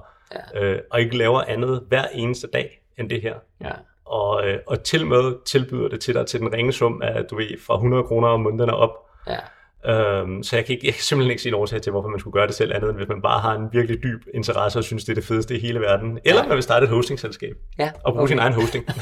ja. 0.54 0.60
øh, 0.64 0.78
og 0.90 1.00
ikke 1.00 1.16
laver 1.18 1.42
andet 1.42 1.82
hver 1.88 2.04
eneste 2.14 2.46
dag 2.52 2.82
end 2.98 3.10
det 3.10 3.22
her. 3.22 3.34
Ja. 3.60 3.70
Og, 4.06 4.48
øh, 4.48 4.58
og 4.66 4.82
til 4.82 5.06
med 5.06 5.44
tilbyder 5.46 5.88
det 5.88 6.00
til 6.00 6.14
dig 6.14 6.26
til 6.26 6.40
den 6.40 6.52
ringe 6.52 6.72
sum 6.72 7.02
af, 7.04 7.24
du 7.24 7.36
ved, 7.36 7.46
fra 7.66 7.74
100 7.74 8.04
kroner 8.04 8.28
om 8.28 8.40
måneden 8.40 8.70
op. 8.70 8.90
Ja. 9.26 9.36
Øhm, 9.84 10.42
så 10.42 10.56
jeg 10.56 10.64
kan, 10.64 10.72
ikke, 10.74 10.86
jeg 10.86 10.94
kan 10.94 11.02
simpelthen 11.02 11.30
ikke 11.30 11.42
se 11.42 11.48
en 11.48 11.54
årsag 11.54 11.82
til, 11.82 11.90
hvorfor 11.90 12.08
man 12.08 12.20
skulle 12.20 12.32
gøre 12.32 12.46
det 12.46 12.54
selv 12.54 12.72
andet, 12.74 12.88
end 12.90 12.96
hvis 12.96 13.08
man 13.08 13.22
bare 13.22 13.40
har 13.40 13.54
en 13.54 13.68
virkelig 13.72 14.02
dyb 14.02 14.22
interesse 14.34 14.78
og 14.78 14.84
synes, 14.84 15.04
det 15.04 15.10
er 15.10 15.14
det 15.14 15.24
fedeste 15.24 15.56
i 15.56 15.60
hele 15.60 15.80
verden. 15.80 16.18
Eller 16.24 16.46
man 16.46 16.54
vil 16.54 16.62
starte 16.62 16.84
et 16.84 16.90
hostingselskab 16.90 17.56
Ja, 17.78 17.90
og 18.04 18.12
bruge 18.12 18.22
okay. 18.22 18.30
sin 18.30 18.38
egen 18.38 18.52
hosting. 18.52 18.86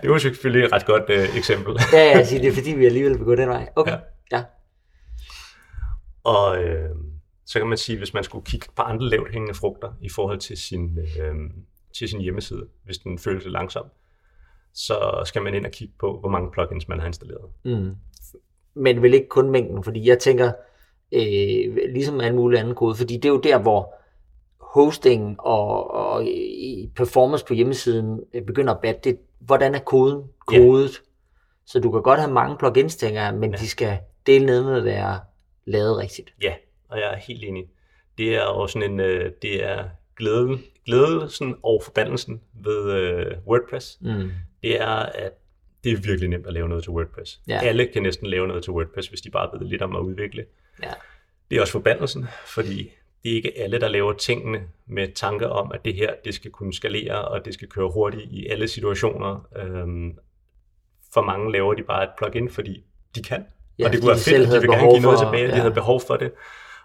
det 0.00 0.02
er 0.02 0.08
jo 0.08 0.18
selvfølgelig 0.18 0.66
et 0.66 0.72
ret 0.72 0.86
godt 0.86 1.02
øh, 1.08 1.36
eksempel. 1.36 1.76
Ja, 1.92 1.98
ja, 1.98 2.16
jeg 2.16 2.26
siger, 2.26 2.40
det 2.42 2.48
er 2.48 2.52
fordi, 2.54 2.70
vi 2.70 2.86
alligevel 2.86 3.12
vil 3.18 3.24
gå 3.24 3.34
den 3.34 3.48
vej. 3.48 3.68
Okay, 3.76 3.92
Ja. 3.92 3.98
ja. 4.32 4.36
ja. 4.38 4.42
Og 6.24 6.62
øh, 6.64 6.90
så 7.46 7.58
kan 7.58 7.68
man 7.68 7.78
sige, 7.78 7.98
hvis 7.98 8.14
man 8.14 8.24
skulle 8.24 8.44
kigge 8.44 8.66
på 8.76 8.82
andre 8.82 9.08
lavt 9.08 9.32
hængende 9.32 9.54
frugter 9.54 9.92
i 10.00 10.08
forhold 10.08 10.38
til 10.38 10.56
sin, 10.56 10.98
øh, 10.98 11.34
til 11.98 12.08
sin 12.08 12.20
hjemmeside, 12.20 12.66
hvis 12.84 12.98
den 12.98 13.18
føles 13.18 13.44
langsom, 13.46 13.84
så 14.74 15.22
skal 15.24 15.42
man 15.42 15.54
ind 15.54 15.66
og 15.66 15.72
kigge 15.72 15.94
på, 16.00 16.20
hvor 16.20 16.28
mange 16.28 16.50
plugins 16.52 16.88
man 16.88 17.00
har 17.00 17.06
installeret. 17.06 17.50
Mm. 17.64 17.94
Men 18.74 19.02
vel 19.02 19.14
ikke 19.14 19.28
kun 19.28 19.50
mængden, 19.50 19.84
fordi 19.84 20.08
jeg 20.08 20.18
tænker, 20.18 20.52
øh, 21.12 21.76
ligesom 21.92 22.20
alle 22.20 22.36
mulige 22.36 22.60
andre 22.60 22.74
kode, 22.74 22.94
fordi 22.94 23.16
det 23.16 23.24
er 23.24 23.32
jo 23.32 23.40
der, 23.40 23.58
hvor 23.58 23.94
hosting 24.60 25.40
og, 25.40 25.90
og 25.94 26.26
performance 26.96 27.44
på 27.46 27.54
hjemmesiden 27.54 28.20
øh, 28.34 28.42
begynder 28.42 28.74
at 28.74 28.80
batte. 28.80 29.10
Det, 29.10 29.18
hvordan 29.38 29.74
er 29.74 29.78
koden 29.78 30.22
kodet? 30.46 31.02
Så 31.66 31.80
du 31.80 31.90
kan 31.90 32.02
godt 32.02 32.20
have 32.20 32.32
mange 32.32 32.56
plugins, 32.58 32.96
tænker 32.96 33.22
jeg, 33.22 33.34
men 33.34 33.50
ja. 33.50 33.56
de 33.56 33.68
skal 33.68 33.98
dele 34.26 34.46
ned 34.46 34.64
med 34.64 34.76
at 34.76 34.84
være 34.84 35.20
lavet 35.64 35.98
rigtigt. 35.98 36.34
Ja, 36.42 36.54
og 36.88 36.98
jeg 36.98 37.12
er 37.12 37.16
helt 37.16 37.44
enig. 37.44 37.64
Det 38.18 38.36
er 38.36 38.42
også 38.42 38.72
sådan 38.72 38.90
en, 38.90 39.00
øh, 39.00 39.32
det 39.42 39.64
er 39.64 39.84
glæde, 40.16 40.58
glædelsen 40.86 41.54
og 41.62 41.82
forbandelsen 41.84 42.40
ved 42.64 42.92
øh, 42.92 43.26
WordPress. 43.46 43.98
Mm. 44.00 44.30
Det 44.62 44.80
er, 44.80 44.86
at 44.96 45.32
det 45.84 45.92
er 45.92 45.96
virkelig 45.96 46.28
nemt 46.28 46.46
at 46.46 46.52
lave 46.52 46.68
noget 46.68 46.84
til 46.84 46.92
WordPress. 46.92 47.40
Ja. 47.48 47.60
Alle 47.62 47.86
kan 47.86 48.02
næsten 48.02 48.26
lave 48.26 48.48
noget 48.48 48.62
til 48.64 48.72
WordPress, 48.72 49.08
hvis 49.08 49.20
de 49.20 49.30
bare 49.30 49.48
ved 49.60 49.68
lidt 49.68 49.82
om 49.82 49.96
at 49.96 50.00
udvikle. 50.00 50.44
Ja. 50.82 50.90
Det 51.50 51.56
er 51.56 51.60
også 51.60 51.72
forbandelsen, 51.72 52.26
fordi 52.46 52.90
det 53.22 53.32
er 53.32 53.36
ikke 53.36 53.52
alle, 53.58 53.80
der 53.80 53.88
laver 53.88 54.12
tingene 54.12 54.60
med 54.86 55.08
tanke 55.14 55.48
om, 55.48 55.72
at 55.74 55.84
det 55.84 55.94
her 55.94 56.10
det 56.24 56.34
skal 56.34 56.50
kunne 56.50 56.74
skalere, 56.74 57.24
og 57.28 57.44
det 57.44 57.54
skal 57.54 57.68
køre 57.68 57.90
hurtigt 57.90 58.22
i 58.30 58.46
alle 58.46 58.68
situationer. 58.68 59.46
Øhm, 59.56 60.18
for 61.14 61.22
mange 61.22 61.52
laver 61.52 61.74
de 61.74 61.82
bare 61.82 62.02
et 62.04 62.10
plugin, 62.18 62.50
fordi 62.50 62.84
de 63.14 63.22
kan. 63.22 63.44
Ja, 63.78 63.86
og 63.86 63.92
det 63.92 64.00
kunne 64.00 64.08
være 64.08 64.16
de 64.16 64.20
fedt, 64.20 64.46
at 64.48 64.54
de 64.54 64.60
vil 64.60 64.70
gerne 64.70 64.90
give 64.92 65.00
noget 65.00 65.18
for- 65.18 65.24
tilbage, 65.24 65.46
de 65.48 65.52
ja. 65.54 65.60
havde 65.60 65.74
behov 65.74 66.00
for 66.06 66.16
det. 66.16 66.32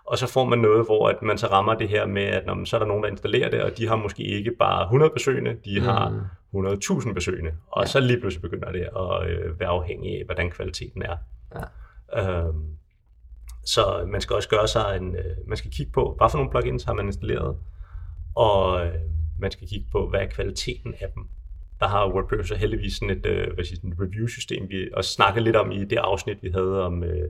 Og 0.06 0.18
så 0.18 0.28
får 0.28 0.46
man 0.46 0.60
noget, 0.60 0.86
hvor 0.86 1.10
at 1.10 1.22
man 1.22 1.38
så 1.38 1.48
rammer 1.48 1.74
det 1.74 1.90
her 1.90 2.06
med, 2.06 2.24
at 2.24 2.46
når 2.46 2.54
man, 2.54 2.66
så 2.66 2.76
er 2.78 2.80
der 2.80 2.88
nogen, 2.88 3.04
der 3.04 3.10
installerer 3.10 3.50
det, 3.50 3.62
og 3.62 3.78
de 3.78 3.88
har 3.88 3.96
måske 3.96 4.24
ikke 4.24 4.52
bare 4.52 4.84
100 4.84 5.12
besøgende, 5.16 5.58
de 5.66 5.80
har 5.82 6.30
100.000 6.56 7.14
besøgende. 7.14 7.52
Og 7.72 7.84
Ja. 7.84 7.88
så 7.88 8.00
lige 8.00 8.20
pludselig 8.20 8.42
begynder 8.42 8.72
det 8.72 8.82
at 8.82 9.30
øh, 9.30 9.60
være 9.60 9.70
afhængig 9.70 10.20
af, 10.20 10.26
hvordan 10.26 10.52
kvaliteten 10.52 11.02
er. 11.02 11.18
Ja. 11.56 11.64
Øhm, 12.48 12.66
så 13.66 14.08
man 14.12 14.22
skal 14.22 14.36
også 14.36 14.50
gøre 14.50 14.68
sig 14.68 14.98
en, 14.98 15.16
øh, 15.16 15.36
man 15.48 15.58
skal 15.58 15.72
kigge 15.72 15.92
på, 15.92 16.16
hvad 16.18 16.30
for 16.30 16.38
nogle 16.38 16.52
plugins 16.52 16.84
har 16.84 16.94
man 16.94 17.06
installeret, 17.06 17.58
og 18.36 18.86
øh, 18.86 18.94
man 19.40 19.52
skal 19.52 19.68
kigge 19.68 19.88
på, 19.92 20.10
hvad 20.10 20.20
er 20.20 20.26
kvaliteten 20.30 20.94
af 21.00 21.08
dem. 21.16 21.24
Der 21.80 21.88
har 21.88 22.10
WordPress 22.10 22.50
så 22.50 22.56
heldigvis 22.56 22.94
sådan 22.94 23.18
et, 23.18 23.26
øh, 23.26 23.54
hvad 23.54 23.64
siger, 23.66 23.80
et 23.88 24.00
review-system, 24.00 24.70
vi 24.70 24.90
også 24.94 25.10
snakkede 25.12 25.44
lidt 25.44 25.56
om 25.56 25.72
i 25.72 25.86
det 25.86 25.98
afsnit, 25.98 26.44
vi 26.44 26.50
havde 26.50 26.86
om, 26.86 27.04
øh, 27.04 27.30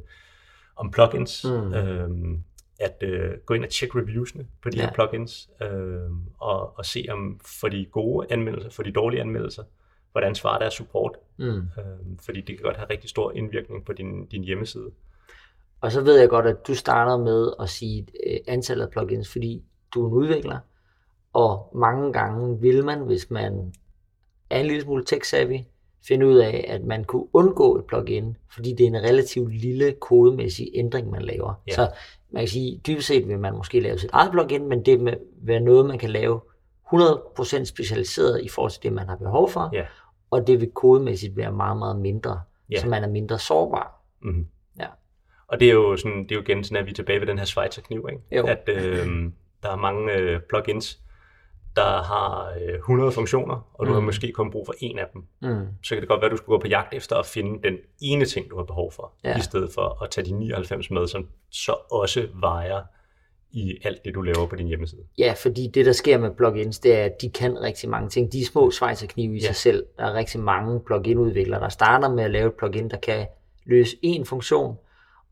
om 0.75 0.91
plugins. 0.91 1.45
Mm. 1.49 1.73
Øhm, 1.73 2.43
at 2.79 3.03
øh, 3.03 3.31
gå 3.45 3.53
ind 3.53 3.63
og 3.63 3.69
tjekke 3.69 3.99
reviewsene 3.99 4.47
på 4.61 4.69
de 4.69 4.77
Ja. 4.77 4.85
her 4.85 4.93
plugins, 4.93 5.49
øh, 5.61 6.09
og, 6.39 6.77
og 6.77 6.85
se 6.85 7.05
om 7.09 7.39
for 7.59 7.67
de 7.67 7.85
gode 7.91 8.27
anmeldelser, 8.29 8.69
for 8.69 8.83
de 8.83 8.91
dårlige 8.91 9.21
anmeldelser, 9.21 9.63
hvordan 10.11 10.35
svarer 10.35 10.59
deres 10.59 10.73
support. 10.73 11.11
Mm. 11.37 11.45
Øh, 11.45 12.17
fordi 12.25 12.41
det 12.41 12.57
kan 12.57 12.63
godt 12.63 12.77
have 12.77 12.89
rigtig 12.89 13.09
stor 13.09 13.31
indvirkning 13.31 13.85
på 13.85 13.93
din, 13.93 14.25
din 14.25 14.43
hjemmeside. 14.43 14.91
Og 15.81 15.91
så 15.91 16.01
ved 16.01 16.19
jeg 16.19 16.29
godt, 16.29 16.45
at 16.45 16.67
du 16.67 16.75
starter 16.75 17.17
med 17.17 17.51
at 17.59 17.69
sige 17.69 18.07
øh, 18.27 18.37
antallet 18.47 18.85
af 18.85 18.91
plugins, 18.91 19.31
fordi 19.31 19.63
du 19.93 20.03
er 20.03 20.07
en 20.07 20.13
udvikler, 20.13 20.59
og 21.33 21.71
mange 21.75 22.13
gange 22.13 22.61
vil 22.61 22.85
man, 22.85 22.99
hvis 22.99 23.29
man 23.31 23.73
er 24.49 24.59
en 24.59 24.65
lille 24.65 24.81
smule 24.81 25.03
tech-savvy, 25.13 25.63
finde 26.07 26.27
ud 26.27 26.35
af, 26.37 26.65
at 26.67 26.83
man 26.83 27.03
kunne 27.03 27.27
undgå 27.33 27.77
et 27.77 27.85
plugin, 27.85 28.37
fordi 28.53 28.73
det 28.73 28.83
er 28.83 28.87
en 28.87 29.01
relativt 29.03 29.55
lille 29.55 29.95
kodemæssig 30.01 30.71
ændring, 30.73 31.09
man 31.09 31.21
laver. 31.21 31.53
Ja. 31.67 31.73
Så 31.73 31.91
man 32.35 32.41
kan 32.41 32.47
sige, 32.47 32.81
dybest 32.87 33.07
set 33.07 33.27
vil 33.27 33.39
man 33.39 33.53
måske 33.53 33.79
lave 33.79 33.97
sit 33.97 34.09
eget 34.13 34.31
plugin, 34.31 34.69
men 34.69 34.85
det 34.85 35.05
vil 35.05 35.17
være 35.41 35.59
noget, 35.59 35.85
man 35.85 35.97
kan 35.97 36.09
lave 36.09 36.41
100% 36.93 37.63
specialiseret 37.65 38.41
i 38.43 38.49
forhold 38.49 38.71
til 38.71 38.83
det, 38.83 38.93
man 38.93 39.07
har 39.09 39.15
behov 39.15 39.49
for, 39.49 39.69
Ja. 39.73 39.85
og 40.31 40.47
det 40.47 40.59
vil 40.61 40.71
kodemæssigt 40.71 41.37
være 41.37 41.51
meget, 41.51 41.77
meget 41.77 41.99
mindre, 41.99 42.41
Ja. 42.71 42.79
så 42.79 42.87
man 42.87 43.03
er 43.03 43.07
mindre 43.09 43.39
sårbar. 43.39 44.01
Mm-hmm. 44.21 44.47
Ja. 44.79 44.87
Og 45.47 45.59
det 45.59 45.69
er 45.69 45.73
jo 45.73 45.97
sådan, 45.97 46.23
det 46.23 46.31
er 46.31 46.35
jo 46.35 46.41
igen 46.41 46.63
sådan, 46.63 46.77
at 46.77 46.85
vi 46.85 46.91
er 46.91 46.95
tilbage 46.95 47.19
ved 47.19 47.27
den 47.27 47.37
her 47.37 47.45
Schweizer 47.45 47.81
kniv, 47.81 48.07
ikke? 48.11 48.21
Jo. 48.37 48.45
At 48.45 48.69
øh, 48.69 49.07
der 49.63 49.69
er 49.71 49.75
mange 49.75 50.13
øh, 50.13 50.39
plugins, 50.49 50.99
der 51.75 52.01
har 52.03 52.53
øh, 52.61 52.75
100 52.75 53.11
funktioner, 53.11 53.67
og 53.73 53.85
du 53.87 53.91
har 53.93 53.99
Mm. 53.99 54.05
måske 54.05 54.31
kun 54.31 54.51
brug 54.51 54.65
for 54.65 54.73
en 54.79 54.99
af 54.99 55.05
dem. 55.13 55.23
Mm. 55.41 55.67
Så 55.83 55.89
kan 55.95 56.01
det 56.01 56.07
godt 56.09 56.21
være, 56.21 56.25
at 56.25 56.31
du 56.31 56.37
skulle 56.37 56.57
gå 56.57 56.61
på 56.61 56.67
jagt 56.67 56.93
efter 56.93 57.15
at 57.15 57.25
finde 57.25 57.67
den 57.69 57.77
ene 58.01 58.25
ting, 58.25 58.49
du 58.49 58.55
har 58.57 58.63
behov 58.63 58.91
for, 58.91 59.11
Ja. 59.23 59.37
i 59.37 59.41
stedet 59.41 59.69
for 59.73 60.03
at 60.03 60.09
tage 60.09 60.25
de 60.25 60.31
99 60.31 60.91
med, 60.91 61.07
som 61.07 61.27
så 61.49 61.75
også 61.91 62.27
vejer 62.33 62.81
i 63.51 63.77
alt 63.83 64.05
det, 64.05 64.15
du 64.15 64.21
laver 64.21 64.45
på 64.47 64.55
din 64.55 64.67
hjemmeside. 64.67 65.01
Ja, 65.17 65.33
fordi 65.37 65.67
det, 65.67 65.85
der 65.85 65.91
sker 65.91 66.17
med 66.17 66.31
plugins, 66.31 66.79
det 66.79 66.95
er, 66.99 67.03
at 67.05 67.21
de 67.21 67.29
kan 67.29 67.61
rigtig 67.61 67.89
mange 67.89 68.09
ting. 68.09 68.31
De 68.33 68.41
er 68.41 68.45
små 68.45 68.71
svejserknive 68.71 69.35
i 69.35 69.39
Ja. 69.39 69.45
sig 69.45 69.55
selv. 69.55 69.85
Der 69.97 70.03
er 70.05 70.13
rigtig 70.13 70.39
mange 70.39 70.79
plugin-udviklere, 70.79 71.59
der 71.61 71.69
starter 71.69 72.09
med 72.09 72.23
at 72.23 72.31
lave 72.31 72.47
et 72.47 72.53
plugin, 72.53 72.89
der 72.89 72.97
kan 72.97 73.27
løse 73.65 73.97
én 74.05 74.23
funktion, 74.25 74.77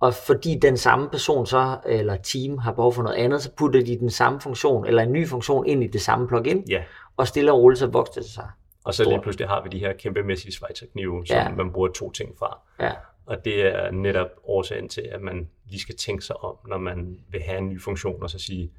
og 0.03 0.13
fordi 0.13 0.59
den 0.61 0.77
samme 0.77 1.09
person 1.09 1.45
så, 1.45 1.77
eller 1.85 2.15
team 2.17 2.57
har 2.57 2.71
behov 2.71 2.93
for 2.93 3.03
noget 3.03 3.15
andet, 3.15 3.41
så 3.41 3.51
putter 3.57 3.83
de 3.85 3.99
den 3.99 4.09
samme 4.09 4.41
funktion, 4.41 4.85
eller 4.87 5.01
en 5.03 5.11
ny 5.11 5.27
funktion 5.27 5.65
ind 5.67 5.83
i 5.83 5.87
det 5.87 6.01
samme 6.01 6.27
plugin, 6.27 6.63
Ja, 6.69 6.83
og 7.17 7.27
stille 7.27 7.51
og 7.51 7.59
roligt 7.59 7.79
så 7.79 7.87
vokser 7.87 8.21
det 8.21 8.29
sig. 8.29 8.47
og 8.85 8.93
så 8.93 9.03
lige 9.09 9.21
pludselig 9.21 9.47
har 9.47 9.63
vi 9.63 9.69
de 9.69 9.79
her 9.79 9.93
kæmpemæssige 9.93 10.51
Schweizer 10.51 10.85
knive, 10.91 11.25
som 11.25 11.37
Ja. 11.37 11.49
man 11.49 11.71
bruger 11.73 11.87
to 11.87 12.11
ting 12.11 12.37
fra. 12.39 12.59
Ja, 12.79 12.91
Og 13.25 13.45
det 13.45 13.61
er 13.75 13.91
netop 13.91 14.27
årsagen 14.43 14.89
til, 14.89 15.01
at 15.11 15.21
man 15.21 15.49
lige 15.69 15.79
skal 15.81 15.95
tænke 15.95 16.25
sig 16.25 16.43
om, 16.43 16.55
når 16.67 16.77
man 16.77 17.17
vil 17.31 17.41
have 17.41 17.57
en 17.57 17.69
ny 17.69 17.81
funktion, 17.81 18.23
og 18.23 18.29
så 18.29 18.39
sige, 18.39 18.71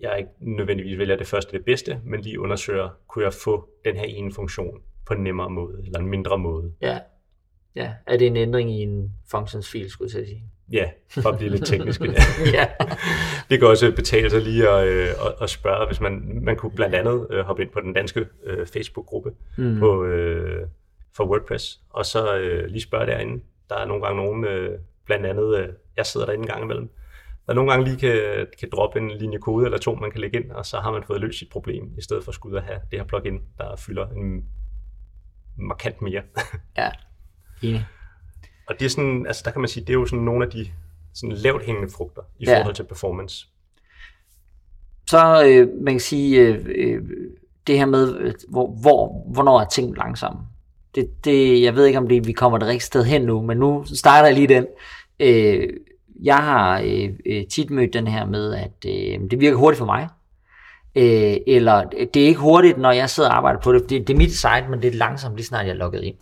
jeg 0.00 0.18
ikke 0.18 0.30
nødvendigvis 0.40 0.98
vælger 0.98 1.16
det 1.16 1.26
første 1.26 1.56
det 1.56 1.64
bedste, 1.64 2.00
men 2.04 2.20
lige 2.20 2.40
undersøger, 2.40 2.88
kunne 3.08 3.24
jeg 3.24 3.32
få 3.32 3.68
den 3.84 3.96
her 3.96 4.04
ene 4.04 4.32
funktion 4.32 4.80
på 5.06 5.14
en 5.14 5.22
nemmere 5.24 5.50
måde, 5.50 5.82
eller 5.86 5.98
en 5.98 6.06
mindre 6.06 6.38
måde. 6.38 6.72
ja. 6.80 6.98
Ja, 7.76 7.92
er 8.06 8.16
det 8.16 8.26
en 8.26 8.36
ændring 8.36 8.70
i 8.70 8.82
en 8.82 9.12
functions-fil, 9.30 9.90
skulle 9.90 10.10
jeg 10.18 10.26
sige. 10.26 10.44
Ja, 10.72 10.90
for 11.10 11.28
at 11.28 11.38
blive 11.38 11.50
lidt 11.50 11.66
teknisk. 11.66 12.00
ja. 12.54 12.66
Det 13.50 13.58
kan 13.58 13.68
også 13.68 13.92
betale 13.96 14.30
sig 14.30 14.42
lige 14.42 14.68
at, 14.68 14.86
øh, 14.88 15.08
at, 15.08 15.34
at 15.40 15.50
spørge, 15.50 15.86
hvis 15.86 16.00
man, 16.00 16.38
man 16.42 16.56
kunne 16.56 16.72
blandt 16.72 16.94
andet 16.94 17.26
øh, 17.30 17.40
hoppe 17.44 17.62
ind 17.62 17.70
på 17.70 17.80
den 17.80 17.92
danske 17.92 18.26
øh, 18.44 18.66
Facebook-gruppe 18.66 19.32
Mm. 19.56 19.78
på, 19.78 20.04
øh, 20.04 20.66
for 21.16 21.24
WordPress, 21.24 21.80
og 21.90 22.06
så 22.06 22.36
øh, 22.38 22.66
lige 22.66 22.80
spørge 22.82 23.06
derinde. 23.06 23.42
Der 23.68 23.76
er 23.76 23.86
nogle 23.86 24.02
gange 24.04 24.22
nogen, 24.22 24.44
øh, 24.44 24.78
blandt 25.06 25.26
andet, 25.26 25.58
øh, 25.58 25.68
jeg 25.96 26.06
sidder 26.06 26.26
derinde 26.26 26.42
en 26.42 26.48
gang 26.48 26.62
imellem, 26.64 26.90
der 27.46 27.54
nogle 27.54 27.70
gange 27.70 27.84
lige 27.84 27.96
kan, 27.98 28.46
kan 28.60 28.68
droppe 28.72 28.98
en 28.98 29.10
linje 29.10 29.38
kode 29.38 29.64
eller 29.64 29.78
to, 29.78 29.94
man 29.94 30.10
kan 30.10 30.20
lægge 30.20 30.40
ind, 30.42 30.50
og 30.50 30.66
så 30.66 30.76
har 30.76 30.92
man 30.92 31.02
fået 31.02 31.20
løst 31.20 31.38
sit 31.38 31.48
problem, 31.50 31.92
i 31.98 32.02
stedet 32.02 32.24
for 32.24 32.30
at 32.30 32.34
skulle 32.34 32.52
ud 32.52 32.56
og 32.58 32.64
have 32.64 32.80
det 32.90 32.98
her 32.98 33.06
plugin, 33.06 33.40
der 33.58 33.76
fylder 33.76 34.06
en 34.08 34.44
markant 35.56 36.02
mere. 36.02 36.22
ja. 36.76 36.90
Enig. 37.62 37.86
og 38.68 38.74
det 38.80 38.84
er 38.86 38.90
sådan, 38.90 39.26
altså 39.26 39.42
der 39.44 39.50
kan 39.50 39.60
man 39.60 39.68
sige, 39.68 39.84
det 39.84 39.90
er 39.90 39.94
jo 39.94 40.06
sådan 40.06 40.24
nogle 40.24 40.44
af 40.44 40.50
de 40.50 40.66
sådan 41.14 41.36
lavt 41.36 41.64
hængende 41.64 41.88
frugter 41.96 42.22
i 42.38 42.44
Ja. 42.44 42.58
forhold 42.58 42.74
til 42.74 42.82
performance. 42.84 43.46
Så 45.10 45.44
øh, 45.46 45.68
man 45.82 45.94
kan 45.94 46.00
sige, 46.00 46.40
øh, 46.40 46.66
øh, 46.74 47.02
det 47.66 47.78
her 47.78 47.86
med, 47.86 48.16
øh, 48.18 48.34
hvor, 48.48 48.70
hvor, 48.80 49.24
hvornår 49.32 49.60
er 49.60 49.64
ting 49.68 49.96
langsomme. 49.96 50.40
Det, 50.94 51.24
det, 51.24 51.62
jeg 51.62 51.74
ved 51.74 51.86
ikke, 51.86 51.98
om 51.98 52.08
det, 52.08 52.26
vi 52.26 52.32
kommer 52.32 52.58
det 52.58 52.68
rigtige 52.68 52.86
sted 52.86 53.04
hen 53.04 53.22
nu, 53.22 53.42
men 53.42 53.58
nu 53.58 53.84
starter 53.94 54.26
jeg 54.28 54.34
lige 54.34 54.48
den. 54.48 54.66
Øh, 55.20 55.68
jeg 56.22 56.36
har 56.36 56.80
øh, 56.84 57.10
øh, 57.26 57.46
tit 57.46 57.70
mødt 57.70 57.92
den 57.92 58.06
her 58.06 58.24
med, 58.26 58.54
at 58.54 58.84
øh, 58.86 59.30
det 59.30 59.40
virker 59.40 59.56
hurtigt 59.56 59.78
for 59.78 59.86
mig. 59.86 60.08
Øh, 60.94 61.36
eller 61.46 61.84
det 62.14 62.22
er 62.22 62.26
ikke 62.26 62.40
hurtigt, 62.40 62.78
når 62.78 62.92
jeg 62.92 63.10
sidder 63.10 63.28
og 63.28 63.36
arbejder 63.36 63.60
på 63.60 63.72
det. 63.72 63.90
Det, 63.90 64.06
det 64.08 64.14
er 64.14 64.18
mit 64.18 64.32
site, 64.32 64.64
men 64.70 64.82
det 64.82 64.88
er 64.88 64.96
langsomt, 64.98 65.36
lige 65.36 65.46
snart 65.46 65.66
jeg 65.66 65.72
er 65.72 65.76
logget 65.76 66.04
ind. 66.04 66.16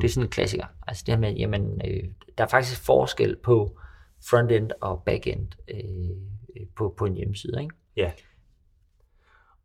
Det 0.00 0.04
er 0.04 0.08
sådan 0.12 0.26
en 0.26 0.30
klassiker. 0.30 0.66
Altså 0.86 1.02
det 1.06 1.14
her 1.14 1.20
med, 1.20 1.34
jamen, 1.34 1.80
øh, 1.84 2.04
der 2.38 2.44
er 2.44 2.48
faktisk 2.48 2.84
forskel 2.84 3.36
på 3.36 3.78
frontend 4.30 4.70
og 4.80 5.02
backend 5.06 5.48
øh, 5.68 6.16
på, 6.76 6.94
på 6.98 7.04
en 7.04 7.14
hjemmeside. 7.14 7.62
Ikke? 7.62 7.74
Ja, 7.96 8.10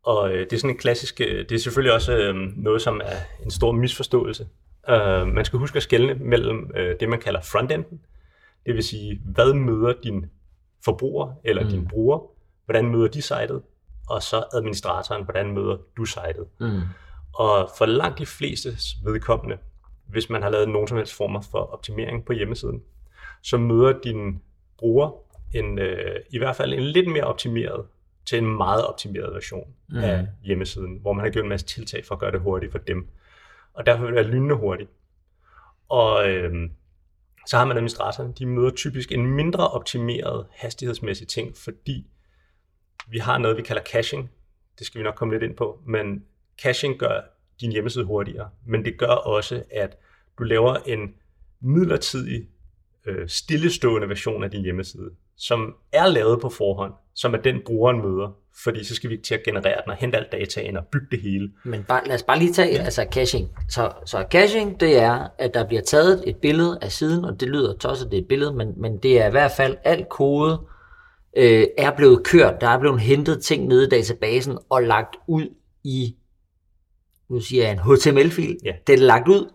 Og 0.02 0.32
øh, 0.32 0.40
det 0.40 0.52
er 0.52 0.56
sådan 0.56 0.70
en 0.70 0.78
klassisk, 0.78 1.20
øh, 1.20 1.48
det 1.48 1.52
er 1.52 1.58
selvfølgelig 1.58 1.94
også 1.94 2.16
øh, 2.16 2.34
noget, 2.56 2.82
som 2.82 3.00
er 3.04 3.16
en 3.44 3.50
stor 3.50 3.72
misforståelse. 3.72 4.48
Øh, 4.88 5.26
man 5.26 5.44
skal 5.44 5.58
huske 5.58 5.76
at 5.76 5.82
skelne 5.82 6.14
mellem 6.14 6.70
øh, 6.76 6.96
det, 7.00 7.08
man 7.08 7.20
kalder 7.20 7.40
frontenden, 7.40 8.00
det 8.66 8.74
vil 8.74 8.84
sige, 8.84 9.20
hvad 9.24 9.54
møder 9.54 9.94
din 10.02 10.26
forbruger 10.84 11.32
eller 11.44 11.64
mm. 11.64 11.70
din 11.70 11.88
bruger, 11.88 12.18
hvordan 12.64 12.90
møder 12.90 13.08
de 13.08 13.22
sitet, 13.22 13.62
og 14.08 14.22
så 14.22 14.44
administratoren, 14.52 15.24
hvordan 15.24 15.52
møder 15.52 15.76
du 15.96 16.04
sitet. 16.04 16.46
Mm. 16.60 16.80
Og 17.34 17.70
for 17.78 17.86
langt 17.86 18.18
de 18.18 18.26
fleste 18.26 18.68
vedkommende, 19.04 19.58
hvis 20.08 20.30
man 20.30 20.42
har 20.42 20.50
lavet 20.50 20.68
nogen 20.68 20.88
som 20.88 20.96
helst 20.96 21.14
former 21.14 21.40
for 21.40 21.58
optimering 21.58 22.24
på 22.24 22.32
hjemmesiden, 22.32 22.82
så 23.42 23.56
møder 23.56 24.00
din 24.00 24.42
bruger 24.78 25.10
en, 25.54 25.78
øh, 25.78 26.16
i 26.30 26.38
hvert 26.38 26.56
fald 26.56 26.72
en 26.72 26.82
lidt 26.82 27.10
mere 27.10 27.24
optimeret 27.24 27.86
til 28.26 28.38
en 28.38 28.56
meget 28.56 28.86
optimeret 28.86 29.34
version 29.34 29.74
mm. 29.88 29.98
af 29.98 30.26
hjemmesiden, 30.42 30.98
hvor 31.00 31.12
man 31.12 31.24
har 31.24 31.30
gjort 31.30 31.44
en 31.44 31.48
masse 31.48 31.66
tiltag 31.66 32.04
for 32.04 32.14
at 32.14 32.20
gøre 32.20 32.32
det 32.32 32.40
hurtigt 32.40 32.72
for 32.72 32.78
dem. 32.78 33.08
Og 33.74 33.86
derfor 33.86 34.04
vil 34.04 34.14
det 34.14 34.24
være 34.24 34.32
lynende 34.32 34.54
hurtigt. 34.54 34.90
Og 35.88 36.28
øh, 36.30 36.70
så 37.46 37.56
har 37.56 37.64
man 37.64 37.76
administratoren, 37.76 38.32
de 38.32 38.46
møder 38.46 38.70
typisk 38.70 39.12
en 39.12 39.26
mindre 39.26 39.68
optimeret 39.68 40.46
hastighedsmæssig 40.50 41.28
ting, 41.28 41.56
fordi 41.56 42.06
vi 43.08 43.18
har 43.18 43.38
noget, 43.38 43.56
vi 43.56 43.62
kalder 43.62 43.82
caching. 43.82 44.30
Det 44.78 44.86
skal 44.86 44.98
vi 44.98 45.04
nok 45.04 45.14
komme 45.14 45.34
lidt 45.34 45.42
ind 45.42 45.56
på, 45.56 45.80
men 45.86 46.24
caching 46.62 46.98
gør 46.98 47.20
din 47.60 47.72
hjemmeside 47.72 48.04
hurtigere, 48.04 48.48
men 48.66 48.84
det 48.84 48.98
gør 48.98 49.06
også, 49.06 49.62
at 49.70 49.98
du 50.38 50.42
laver 50.42 50.74
en 50.74 51.14
midlertidig 51.60 52.48
øh, 53.06 53.28
stillestående 53.28 54.08
version 54.08 54.44
af 54.44 54.50
din 54.50 54.62
hjemmeside, 54.62 55.10
som 55.36 55.74
er 55.92 56.06
lavet 56.06 56.40
på 56.40 56.48
forhånd, 56.48 56.92
som 57.14 57.34
er 57.34 57.38
den 57.38 57.60
brugeren 57.66 58.02
møder, 58.02 58.36
fordi 58.64 58.84
så 58.84 58.94
skal 58.94 59.10
vi 59.10 59.16
til 59.16 59.34
at 59.34 59.42
generere 59.42 59.80
den 59.84 59.90
og 59.90 59.96
hente 59.96 60.18
alt 60.18 60.32
dataen 60.32 60.76
og 60.76 60.86
bygge 60.92 61.06
det 61.10 61.20
hele. 61.20 61.50
Men 61.64 61.84
bare, 61.88 62.06
lad 62.06 62.14
os 62.14 62.22
bare 62.22 62.38
lige 62.38 62.52
tage 62.52 62.74
ja. 62.74 62.82
altså 62.82 63.06
caching. 63.12 63.48
Så, 63.68 63.92
så 64.06 64.24
caching, 64.30 64.80
det 64.80 64.98
er, 64.98 65.28
at 65.38 65.54
der 65.54 65.66
bliver 65.66 65.82
taget 65.82 66.24
et 66.26 66.36
billede 66.36 66.78
af 66.82 66.92
siden, 66.92 67.24
og 67.24 67.40
det 67.40 67.48
lyder 67.48 67.76
tosset, 67.76 68.10
det 68.10 68.16
er 68.16 68.22
et 68.22 68.28
billede, 68.28 68.52
men, 68.52 68.72
men 68.76 68.98
det 68.98 69.20
er 69.22 69.28
i 69.28 69.30
hvert 69.30 69.52
fald 69.56 69.76
alt 69.84 70.08
kode, 70.08 70.60
øh, 71.36 71.66
er 71.78 71.96
blevet 71.96 72.24
kørt, 72.24 72.60
der 72.60 72.68
er 72.68 72.78
blevet 72.78 73.00
hentet 73.00 73.42
ting 73.42 73.66
nede 73.66 73.86
i 73.86 73.88
databasen 73.88 74.58
og 74.70 74.82
lagt 74.82 75.16
ud 75.26 75.48
i, 75.84 76.16
nu 77.30 77.40
siger 77.40 77.62
jeg 77.62 77.72
en 77.72 77.78
HTML-fil, 77.78 78.56
Ja. 78.64 78.72
det 78.86 78.92
er 78.92 78.98
lagt 78.98 79.28
ud, 79.28 79.52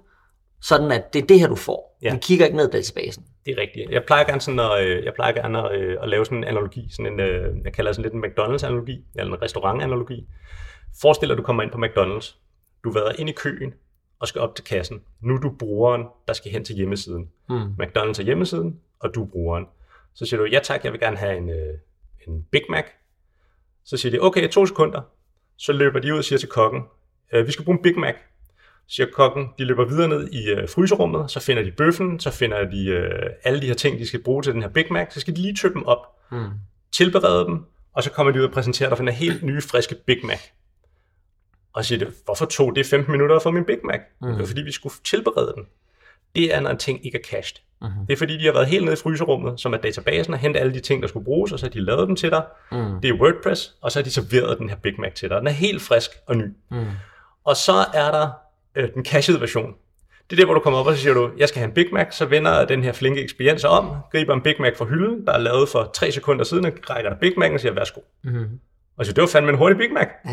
sådan 0.62 0.92
at 0.92 1.14
det 1.14 1.22
er 1.24 1.28
det 1.28 1.40
her, 1.40 1.48
du 1.48 1.56
får. 1.56 1.98
Ja. 2.02 2.14
Vi 2.14 2.20
kigger 2.22 2.46
ikke 2.46 2.58
ned 2.58 2.68
i 2.68 2.72
databasen. 2.72 3.26
Det 3.46 3.52
er 3.58 3.62
rigtigt. 3.62 3.92
Jeg 3.92 4.04
plejer 4.08 4.24
gerne, 4.24 4.42
sådan 4.42 4.60
at, 4.60 4.86
øh, 4.86 5.06
jeg 5.06 5.14
plejer 5.14 5.34
gerne 5.34 5.70
at, 5.70 5.82
øh, 5.82 5.98
at 6.02 6.10
lave 6.10 6.26
sådan 6.26 6.38
en 6.38 6.44
analogi, 6.44 6.88
sådan 6.92 7.14
en, 7.14 7.20
øh, 7.20 7.56
jeg 7.64 7.74
kalder 7.74 7.92
sådan 7.92 8.04
lidt 8.12 8.14
en 8.14 8.26
McDonald's-analogi, 8.26 9.04
eller 9.16 9.36
en 9.36 9.42
restaurant-analogi. 9.42 10.28
Forestil 11.02 11.28
dig, 11.30 11.34
at 11.34 11.38
du 11.38 11.44
kommer 11.44 11.64
ind 11.64 11.72
på 11.72 11.78
McDonald's. 11.78 12.36
Du 12.84 12.92
vader 12.92 13.12
ind 13.20 13.30
i 13.30 13.34
køen 13.34 13.74
og 14.20 14.28
skal 14.28 14.42
op 14.42 14.56
til 14.56 14.66
kassen. 14.66 15.02
Nu 15.22 15.36
er 15.36 15.40
du 15.40 15.50
brugeren, 15.60 16.04
der 16.28 16.34
skal 16.34 16.52
hen 16.52 16.64
til 16.66 16.76
hjemmesiden. 16.76 17.30
Mm. 17.50 17.56
McDonald's 17.82 18.20
er 18.20 18.24
hjemmesiden, 18.24 18.80
og 19.00 19.16
du 19.16 19.24
er 19.24 19.28
brugeren. 19.28 19.66
Så 20.14 20.26
siger 20.26 20.40
du, 20.40 20.46
ja 20.46 20.60
tak, 20.64 20.84
jeg 20.84 20.92
vil 20.92 21.00
gerne 21.00 21.18
have 21.18 21.38
en, 21.38 21.50
en 22.28 22.46
Big 22.52 22.62
Mac. 22.70 22.84
Så 23.86 23.98
siger 23.98 24.12
de, 24.12 24.20
okay, 24.22 24.50
to 24.50 24.66
sekunder. 24.66 25.02
Så 25.58 25.74
løber 25.74 26.00
de 26.00 26.14
ud 26.14 26.18
og 26.18 26.24
siger 26.24 26.40
til 26.40 26.50
kokken, 26.50 26.82
øh, 27.34 27.48
vi 27.48 27.52
skal 27.52 27.66
bruge 27.66 27.78
en 27.78 27.84
Big 27.84 28.00
Mac. 28.00 28.14
Så 28.88 28.96
siger 28.96 29.08
kokken, 29.14 29.48
de 29.60 29.64
løber 29.66 29.86
videre 29.86 30.08
ned 30.08 30.28
i 30.32 30.50
øh, 30.50 30.70
fryserummet, 30.70 31.32
så 31.32 31.40
finder 31.40 31.64
de 31.64 31.72
bøffen, 31.72 32.20
så 32.20 32.32
finder 32.32 32.70
de 32.70 32.86
øh, 32.88 33.30
alle 33.44 33.62
de 33.62 33.68
her 33.68 33.74
ting, 33.74 34.00
de 34.00 34.08
skal 34.08 34.24
bruge 34.24 34.44
til 34.44 34.54
den 34.54 34.62
her 34.62 34.70
Big 34.70 34.86
Mac. 34.94 35.14
Så 35.14 35.20
skal 35.20 35.36
de 35.36 35.42
lige 35.42 35.56
tømme 35.56 35.74
dem 35.76 35.86
op, 35.86 35.98
Mm. 36.32 36.46
tilberede 36.96 37.46
dem, 37.46 37.60
og 37.96 38.04
så 38.04 38.12
kommer 38.12 38.32
de 38.34 38.40
ud 38.40 38.46
og 38.46 38.52
præsenterer 38.52 38.90
dig 38.90 38.98
for 38.98 39.06
den 39.06 39.14
helt 39.14 39.44
nye, 39.44 39.62
friske 39.62 39.96
Big 40.06 40.18
Mac. 40.26 40.40
Og 41.74 41.86
siger 41.86 42.06
hvorfor 42.26 42.46
tog 42.46 42.76
det 42.76 42.86
15 42.86 43.12
minutter 43.12 43.40
få 43.40 43.52
min 43.52 43.66
Big 43.66 43.78
Mac? 43.84 44.00
Mm. 44.22 44.28
Det 44.28 44.40
var 44.40 44.46
fordi, 44.46 44.62
vi 44.62 44.72
skulle 44.72 44.94
tilberede 45.04 45.54
den. 45.56 45.64
Det 46.36 46.54
er, 46.56 46.60
når 46.60 46.70
en 46.70 46.78
ting 46.78 47.06
ikke 47.06 47.18
er 47.18 47.22
cached. 47.24 47.60
Mhm. 47.82 48.06
Det 48.08 48.14
er 48.14 48.18
fordi, 48.18 48.38
de 48.38 48.46
har 48.46 48.54
været 48.54 48.68
helt 48.68 48.84
nede 48.86 48.94
i 48.94 48.98
fryserummet, 49.04 49.60
som 49.60 49.74
er 49.74 49.78
databasen, 49.78 50.34
og 50.34 50.40
hentet 50.40 50.60
alle 50.60 50.74
de 50.74 50.80
ting, 50.80 51.02
der 51.02 51.08
skulle 51.08 51.26
bruges, 51.26 51.52
og 51.52 51.60
så 51.60 51.66
har 51.66 51.72
de 51.72 51.80
lavet 51.82 52.08
dem 52.08 52.16
til 52.16 52.30
dig. 52.30 52.44
Mm. 52.72 53.02
Det 53.02 53.10
er 53.10 53.14
WordPress, 53.14 53.76
og 53.82 53.92
så 53.92 54.00
har 54.00 54.04
de 54.04 54.12
serveret 54.12 54.58
den 54.60 54.70
her 54.70 54.76
Big 54.76 54.94
Mac 55.00 55.14
til 55.14 55.30
dig. 55.30 55.38
Den 55.38 55.48
er 55.48 55.52
helt 55.52 55.82
frisk 55.82 56.10
og 56.28 56.38
ny. 56.38 56.46
Mm. 56.72 56.86
Og 57.46 57.56
så 57.58 57.74
er 57.94 58.12
der 58.12 58.30
øh, 58.76 58.90
den 58.94 59.06
cached 59.06 59.38
version. 59.38 59.74
Det 60.30 60.36
er 60.36 60.42
der, 60.42 60.46
hvor 60.46 60.54
du 60.54 60.60
kommer 60.60 60.80
op 60.80 60.88
og 60.88 60.96
så 60.96 61.02
siger 61.02 61.14
du, 61.14 61.30
jeg 61.38 61.48
skal 61.48 61.60
have 61.60 61.68
en 61.68 61.74
Big 61.74 61.88
Mac, 61.94 62.08
så 62.16 62.26
vender 62.26 62.66
den 62.66 62.84
her 62.84 62.92
flinke 62.92 63.24
ekspedient 63.24 63.62
sig 63.62 63.70
om, 63.70 63.90
griber 64.12 64.34
en 64.34 64.42
Big 64.42 64.56
Mac 64.60 64.78
fra 64.78 64.86
hylden, 64.86 65.26
der 65.26 65.34
er 65.34 65.38
lavet 65.38 65.70
for 65.70 65.92
3 65.96 66.12
sekunder 66.12 66.44
siden, 66.44 66.66
og 66.66 66.72
rækker 66.90 67.10
dig 67.10 67.20
Big 67.20 67.32
Mac'en 67.38 67.54
og 67.54 67.60
siger, 67.60 67.74
værsgo. 67.74 68.02
Mm. 68.24 68.46
Og 68.98 69.06
så 69.06 69.12
det 69.14 69.22
var 69.22 69.28
fandme 69.28 69.52
en 69.52 69.58
hurtig 69.58 69.78
Big 69.78 69.94
Mac. 69.94 70.08
Ja. 70.26 70.32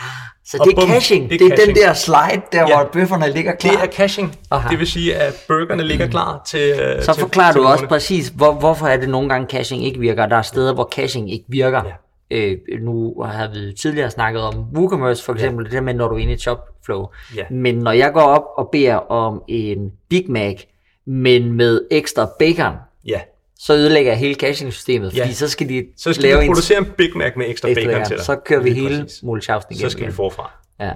Ah, 0.00 0.06
så 0.44 0.56
Og 0.60 0.66
det 0.66 0.72
er 0.72 0.80
bum, 0.80 0.88
caching. 0.90 1.30
det 1.30 1.40
Det 1.40 1.46
er 1.48 1.52
er, 1.62 1.66
den 1.66 1.74
der 1.76 1.92
slide, 1.92 2.42
der 2.52 2.58
Ja. 2.68 2.76
hvor 2.76 2.90
bøfferne 2.92 3.30
ligger 3.30 3.54
klar. 3.54 3.70
Det 3.72 3.80
er 3.82 3.86
caching. 3.92 4.38
Aha. 4.50 4.68
Det 4.70 4.78
vil 4.78 4.86
sige, 4.86 5.16
at 5.16 5.34
burgerne 5.48 5.82
ligger 5.82 6.06
klar 6.06 6.42
til 6.46 6.70
øh, 6.80 7.02
Så 7.02 7.12
til, 7.12 7.20
forklarer 7.20 7.52
til 7.52 7.60
du 7.60 7.66
også 7.66 7.76
brugerne. 7.78 7.88
præcis, 7.88 8.28
hvor, 8.28 8.52
hvorfor 8.52 8.86
er 8.86 8.96
det 8.96 9.08
nogle 9.08 9.28
gange 9.28 9.46
caching 9.50 9.84
ikke 9.84 10.00
virker. 10.00 10.26
Der 10.26 10.36
er 10.36 10.42
steder, 10.42 10.74
hvor 10.74 10.88
caching 10.94 11.32
ikke 11.32 11.44
virker. 11.48 11.82
Ja. 11.84 11.92
Øh, 12.32 12.58
nu 12.80 13.22
har 13.22 13.48
vi 13.48 13.72
tidligere 13.72 14.10
snakket 14.10 14.42
om 14.42 14.54
WooCommerce 14.76 15.24
for 15.24 15.32
eksempel, 15.32 15.64
det 15.64 15.72
der 15.72 15.80
med, 15.80 15.94
når 15.94 16.08
du 16.08 16.14
er 16.14 16.18
inde 16.18 16.32
i 16.32 16.38
shopflow. 16.38 17.06
Ja. 17.36 17.44
Men 17.50 17.78
når 17.78 17.92
jeg 17.92 18.12
går 18.12 18.20
op 18.22 18.44
og 18.56 18.68
beder 18.72 18.94
om 18.94 19.42
en 19.48 19.92
Big 20.08 20.30
Mac, 20.30 20.62
men 21.06 21.52
med 21.52 21.80
ekstra 21.90 22.28
bacon, 22.38 22.74
Ja, 23.06 23.20
så 23.58 23.74
ødelægger 23.74 24.12
jeg 24.12 24.18
hele 24.18 24.34
caching-systemet, 24.34 25.16
Ja. 25.16 25.22
fordi 25.22 25.34
så 25.34 25.48
skal 25.48 25.68
de 25.68 25.86
så 25.96 26.12
skal 26.12 26.22
lave 26.24 26.40
en 26.42 26.48
producere 26.48 26.78
en 26.78 26.84
Big 26.96 27.10
Mac 27.16 27.32
med 27.36 27.48
ekstra, 27.48 27.68
ekstra 27.68 27.84
bacon, 27.84 27.92
bacon. 27.94 28.06
til 28.08 28.16
dig. 28.16 28.24
Så 28.24 28.36
kører 28.36 28.60
vi 28.62 28.70
hele 28.72 29.02
præcis. 29.02 29.22
muleschaften 29.22 29.76
Så 29.76 29.88
skal 29.90 30.00
vi 30.00 30.04
igen. 30.04 30.14
forfra. 30.14 30.50
Ja. 30.80 30.92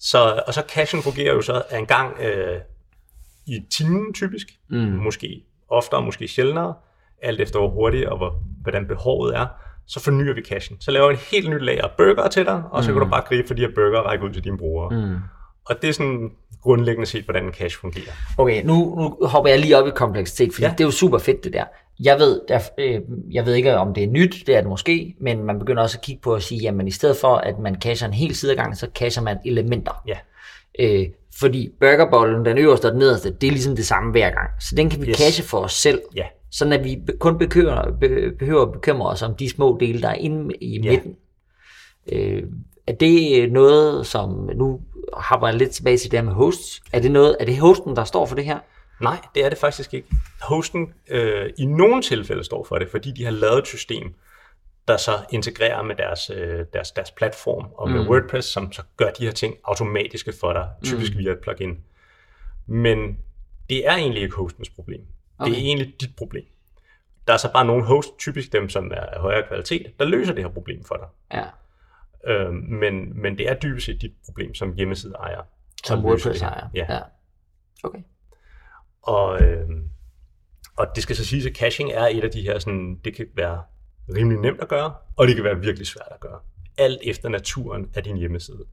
Så, 0.00 0.42
og 0.46 0.54
så 0.54 0.62
cashen 0.68 1.02
fungerer 1.02 1.34
jo 1.34 1.42
så 1.42 1.62
en 1.78 1.86
gang 1.86 2.16
øh, 2.20 2.58
i 3.46 3.58
timen 3.70 4.12
typisk, 4.14 4.46
Mm. 4.70 4.76
måske 4.78 5.42
oftere, 5.68 6.02
måske 6.02 6.28
sjældnere, 6.28 6.74
alt 7.22 7.40
efter 7.40 7.58
hvor 7.58 7.68
hurtigt 7.70 8.06
og 8.06 8.16
hvor, 8.16 8.34
hvordan 8.62 8.86
behovet 8.86 9.36
er, 9.36 9.46
så 9.88 10.00
fornyer 10.00 10.34
vi 10.34 10.42
cachen. 10.42 10.76
Så 10.80 10.90
laver 10.90 11.08
vi 11.08 11.12
en 11.14 11.20
helt 11.32 11.50
ny 11.50 11.58
lager 11.64 11.86
burger 11.98 12.28
til 12.28 12.44
dig, 12.44 12.62
og 12.70 12.84
så 12.84 12.92
kan 12.92 13.00
du 13.02 13.08
bare 13.08 13.22
gribe 13.28 13.46
for 13.46 13.54
de 13.54 13.62
her 13.62 13.70
burger 13.74 13.98
og 13.98 14.06
række 14.06 14.24
ud 14.24 14.30
til 14.32 14.44
dine 14.44 14.58
brugere. 14.58 15.06
Mm. 15.06 15.14
Og 15.64 15.82
det 15.82 15.88
er 15.88 15.92
sådan 15.92 16.30
grundlæggende 16.62 17.06
set, 17.06 17.24
hvordan 17.24 17.44
en 17.44 17.52
cache 17.52 17.78
fungerer. 17.80 18.12
Okay, 18.38 18.62
nu, 18.64 18.74
nu 19.20 19.26
hopper 19.26 19.50
jeg 19.50 19.58
lige 19.60 19.76
op 19.78 19.86
i 19.86 19.90
kompleksitet, 19.90 20.52
fordi 20.54 20.64
Ja. 20.66 20.70
det 20.72 20.80
er 20.80 20.84
jo 20.84 20.90
super 20.90 21.18
fedt 21.18 21.44
det 21.44 21.52
der. 21.52 21.64
Jeg 22.00 22.18
ved, 22.18 22.40
der, 22.48 22.60
øh, 22.78 23.00
jeg 23.30 23.46
ved 23.46 23.54
ikke, 23.54 23.76
om 23.76 23.94
det 23.94 24.02
er 24.04 24.08
nyt, 24.08 24.36
det 24.46 24.56
er 24.56 24.60
det 24.60 24.68
måske, 24.68 25.14
men 25.20 25.44
man 25.44 25.58
begynder 25.58 25.82
også 25.82 25.98
at 25.98 26.04
kigge 26.04 26.22
på 26.22 26.34
at 26.34 26.42
sige, 26.42 26.60
jamen 26.60 26.88
i 26.88 26.90
stedet 26.90 27.16
for, 27.16 27.36
at 27.36 27.58
man 27.58 27.76
cacher 27.82 28.06
en 28.08 28.14
hel 28.14 28.34
side 28.34 28.52
ad 28.52 28.56
gangen, 28.56 28.76
så 28.76 28.88
cacher 28.94 29.22
man 29.22 29.38
elementer. 29.44 30.02
Ja. 30.08 30.16
Øh, 30.80 31.06
fordi 31.40 31.70
burgerbollen, 31.80 32.44
den 32.44 32.58
øverste 32.58 32.86
og 32.86 32.92
den 32.92 32.98
nederste, 32.98 33.30
det 33.30 33.46
er 33.46 33.50
ligesom 33.50 33.76
det 33.76 33.86
samme 33.86 34.10
hver 34.10 34.30
gang. 34.30 34.50
Så 34.60 34.74
den 34.76 34.90
kan 34.90 35.00
vi 35.02 35.06
yes. 35.10 35.16
cache 35.18 35.44
for 35.44 35.58
os 35.58 35.72
selv, 35.72 36.00
Ja. 36.16 36.24
Sådan 36.50 36.72
at 36.72 36.84
vi 36.84 36.98
kun 37.20 37.38
bekymrer, 37.38 37.90
be, 38.00 38.32
behøver 38.38 38.62
at 38.66 38.72
bekymre 38.72 39.08
os 39.10 39.22
om 39.22 39.34
de 39.34 39.48
små 39.48 39.76
dele, 39.80 40.02
der 40.02 40.08
er 40.08 40.14
inde 40.14 40.54
i 40.60 40.80
Ja. 40.80 40.90
midten. 40.90 41.16
Øh, 42.12 42.42
er 42.86 42.92
det 42.92 43.52
noget, 43.52 44.06
som 44.06 44.50
nu 44.54 44.80
hopper 45.12 45.48
jeg 45.48 45.56
lidt 45.56 45.70
tilbage 45.70 45.96
til 45.98 46.10
det 46.10 46.18
her 46.18 46.24
med 46.24 46.32
hosts. 46.32 46.80
Er 46.92 47.00
det, 47.00 47.10
noget, 47.10 47.36
er 47.40 47.44
det 47.44 47.58
hosten, 47.58 47.96
der 47.96 48.04
står 48.04 48.26
for 48.26 48.34
det 48.34 48.44
her? 48.44 48.58
Nej, 49.00 49.18
det 49.34 49.44
er 49.44 49.48
det 49.48 49.58
faktisk 49.58 49.94
ikke. 49.94 50.08
Hosten 50.42 50.92
øh, 51.10 51.50
i 51.58 51.64
nogle 51.66 52.02
tilfælde 52.02 52.44
står 52.44 52.64
for 52.64 52.78
det, 52.78 52.88
fordi 52.90 53.10
de 53.10 53.24
har 53.24 53.30
lavet 53.30 53.58
et 53.58 53.66
system, 53.66 54.14
der 54.88 54.96
så 54.96 55.10
integrerer 55.32 55.82
med 55.82 55.94
deres, 55.96 56.30
øh, 56.30 56.64
deres, 56.72 56.90
deres 56.90 57.10
platform 57.10 57.66
og 57.74 57.90
med 57.90 58.00
Mm. 58.02 58.08
WordPress, 58.08 58.48
som 58.48 58.72
så 58.72 58.82
gør 58.96 59.10
de 59.10 59.24
her 59.24 59.32
ting 59.32 59.54
automatiske 59.64 60.32
for 60.40 60.52
dig, 60.52 60.68
typisk 60.84 61.12
via 61.16 61.30
et 61.32 61.38
plugin. 61.42 61.78
Men 62.66 63.18
det 63.70 63.86
er 63.86 63.94
egentlig 63.96 64.22
ikke 64.22 64.36
hostens 64.36 64.70
problem. 64.70 65.00
Okay. 65.38 65.50
Det 65.50 65.58
er 65.58 65.62
egentlig 65.62 66.00
dit 66.00 66.16
problem. 66.16 66.44
Der 67.26 67.32
er 67.32 67.36
så 67.36 67.52
bare 67.52 67.64
nogle 67.64 67.84
host, 67.84 68.18
typisk 68.18 68.52
dem, 68.52 68.68
som 68.68 68.90
er 68.94 69.00
af 69.00 69.20
højere 69.20 69.46
kvalitet, 69.48 69.98
der 69.98 70.04
løser 70.04 70.34
det 70.34 70.44
her 70.44 70.50
problem 70.50 70.84
for 70.84 70.94
dig. 70.96 71.38
Ja, 71.38 71.44
Øh, 72.26 72.52
men, 72.52 73.22
men 73.22 73.38
det 73.38 73.48
er 73.48 73.54
dybest 73.54 73.86
set 73.86 74.02
dit 74.02 74.12
problem 74.24 74.54
som 74.54 74.74
hjemmeside 74.74 75.12
ejer. 75.12 75.42
som 75.84 76.04
WordPress 76.04 76.42
ejer. 76.42 76.68
Ja. 76.74 76.86
ja. 76.94 77.00
Okay. 77.84 77.98
Og, 79.02 79.42
øh, 79.42 79.68
og 80.76 80.86
det 80.94 81.02
skal 81.02 81.16
så 81.16 81.24
siges, 81.24 81.46
at 81.46 81.56
caching 81.56 81.92
er 81.92 82.06
et 82.06 82.24
af 82.24 82.30
de 82.30 82.42
her, 82.42 82.58
sådan, 82.58 83.00
det 83.04 83.14
kan 83.14 83.26
være 83.34 83.62
rimelig 84.16 84.40
nemt 84.40 84.60
at 84.60 84.68
gøre, 84.68 84.94
og 85.16 85.26
det 85.26 85.34
kan 85.34 85.44
være 85.44 85.58
virkelig 85.60 85.86
svært 85.86 86.08
at 86.10 86.20
gøre. 86.20 86.40
Alt 86.78 87.00
efter 87.04 87.28
naturen 87.28 87.90
af 87.94 88.02
din 88.04 88.16
hjemmeside. 88.16 88.64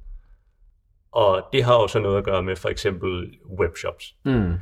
Og 1.11 1.43
det 1.53 1.63
har 1.63 1.73
jo 1.73 1.87
så 1.87 1.99
noget 1.99 2.17
at 2.17 2.23
gøre 2.23 2.43
med 2.43 2.55
for 2.55 2.69
eksempel 2.69 3.37
webshops. 3.59 4.15
Mm. 4.25 4.53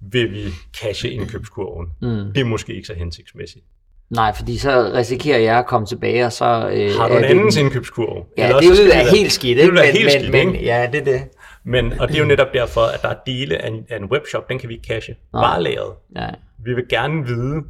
Vil 0.00 0.32
vi 0.32 0.44
cache 0.76 1.10
indkøbskurven? 1.10 1.86
Mm. 2.02 2.32
Det 2.32 2.40
er 2.40 2.44
måske 2.44 2.74
ikke 2.74 2.86
så 2.86 2.94
hensigtsmæssigt. 2.94 3.64
Nej, 4.10 4.34
fordi 4.36 4.58
så 4.58 4.90
risikerer 4.94 5.38
jeg 5.38 5.58
at 5.58 5.66
komme 5.66 5.86
tilbage, 5.86 6.26
og 6.26 6.32
så... 6.32 6.44
Øh, 6.44 6.90
Har 6.98 7.08
du 7.08 7.14
en 7.16 7.22
det- 7.22 7.28
andens 7.28 7.56
indkøbskurv? 7.56 8.26
Ja, 8.38 8.44
Eller 8.48 8.60
det 8.60 8.70
også 8.70 8.82
vil 8.82 8.90
skal 8.90 8.98
være 8.98 9.10
det 9.10 9.18
helt 9.18 9.32
skidt, 9.32 9.56
Det 9.56 9.62
ikke? 9.62 9.74
være 9.74 9.84
Men- 9.86 9.92
helt 9.92 10.04
men, 10.04 10.10
skidt, 10.20 10.32
men, 10.32 10.54
ikke? 10.54 10.64
Ja, 10.66 10.88
det 10.92 11.00
er 11.00 11.04
det. 11.04 11.22
Men, 11.64 12.00
og 12.00 12.08
det 12.08 12.14
er 12.14 12.18
jo 12.20 12.24
netop 12.24 12.46
derfor, 12.54 12.80
at 12.80 13.02
der 13.02 13.08
er 13.08 13.16
dele 13.26 13.58
af 13.62 13.68
en, 13.68 13.86
af 13.88 13.96
en 13.96 14.04
webshop, 14.04 14.48
den 14.48 14.58
kan 14.58 14.68
vi 14.68 14.74
ikke 14.74 14.86
cache. 14.86 15.14
Varelageret. 15.32 15.92
Ja. 16.16 16.28
Vi 16.64 16.74
vil 16.74 16.84
gerne 16.88 17.26
vide, 17.26 17.62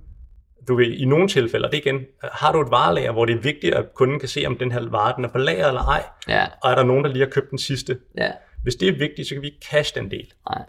du 0.68 0.76
vil 0.76 1.02
i 1.02 1.04
nogle 1.04 1.28
tilfælde, 1.28 1.66
og 1.66 1.72
det 1.72 1.78
igen, 1.78 2.00
har 2.32 2.52
du 2.52 2.60
et 2.60 2.70
varelager, 2.70 3.12
hvor 3.12 3.24
det 3.24 3.34
er 3.34 3.40
vigtigt, 3.40 3.74
at 3.74 3.84
kunden 3.94 4.18
kan 4.20 4.28
se, 4.28 4.44
om 4.46 4.56
den 4.58 4.72
her 4.72 4.90
vare 4.90 5.12
den 5.16 5.24
er 5.24 5.28
på 5.28 5.38
lager 5.38 5.68
eller 5.68 5.80
ej, 5.82 6.02
Ja, 6.28 6.44
og 6.62 6.70
er 6.70 6.74
der 6.74 6.84
nogen, 6.84 7.04
der 7.04 7.10
lige 7.10 7.22
har 7.24 7.30
købt 7.30 7.50
den 7.50 7.58
sidste. 7.58 7.98
ja, 8.18 8.30
Hvis 8.62 8.74
det 8.74 8.88
er 8.88 8.92
vigtigt, 8.98 9.28
så 9.28 9.34
kan 9.34 9.42
vi 9.42 9.46
ikke 9.46 9.66
cache 9.70 10.00
den 10.00 10.10
del. 10.10 10.26
nej, 10.50 10.62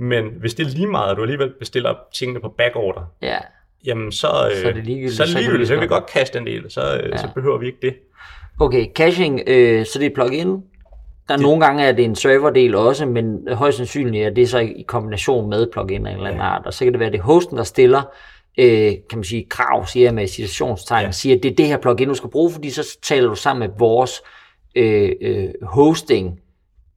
Men 0.00 0.24
hvis 0.40 0.54
det 0.54 0.66
er 0.66 0.70
lige 0.70 0.86
meget, 0.86 1.10
at 1.10 1.16
du 1.16 1.22
alligevel 1.22 1.52
bestiller 1.58 1.94
tingene 2.14 2.40
på 2.40 2.48
backorder, 2.48 3.00
ja, 3.22 3.36
jamen 3.86 4.12
så, 4.12 4.26
øh, 4.50 4.56
Så 4.56 4.68
er 4.68 4.72
det 4.72 4.84
ligegyldigt, 4.84 5.16
så, 5.16 5.22
er 5.22 5.26
det 5.26 5.34
ligegyldigt, 5.34 5.60
vi 5.60 5.66
så 5.66 5.74
kan 5.74 5.82
vi 5.82 5.86
godt 5.86 6.10
cache 6.10 6.38
den 6.38 6.46
del, 6.46 6.70
så, 6.70 6.80
øh, 7.02 7.18
så 7.18 7.28
behøver 7.34 7.58
vi 7.58 7.66
ikke 7.66 7.78
det. 7.82 7.94
Okay, 8.60 8.86
caching, 8.94 9.40
øh, 9.46 9.86
så 9.86 9.98
det 9.98 10.06
er 10.06 10.14
plug-in. 10.14 10.48
Der 11.28 11.36
er 11.36 11.40
nogle 11.40 11.64
gange, 11.64 11.86
at 11.86 11.96
det 11.96 12.02
er 12.04 12.08
en 12.08 12.16
serverdel 12.16 12.74
også, 12.74 13.06
men 13.06 13.48
højst 13.52 13.76
sandsynligt 13.76 14.26
er 14.26 14.30
det 14.30 14.48
så 14.48 14.58
i 14.58 14.84
kombination 14.88 15.50
med 15.50 15.66
plug-in 15.72 16.06
af 16.06 16.10
en 16.10 16.16
eller 16.16 16.28
anden 16.28 16.42
art. 16.42 16.66
Og 16.66 16.74
så 16.74 16.84
kan 16.84 16.92
det 16.92 17.00
være, 17.00 17.06
at 17.06 17.12
det 17.12 17.18
er 17.18 17.22
hosten, 17.22 17.56
der 17.56 17.64
stiller 17.64 18.02
øh, 18.58 18.92
kan 19.10 19.18
man 19.18 19.24
sige, 19.24 19.46
krav, 19.50 19.86
siger 19.86 20.06
jeg 20.06 20.14
med 20.14 20.26
citationstegn, 20.26 21.00
Ja. 21.00 21.06
ja. 21.06 21.12
siger, 21.12 21.36
at 21.36 21.42
det 21.42 21.50
er 21.50 21.54
det 21.54 21.66
her 21.66 21.76
plugin, 21.76 22.08
du 22.08 22.14
skal 22.14 22.30
bruge, 22.30 22.50
fordi 22.52 22.70
så 22.70 22.98
taler 23.02 23.28
du 23.28 23.34
sammen 23.34 23.68
med 23.68 23.76
vores 23.78 24.22
øh, 24.74 25.10
øh, 25.20 25.48
hosting 25.62 26.40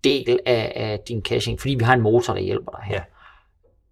del 0.03 0.39
af, 0.45 0.73
af 0.75 0.99
din 1.07 1.21
caching, 1.25 1.59
fordi 1.61 1.75
vi 1.75 1.83
har 1.83 1.93
en 1.93 2.01
motor, 2.01 2.33
der 2.33 2.41
hjælper 2.41 2.71
dig 2.71 2.81
her. 2.83 2.95
Ja. 2.95 3.03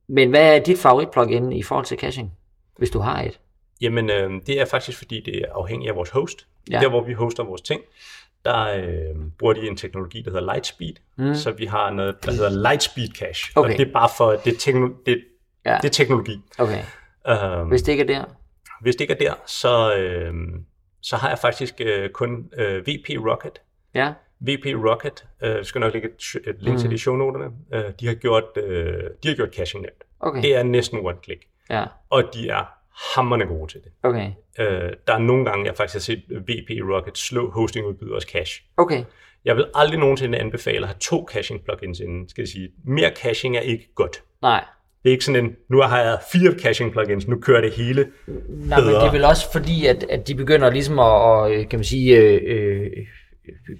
Men 0.07 0.29
hvad 0.29 0.55
er 0.55 0.59
dit 0.63 0.79
favorit 0.79 1.09
plugin 1.11 1.51
i 1.51 1.63
forhold 1.63 1.85
til 1.85 1.97
caching, 1.99 2.31
hvis 2.77 2.89
du 2.89 2.99
har 2.99 3.21
et? 3.21 3.39
Jamen, 3.81 4.09
øh, 4.09 4.31
det 4.47 4.61
er 4.61 4.65
faktisk, 4.65 4.97
fordi 4.97 5.21
det 5.25 5.37
er 5.37 5.45
afhængigt 5.55 5.89
af 5.89 5.95
vores 5.95 6.09
host. 6.09 6.47
Ja. 6.71 6.79
Der, 6.79 6.89
hvor 6.89 7.03
vi 7.03 7.13
hoster 7.13 7.43
vores 7.43 7.61
ting, 7.61 7.81
der 8.45 8.61
øh, 8.77 9.15
bruger 9.39 9.53
de 9.53 9.67
en 9.67 9.77
teknologi, 9.77 10.21
der 10.21 10.31
hedder 10.31 10.53
Lightspeed. 10.53 10.93
Mm. 11.17 11.35
Så 11.35 11.51
vi 11.51 11.65
har 11.65 11.89
noget, 11.89 12.25
der 12.25 12.31
hedder 12.31 12.49
Lightspeed 12.69 13.07
Cache. 13.07 13.51
Okay. 13.55 13.71
Og 13.71 13.77
det 13.77 13.87
er 13.87 13.91
bare 13.93 14.09
for, 14.17 14.31
det 14.31 14.47
er, 14.53 14.71
tekno- 14.71 15.03
det, 15.05 15.23
Ja. 15.65 15.77
det 15.81 15.85
er 15.85 15.89
teknologi. 15.93 16.41
Okay, 16.59 16.83
Øh, 17.27 17.67
hvis 17.67 17.81
det 17.81 17.91
ikke 17.91 18.03
er 18.03 18.07
der. 18.07 18.23
hvis 18.81 18.95
det 18.95 19.01
ikke 19.01 19.13
er 19.13 19.17
der, 19.17 19.33
så, 19.45 19.95
øh, 19.95 20.33
så 21.01 21.15
har 21.15 21.29
jeg 21.29 21.39
faktisk 21.39 21.73
øh, 21.79 22.09
kun 22.09 22.49
øh, 22.57 22.81
VP 22.87 23.09
Rocket. 23.09 23.61
Ja, 23.93 24.13
VP 24.41 24.65
Rocket, 24.89 25.25
øh, 25.43 25.65
skal 25.65 25.81
nok 25.81 25.93
lægge 25.93 26.07
et, 26.09 26.47
et 26.49 26.55
link 26.59 26.73
mm. 26.75 26.79
til 26.81 26.89
det 26.89 26.95
i 26.95 26.97
shownoterne, 26.97 27.45
øh, 27.73 27.83
de 27.99 28.07
har 28.07 28.13
gjort, 28.13 28.43
øh, 28.57 29.03
de 29.23 29.27
har 29.27 29.35
gjort 29.35 29.55
caching 29.55 29.81
nemt. 29.81 30.03
okay. 30.19 30.41
Det 30.41 30.55
er 30.55 30.63
næsten 30.63 30.99
one 31.05 31.17
click, 31.23 31.41
Ja, 31.69 31.85
og 32.09 32.23
de 32.33 32.49
er 32.49 32.65
hammerne 33.15 33.45
gode 33.45 33.71
til 33.71 33.81
det. 33.83 33.91
okay. 34.03 34.31
Øh, 34.59 34.89
der 35.07 35.13
er 35.13 35.17
nogle 35.19 35.45
gange, 35.45 35.65
jeg 35.65 35.75
faktisk 35.75 35.95
har 35.95 35.99
set 35.99 36.23
VP 36.29 36.69
Rocket 36.93 37.17
slå 37.17 37.51
hostingudbyders 37.51 38.23
cache. 38.23 38.63
Okay, 38.77 39.03
Jeg 39.45 39.55
vil 39.55 39.65
aldrig 39.75 39.99
nogensinde 39.99 40.37
anbefale 40.37 40.77
at 40.81 40.87
have 40.87 40.97
to 40.99 41.27
caching 41.31 41.63
plugins 41.63 41.99
inden, 41.99 42.29
skal 42.29 42.41
jeg 42.41 42.47
sige. 42.47 42.69
Mere 42.85 43.11
caching 43.15 43.57
er 43.57 43.61
ikke 43.61 43.89
godt. 43.95 44.23
nej. 44.41 44.65
Det 45.03 45.09
er 45.09 45.11
ikke 45.11 45.25
sådan 45.25 45.45
en, 45.45 45.55
nu 45.69 45.81
har 45.81 45.99
jeg 46.01 46.19
fire 46.31 46.59
caching 46.59 46.91
plugins, 46.91 47.27
nu 47.27 47.39
kører 47.39 47.61
det 47.61 47.71
hele. 47.71 48.07
Nej, 48.27 48.79
men 48.79 48.89
det 48.89 48.95
er 49.03 49.11
vel 49.11 49.23
også 49.23 49.51
fordi, 49.51 49.85
at, 49.85 50.03
at 50.09 50.27
de 50.27 50.35
begynder 50.35 50.69
ligesom 50.69 50.99
at, 50.99 51.51
at 51.51 51.69
kan 51.69 51.79
man 51.79 51.83
sige, 51.83 52.17
øh, 52.17 52.41
øh, 52.45 52.91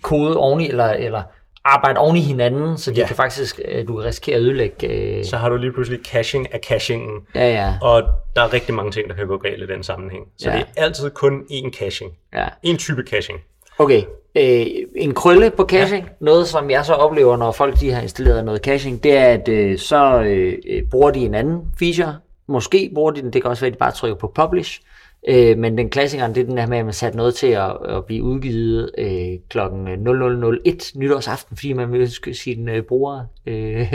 kode 0.02 0.38
oveni, 0.38 0.70
eller, 0.70 0.86
eller 0.90 1.22
arbejde 1.66 2.00
oven 2.00 2.16
i 2.18 2.22
hinanden, 2.22 2.78
så 2.78 2.92
de 2.92 3.00
Ja. 3.00 3.08
kan 3.08 3.16
faktisk, 3.16 3.60
øh, 3.68 3.88
du 3.88 3.96
kan 3.96 4.06
risikere 4.06 4.36
at 4.36 4.42
ødelægge. 4.42 4.88
Øh, 4.88 5.26
Så 5.26 5.38
har 5.38 5.50
du 5.50 5.58
lige 5.58 5.72
pludselig 5.74 6.00
caching 6.06 6.54
af 6.54 6.60
cachingen, 6.68 7.20
ja, 7.36 7.50
ja, 7.54 7.74
og 7.82 8.04
der 8.36 8.42
er 8.42 8.54
rigtig 8.54 8.74
mange 8.74 8.92
ting, 8.92 9.10
der 9.10 9.16
kan 9.16 9.28
gå 9.28 9.38
galt 9.38 9.64
i 9.64 9.68
den 9.74 9.84
sammenhæng. 9.84 10.24
Så 10.38 10.50
Ja. 10.50 10.56
det 10.56 10.66
er 10.78 10.84
altid 10.84 11.10
kun 11.10 11.40
én 11.52 11.72
caching. 11.80 12.12
ja. 12.34 12.48
En 12.64 12.78
type 12.78 13.04
caching. 13.10 13.40
Okay, 13.80 14.04
øh, 14.36 14.66
en 14.96 15.14
krølle 15.14 15.50
på 15.52 15.66
caching, 15.66 16.04
ja. 16.06 16.10
noget 16.20 16.48
som 16.48 16.70
jeg 16.70 16.86
så 16.86 16.94
oplever, 16.94 17.38
når 17.38 17.52
folk 17.52 17.80
de 17.80 17.92
har 17.92 18.02
installeret 18.02 18.46
noget 18.46 18.62
caching, 18.62 19.04
det 19.04 19.18
er, 19.18 19.26
at 19.26 19.48
øh, 19.48 19.78
så 19.78 20.22
øh, 20.22 20.54
øh, 20.70 20.84
bruger 20.92 21.12
de 21.12 21.20
en 21.26 21.36
anden 21.36 21.62
feature. 21.80 22.16
Måske 22.48 22.92
bruger 22.96 23.12
de 23.12 23.22
den, 23.22 23.34
det 23.34 23.42
kan 23.42 23.52
også 23.52 23.62
være, 23.62 23.68
at 23.68 23.74
de 23.74 23.78
bare 23.78 23.92
trykker 23.92 24.18
på 24.18 24.32
publish. 24.36 24.82
Øh, 25.30 25.58
men 25.58 25.78
den 25.78 25.90
klassikeren, 25.90 26.36
det 26.36 26.42
er 26.42 26.46
den 26.46 26.58
her 26.58 26.68
med, 26.68 26.78
at 26.78 26.86
man 26.86 26.94
satte 26.94 27.18
noget 27.18 27.36
til 27.36 27.48
at, 27.48 27.78
at 27.90 28.06
blive 28.06 28.24
udgivet 28.24 28.92
øh, 28.98 29.40
kl. 29.50 29.60
0001 29.60 30.92
nytårsaften, 30.96 31.58
fordi 31.58 31.74
man 31.74 31.92
vil 31.92 32.02
ønske 32.02 32.34
sine 32.34 32.74
øh, 32.74 32.84
brugere 32.84 33.28
øh, 33.46 33.94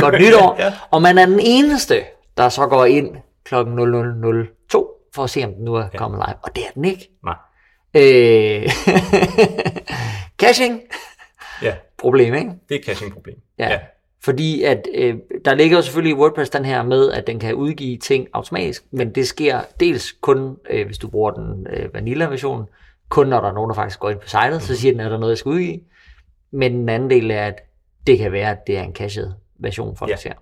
godt 0.00 0.14
nytår. 0.22 0.56
Ja. 0.58 0.72
Og 0.90 1.02
man 1.02 1.18
er 1.18 1.26
den 1.26 1.40
eneste, 1.42 2.00
der 2.36 2.48
så 2.48 2.66
går 2.66 2.84
ind 2.84 3.16
kl. 3.44 3.54
0002 3.54 4.88
for 5.14 5.24
at 5.24 5.30
se, 5.30 5.44
om 5.44 5.52
den 5.54 5.64
nu 5.64 5.74
er 5.74 5.88
kommet 5.96 6.24
live. 6.28 6.36
Og 6.42 6.56
det 6.56 6.62
er 6.66 6.70
den 6.74 6.84
ikke. 6.84 7.10
Nej. 7.24 7.36
Øh, 7.94 8.68
caching, 10.42 10.80
Ja, 11.62 11.74
problem, 11.98 12.34
ikke? 12.34 12.50
det 12.68 12.74
er 12.74 12.78
et 12.78 12.84
caching-problem. 12.84 13.36
Ja. 13.58 13.68
ja. 13.70 13.78
Fordi 14.24 14.62
at 14.62 14.88
øh, 14.94 15.14
der 15.44 15.54
ligger 15.54 15.76
jo 15.76 15.82
selvfølgelig 15.82 16.16
i 16.16 16.20
WordPress 16.20 16.50
den 16.50 16.64
her 16.64 16.82
med, 16.82 17.10
at 17.10 17.26
den 17.26 17.38
kan 17.38 17.54
udgive 17.54 17.96
ting 17.98 18.28
automatisk, 18.32 18.84
men 18.90 19.14
det 19.14 19.26
sker 19.28 19.60
dels 19.80 20.12
kun, 20.12 20.56
øh, 20.70 20.86
hvis 20.86 20.98
du 20.98 21.08
bruger 21.08 21.30
den 21.30 21.66
øh, 21.70 21.94
vanilla-version, 21.94 22.66
kun 23.08 23.26
når 23.26 23.40
der 23.40 23.48
er 23.48 23.52
nogen, 23.52 23.68
der 23.68 23.74
faktisk 23.74 24.00
går 24.00 24.10
ind 24.10 24.18
på 24.20 24.28
sitet, 24.28 24.62
så 24.62 24.76
siger 24.76 24.92
den, 24.92 25.00
at 25.00 25.06
der 25.10 25.16
er 25.16 25.20
noget, 25.20 25.30
jeg 25.30 25.38
skal 25.38 25.50
udgive. 25.50 25.80
Men 26.50 26.74
den 26.74 26.88
anden 26.88 27.10
del 27.10 27.30
er, 27.30 27.46
at 27.46 27.54
det 28.06 28.18
kan 28.18 28.32
være, 28.32 28.50
at 28.50 28.66
det 28.66 28.78
er 28.78 28.82
en 28.82 28.94
cached 28.94 29.32
version, 29.58 29.96
folk 29.96 30.10
Ja. 30.10 30.16
ser. 30.16 30.32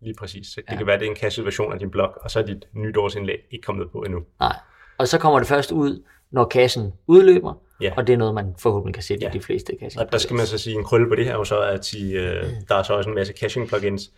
Lige 0.00 0.14
præcis. 0.18 0.46
Så 0.46 0.60
det 0.66 0.72
Ja. 0.72 0.76
kan 0.76 0.86
være, 0.86 0.94
at 0.94 1.00
det 1.00 1.06
er 1.06 1.10
en 1.10 1.16
cached 1.16 1.44
version 1.44 1.72
af 1.72 1.78
din 1.78 1.90
blog, 1.90 2.10
og 2.20 2.30
så 2.30 2.38
er 2.38 2.42
dit 2.42 2.64
nytårsindlæg 2.74 3.38
ikke 3.50 3.62
kommet 3.62 3.90
på 3.90 3.98
endnu. 4.02 4.20
Nej. 4.40 4.56
Og 4.98 5.08
så 5.08 5.18
kommer 5.18 5.38
det 5.38 5.48
først 5.48 5.72
ud, 5.72 6.02
når 6.30 6.44
cachen 6.48 6.92
udløber, 7.06 7.54
Ja. 7.80 7.92
og 7.96 8.06
det 8.06 8.12
er 8.12 8.16
noget, 8.16 8.34
man 8.34 8.54
forhåbentlig 8.58 8.94
kan 8.94 9.02
sætte 9.02 9.24
Ja. 9.24 9.30
i 9.30 9.32
de 9.32 9.40
fleste 9.40 9.72
caching. 9.80 10.00
Og 10.06 10.12
der 10.12 10.18
skal 10.18 10.36
man 10.36 10.46
så 10.46 10.58
sige, 10.58 10.76
en 10.76 10.84
krølle 10.84 11.08
på 11.08 11.14
det 11.14 11.24
her 11.24 11.32
er 11.32 11.36
jo 11.36 11.44
så, 11.44 11.60
at 11.60 11.84
sige, 11.84 12.20
øh, 12.20 12.44
der 12.68 12.74
er 12.74 12.82
så 12.82 12.94
også 12.94 13.08
en 13.10 13.14
masse 13.14 13.32
caching 13.40 13.68
plugins, 13.68 14.10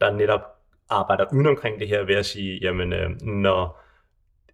der 0.00 0.12
netop 0.12 0.40
arbejder 0.90 1.24
uden 1.32 1.46
omkring 1.46 1.80
det 1.80 1.88
her 1.88 2.04
ved 2.04 2.14
at 2.14 2.26
sige, 2.26 2.58
jamen 2.62 2.92
øh, 2.92 3.10
når 3.22 3.80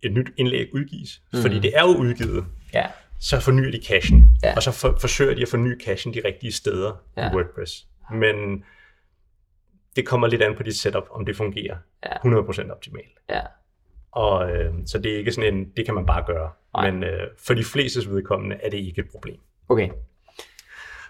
et 0.03 0.13
nyt 0.13 0.31
indlæg 0.37 0.75
udgives, 0.75 1.23
mm. 1.33 1.39
fordi 1.43 1.59
det 1.59 1.73
er 1.77 1.83
jo 1.83 1.97
udgivet, 1.97 2.45
Ja. 2.75 2.87
så 3.21 3.41
fornyer 3.41 3.71
de 3.71 3.81
cachen, 3.87 4.25
Ja. 4.43 4.55
og 4.57 4.63
så 4.63 4.73
for, 4.73 4.97
forsøger 5.01 5.35
de 5.35 5.43
at 5.43 5.49
forny 5.49 5.81
cachen 5.85 6.15
de 6.15 6.23
rigtige 6.25 6.53
steder. 6.53 7.03
Ja. 7.17 7.31
i 7.31 7.35
WordPress. 7.35 7.87
Men 8.13 8.65
det 9.97 10.07
kommer 10.07 10.27
lidt 10.27 10.43
an 10.43 10.55
på 10.57 10.63
dit 10.63 10.77
setup, 10.77 11.05
om 11.11 11.27
det 11.27 11.37
fungerer 11.37 11.77
Ja. 12.07 12.17
100% 12.17 12.71
optimalt. 12.73 13.13
Ja. 13.31 13.41
Og 14.13 14.51
øh, 14.51 14.75
så 14.87 14.99
det 14.99 15.13
er 15.13 15.19
ikke 15.19 15.33
sådan 15.33 15.55
en, 15.55 15.73
det 15.77 15.85
kan 15.85 15.95
man 15.95 16.07
bare 16.07 16.25
gøre. 16.27 16.51
Nej. 16.75 16.91
Men 16.91 17.05
øh, 17.05 17.27
for 17.39 17.55
de 17.55 17.65
flestes 17.65 18.11
vedkommende 18.11 18.57
er 18.63 18.71
det 18.71 18.79
ikke 18.79 19.01
et 19.01 19.11
problem. 19.11 19.39
Okay. 19.69 19.89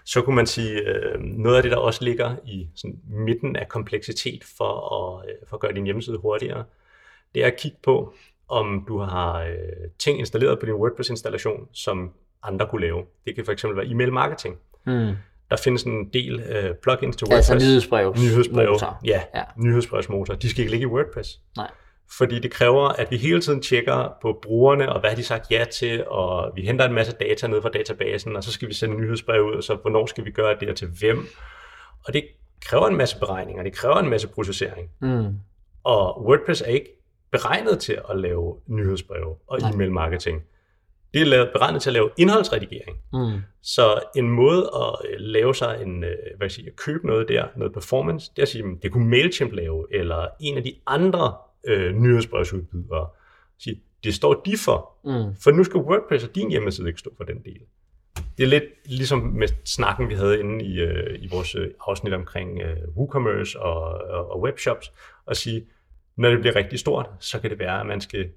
Så 0.05 0.21
kunne 0.21 0.35
man 0.35 0.45
sige, 0.47 0.81
øh, 0.81 1.19
noget 1.21 1.57
af 1.57 1.63
det, 1.63 1.71
der 1.71 1.77
også 1.77 2.03
ligger 2.03 2.35
i 2.45 2.67
sådan, 2.75 2.99
midten 3.09 3.55
af 3.55 3.67
kompleksitet 3.69 4.43
for 4.57 4.93
at, 4.95 5.29
øh, 5.29 5.35
for 5.47 5.55
at 5.55 5.61
gøre 5.61 5.73
din 5.73 5.85
hjemmeside 5.85 6.17
hurtigere, 6.17 6.63
det 7.35 7.43
er 7.43 7.47
at 7.47 7.57
kigge 7.57 7.77
på, 7.83 8.13
om 8.49 8.85
du 8.87 8.99
har 8.99 9.41
øh, 9.41 9.55
ting 9.99 10.19
installeret 10.19 10.59
på 10.59 10.65
din 10.65 10.73
WordPress-installation, 10.75 11.67
som 11.73 12.11
andre 12.43 12.67
kunne 12.67 12.81
lave. 12.81 13.03
Det 13.25 13.35
kan 13.35 13.45
fx 13.45 13.63
være 13.75 13.85
e-mail 13.85 14.13
marketing. 14.13 14.55
Mm. 14.85 15.11
Der 15.49 15.57
findes 15.63 15.83
en 15.83 16.09
del 16.13 16.39
øh, 16.39 16.75
plugins 16.75 17.15
til 17.15 17.27
WordPress. 17.27 17.49
Altså 17.49 17.67
nyhedsbrev. 18.21 18.69
Motor. 18.71 18.99
Ja, 19.05 19.09
Ja. 19.33 19.39
ja. 19.39 19.43
nyhedsbrevsmotor. 19.57 20.33
De 20.33 20.49
skal 20.49 20.59
ikke 20.61 20.71
ligge 20.71 20.83
i 20.83 20.87
WordPress. 20.87 21.39
Nej. 21.57 21.71
Fordi 22.17 22.39
det 22.39 22.51
kræver, 22.51 22.87
at 22.87 23.11
vi 23.11 23.17
hele 23.17 23.41
tiden 23.41 23.61
tjekker 23.61 24.13
på 24.21 24.39
brugerne, 24.41 24.93
og 24.93 24.99
hvad 24.99 25.09
har 25.09 25.15
de 25.17 25.23
sagt 25.23 25.51
ja 25.51 25.65
til, 25.71 26.07
og 26.07 26.51
vi 26.55 26.61
henter 26.61 26.85
en 26.85 26.93
masse 26.93 27.13
data 27.13 27.47
ned 27.47 27.61
fra 27.61 27.69
databasen, 27.69 28.35
og 28.35 28.43
så 28.43 28.51
skal 28.51 28.67
vi 28.67 28.73
sende 28.73 28.95
nyhedsbrev 29.01 29.43
ud, 29.43 29.53
og 29.53 29.63
så 29.63 29.75
hvornår 29.75 30.05
skal 30.05 30.25
vi 30.25 30.31
gøre 30.31 30.55
det, 30.59 30.69
og 30.69 30.75
til 30.75 30.87
hvem. 30.99 31.27
Og 32.07 32.13
det 32.13 32.23
kræver 32.65 32.87
en 32.87 32.97
masse 32.97 33.19
beregninger, 33.19 33.63
det 33.63 33.73
kræver 33.73 33.95
en 33.95 34.09
masse 34.09 34.27
processering. 34.27 34.89
Mm. 35.01 35.35
Og 35.83 36.25
WordPress 36.25 36.61
er 36.61 36.71
ikke 36.71 36.89
beregnet 37.31 37.79
til 37.79 37.99
at 38.09 38.19
lave 38.19 38.57
nyhedsbreve 38.67 39.35
og 39.47 39.57
e-mail 39.73 39.91
marketing. 39.91 40.41
Det 41.13 41.21
er 41.21 41.25
lavet, 41.25 41.49
beregnet 41.53 41.81
til 41.81 41.89
at 41.89 41.93
lave 41.93 42.09
indholdsredigering. 42.17 42.97
Mm. 43.13 43.41
Så 43.61 43.99
en 44.15 44.29
måde 44.29 44.69
at 44.75 45.09
øh, 45.09 45.15
lave 45.19 45.55
sig 45.55 45.79
en, 45.81 46.03
øh, 46.03 46.09
hvad 46.37 46.45
jeg 46.45 46.51
sige, 46.51 46.67
at 46.67 46.75
købe 46.75 47.07
noget 47.07 47.29
der, 47.29 47.45
noget 47.55 47.73
performance, 47.73 48.31
det 48.35 48.39
er 48.39 48.41
at 48.41 48.49
sige, 48.49 48.63
"Men 48.63 48.77
det 48.83 48.91
kunne 48.91 49.09
MailChimp 49.09 49.53
lave, 49.53 49.87
eller 49.91 50.27
en 50.39 50.57
af 50.57 50.63
de 50.63 50.73
andre 50.87 51.33
øh, 51.67 51.95
nyhedsbrevsudbydere. 51.95 53.07
Sige, 53.57 53.81
det 54.03 54.13
står 54.13 54.33
de 54.45 54.57
for, 54.57 54.91
Mm. 55.03 55.35
for 55.43 55.51
nu 55.51 55.63
skal 55.63 55.77
WordPress 55.79 56.23
og 56.25 56.35
din 56.35 56.49
hjemmeside 56.49 56.87
ikke 56.87 56.99
stå 56.99 57.09
for 57.17 57.23
den 57.23 57.41
del. 57.45 57.59
Det 58.37 58.43
er 58.43 58.47
lidt 58.47 58.63
ligesom 58.85 59.19
med 59.19 59.47
snakken, 59.65 60.09
vi 60.09 60.13
havde 60.13 60.39
inde 60.39 60.65
i, 60.65 60.79
øh, 60.79 61.23
i 61.23 61.27
vores 61.31 61.55
øh, 61.55 61.71
afsnit 61.87 62.13
omkring 62.13 62.61
øh, 62.61 62.77
WooCommerce 62.97 63.59
og, 63.59 63.83
og, 64.09 64.31
og 64.31 64.41
webshops, 64.41 64.91
og 65.25 65.35
sige, 65.35 65.65
når 66.15 66.29
det 66.29 66.39
bliver 66.39 66.55
rigtig 66.55 66.79
stort, 66.79 67.09
så 67.19 67.39
kan 67.39 67.49
det 67.49 67.59
være, 67.59 67.79
at 67.79 67.85
man 67.85 68.01
skal 68.01 68.29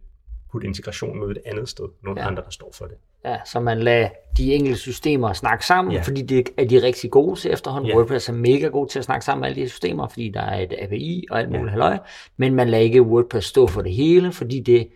putte 0.53 0.67
integration 0.67 1.19
med 1.19 1.29
et 1.29 1.43
andet 1.47 1.69
sted, 1.69 1.85
nogle 2.03 2.21
ja. 2.21 2.27
andre, 2.27 2.43
der 2.43 2.51
står 2.51 2.73
for 2.75 2.87
det. 2.87 2.97
Ja, 3.25 3.37
så 3.45 3.61
man 3.61 3.81
lader 3.81 4.09
de 4.37 4.55
enkelte 4.55 4.79
systemer 4.81 5.33
snakke 5.33 5.67
sammen, 5.67 5.93
ja. 5.93 5.99
Ja. 5.99 6.03
fordi 6.05 6.23
det 6.23 6.49
er 6.59 6.65
de 6.65 6.83
rigtig 6.83 7.11
gode 7.11 7.41
til 7.41 7.53
efterhånden. 7.53 7.87
Ja. 7.87 7.93
Ja. 7.93 7.99
WordPress 7.99 8.29
er 8.29 8.33
mega 8.33 8.67
god 8.67 8.89
til 8.89 8.99
at 8.99 9.05
snakke 9.05 9.25
sammen 9.25 9.41
med 9.41 9.49
alle 9.49 9.57
de 9.57 9.61
her 9.61 9.69
systemer, 9.69 10.09
fordi 10.09 10.29
der 10.29 10.41
er 10.41 10.61
et 10.61 10.75
API 10.79 11.27
og 11.31 11.39
alt 11.39 11.53
Ja. 11.53 11.57
muligt 11.59 11.71
halløj. 11.71 11.99
Men 12.37 12.55
man 12.55 12.69
lader 12.69 12.83
ikke 12.83 13.03
WordPress 13.03 13.47
stå 13.47 13.67
for 13.67 13.83
det 13.83 13.93
hele, 13.93 14.33
fordi 14.33 14.61
det 14.61 14.89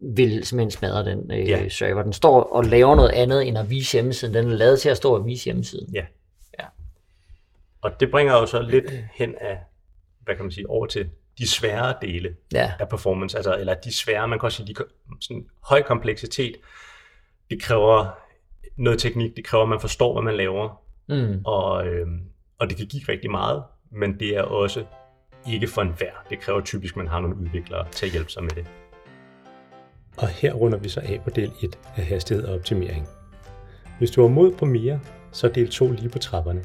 vil 0.00 0.44
simpelthen 0.46 0.70
smadre 0.70 1.04
den 1.04 1.30
øh, 1.32 1.48
Ja. 1.48 1.68
server. 1.68 2.02
Den 2.02 2.12
står 2.12 2.42
og 2.42 2.64
laver 2.64 2.94
noget 2.94 3.10
andet 3.10 3.48
end 3.48 3.58
at 3.58 3.70
vise 3.70 3.92
hjemmesiden. 3.92 4.34
Den 4.34 4.46
er 4.46 4.56
lavet 4.56 4.80
til 4.80 4.88
at 4.88 4.96
stå 4.96 5.14
og 5.14 5.26
vise 5.26 5.44
hjemmesiden. 5.44 5.94
Ja. 5.94 6.04
Ja. 6.60 6.64
Og 7.82 7.90
det 8.00 8.10
bringer 8.10 8.32
jo 8.32 8.46
så 8.46 8.62
lidt 8.62 8.92
hen 9.14 9.34
af, 9.40 9.58
hvad 10.24 10.34
kan 10.36 10.44
man 10.44 10.52
sige, 10.52 10.70
over 10.70 10.86
til 10.86 11.08
de 11.38 11.48
svære 11.48 11.94
dele 12.02 12.34
Ja. 12.54 12.72
af 12.80 12.88
performance, 12.88 13.36
altså, 13.36 13.56
eller 13.58 13.74
de 13.74 13.92
svære, 13.92 14.28
man 14.28 14.38
kan 14.38 14.46
også 14.46 14.56
sige, 14.56 14.74
de, 14.74 14.84
sådan 15.20 15.44
høj 15.64 15.82
kompleksitet, 15.82 16.56
det 17.50 17.62
kræver 17.62 18.06
noget 18.76 18.98
teknik, 18.98 19.36
det 19.36 19.44
kræver, 19.44 19.62
at 19.62 19.68
man 19.68 19.80
forstår, 19.80 20.12
hvad 20.12 20.22
man 20.22 20.36
laver, 20.36 20.82
Mm. 21.10 21.40
og, 21.44 21.86
øh, 21.86 22.06
og 22.58 22.68
det 22.68 22.76
kan 22.76 22.86
give 22.86 23.02
rigtig 23.08 23.30
meget, 23.30 23.62
men 23.90 24.20
det 24.20 24.36
er 24.36 24.42
også 24.42 24.84
ikke 25.48 25.68
for 25.68 25.82
enhver. 25.82 26.12
Det 26.30 26.40
kræver 26.40 26.60
typisk, 26.60 26.92
at 26.94 26.96
man 26.96 27.08
har 27.08 27.20
nogle 27.20 27.36
udviklere 27.36 27.86
til 27.90 28.06
at 28.06 28.12
hjælpe 28.12 28.30
sig 28.30 28.42
med 28.42 28.50
det. 28.50 28.66
Og 30.16 30.28
her 30.28 30.52
runder 30.52 30.78
vi 30.78 30.88
så 30.88 31.00
af 31.00 31.20
på 31.24 31.30
del 31.30 31.52
1 31.62 31.78
af 31.96 32.04
hastighed 32.04 32.44
og 32.46 32.54
optimering. 32.54 33.08
Hvis 33.98 34.10
du 34.10 34.20
har 34.22 34.28
mod 34.28 34.52
på 34.52 34.64
mere, 34.64 35.00
så 35.32 35.46
er 35.48 35.52
del 35.52 35.68
2 35.70 35.92
lige 35.92 36.08
på 36.08 36.18
trapperne. 36.18 36.64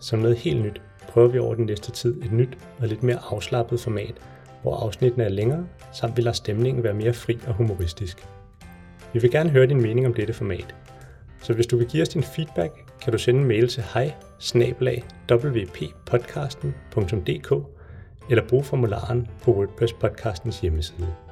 Som 0.00 0.18
noget 0.18 0.36
helt 0.36 0.64
nyt 0.64 0.82
prøver 1.08 1.28
vi 1.28 1.38
over 1.38 1.54
den 1.54 1.66
næste 1.66 1.92
tid 1.92 2.22
et 2.22 2.32
nyt 2.32 2.58
og 2.80 2.88
lidt 2.88 3.02
mere 3.02 3.18
afslappet 3.30 3.80
format, 3.80 4.14
hvor 4.62 4.76
afsnittene 4.76 5.24
er 5.24 5.28
længere, 5.28 5.66
samt 5.92 6.16
vil 6.16 6.24
lade 6.24 6.36
stemningen 6.36 6.82
være 6.84 6.94
mere 6.94 7.12
fri 7.12 7.38
og 7.46 7.54
humoristisk. 7.54 8.26
Vi 9.14 9.20
vil 9.20 9.30
gerne 9.30 9.50
høre 9.50 9.66
din 9.66 9.82
mening 9.82 10.06
om 10.06 10.14
dette 10.14 10.32
format, 10.32 10.74
så 11.42 11.52
hvis 11.52 11.66
du 11.66 11.76
vil 11.76 11.86
give 11.86 12.02
os 12.02 12.08
din 12.08 12.22
feedback, 12.22 12.72
kan 13.02 13.12
du 13.12 13.18
sende 13.18 13.40
en 13.40 13.46
mail 13.46 13.68
til 13.68 13.82
hej 13.94 14.12
wppodcasten.dk 15.32 17.52
eller 18.30 18.48
bruge 18.48 18.64
formularen 18.64 19.28
på 19.42 19.52
WordPress 19.52 19.92
podcastens 19.92 20.60
hjemmeside. 20.60 21.23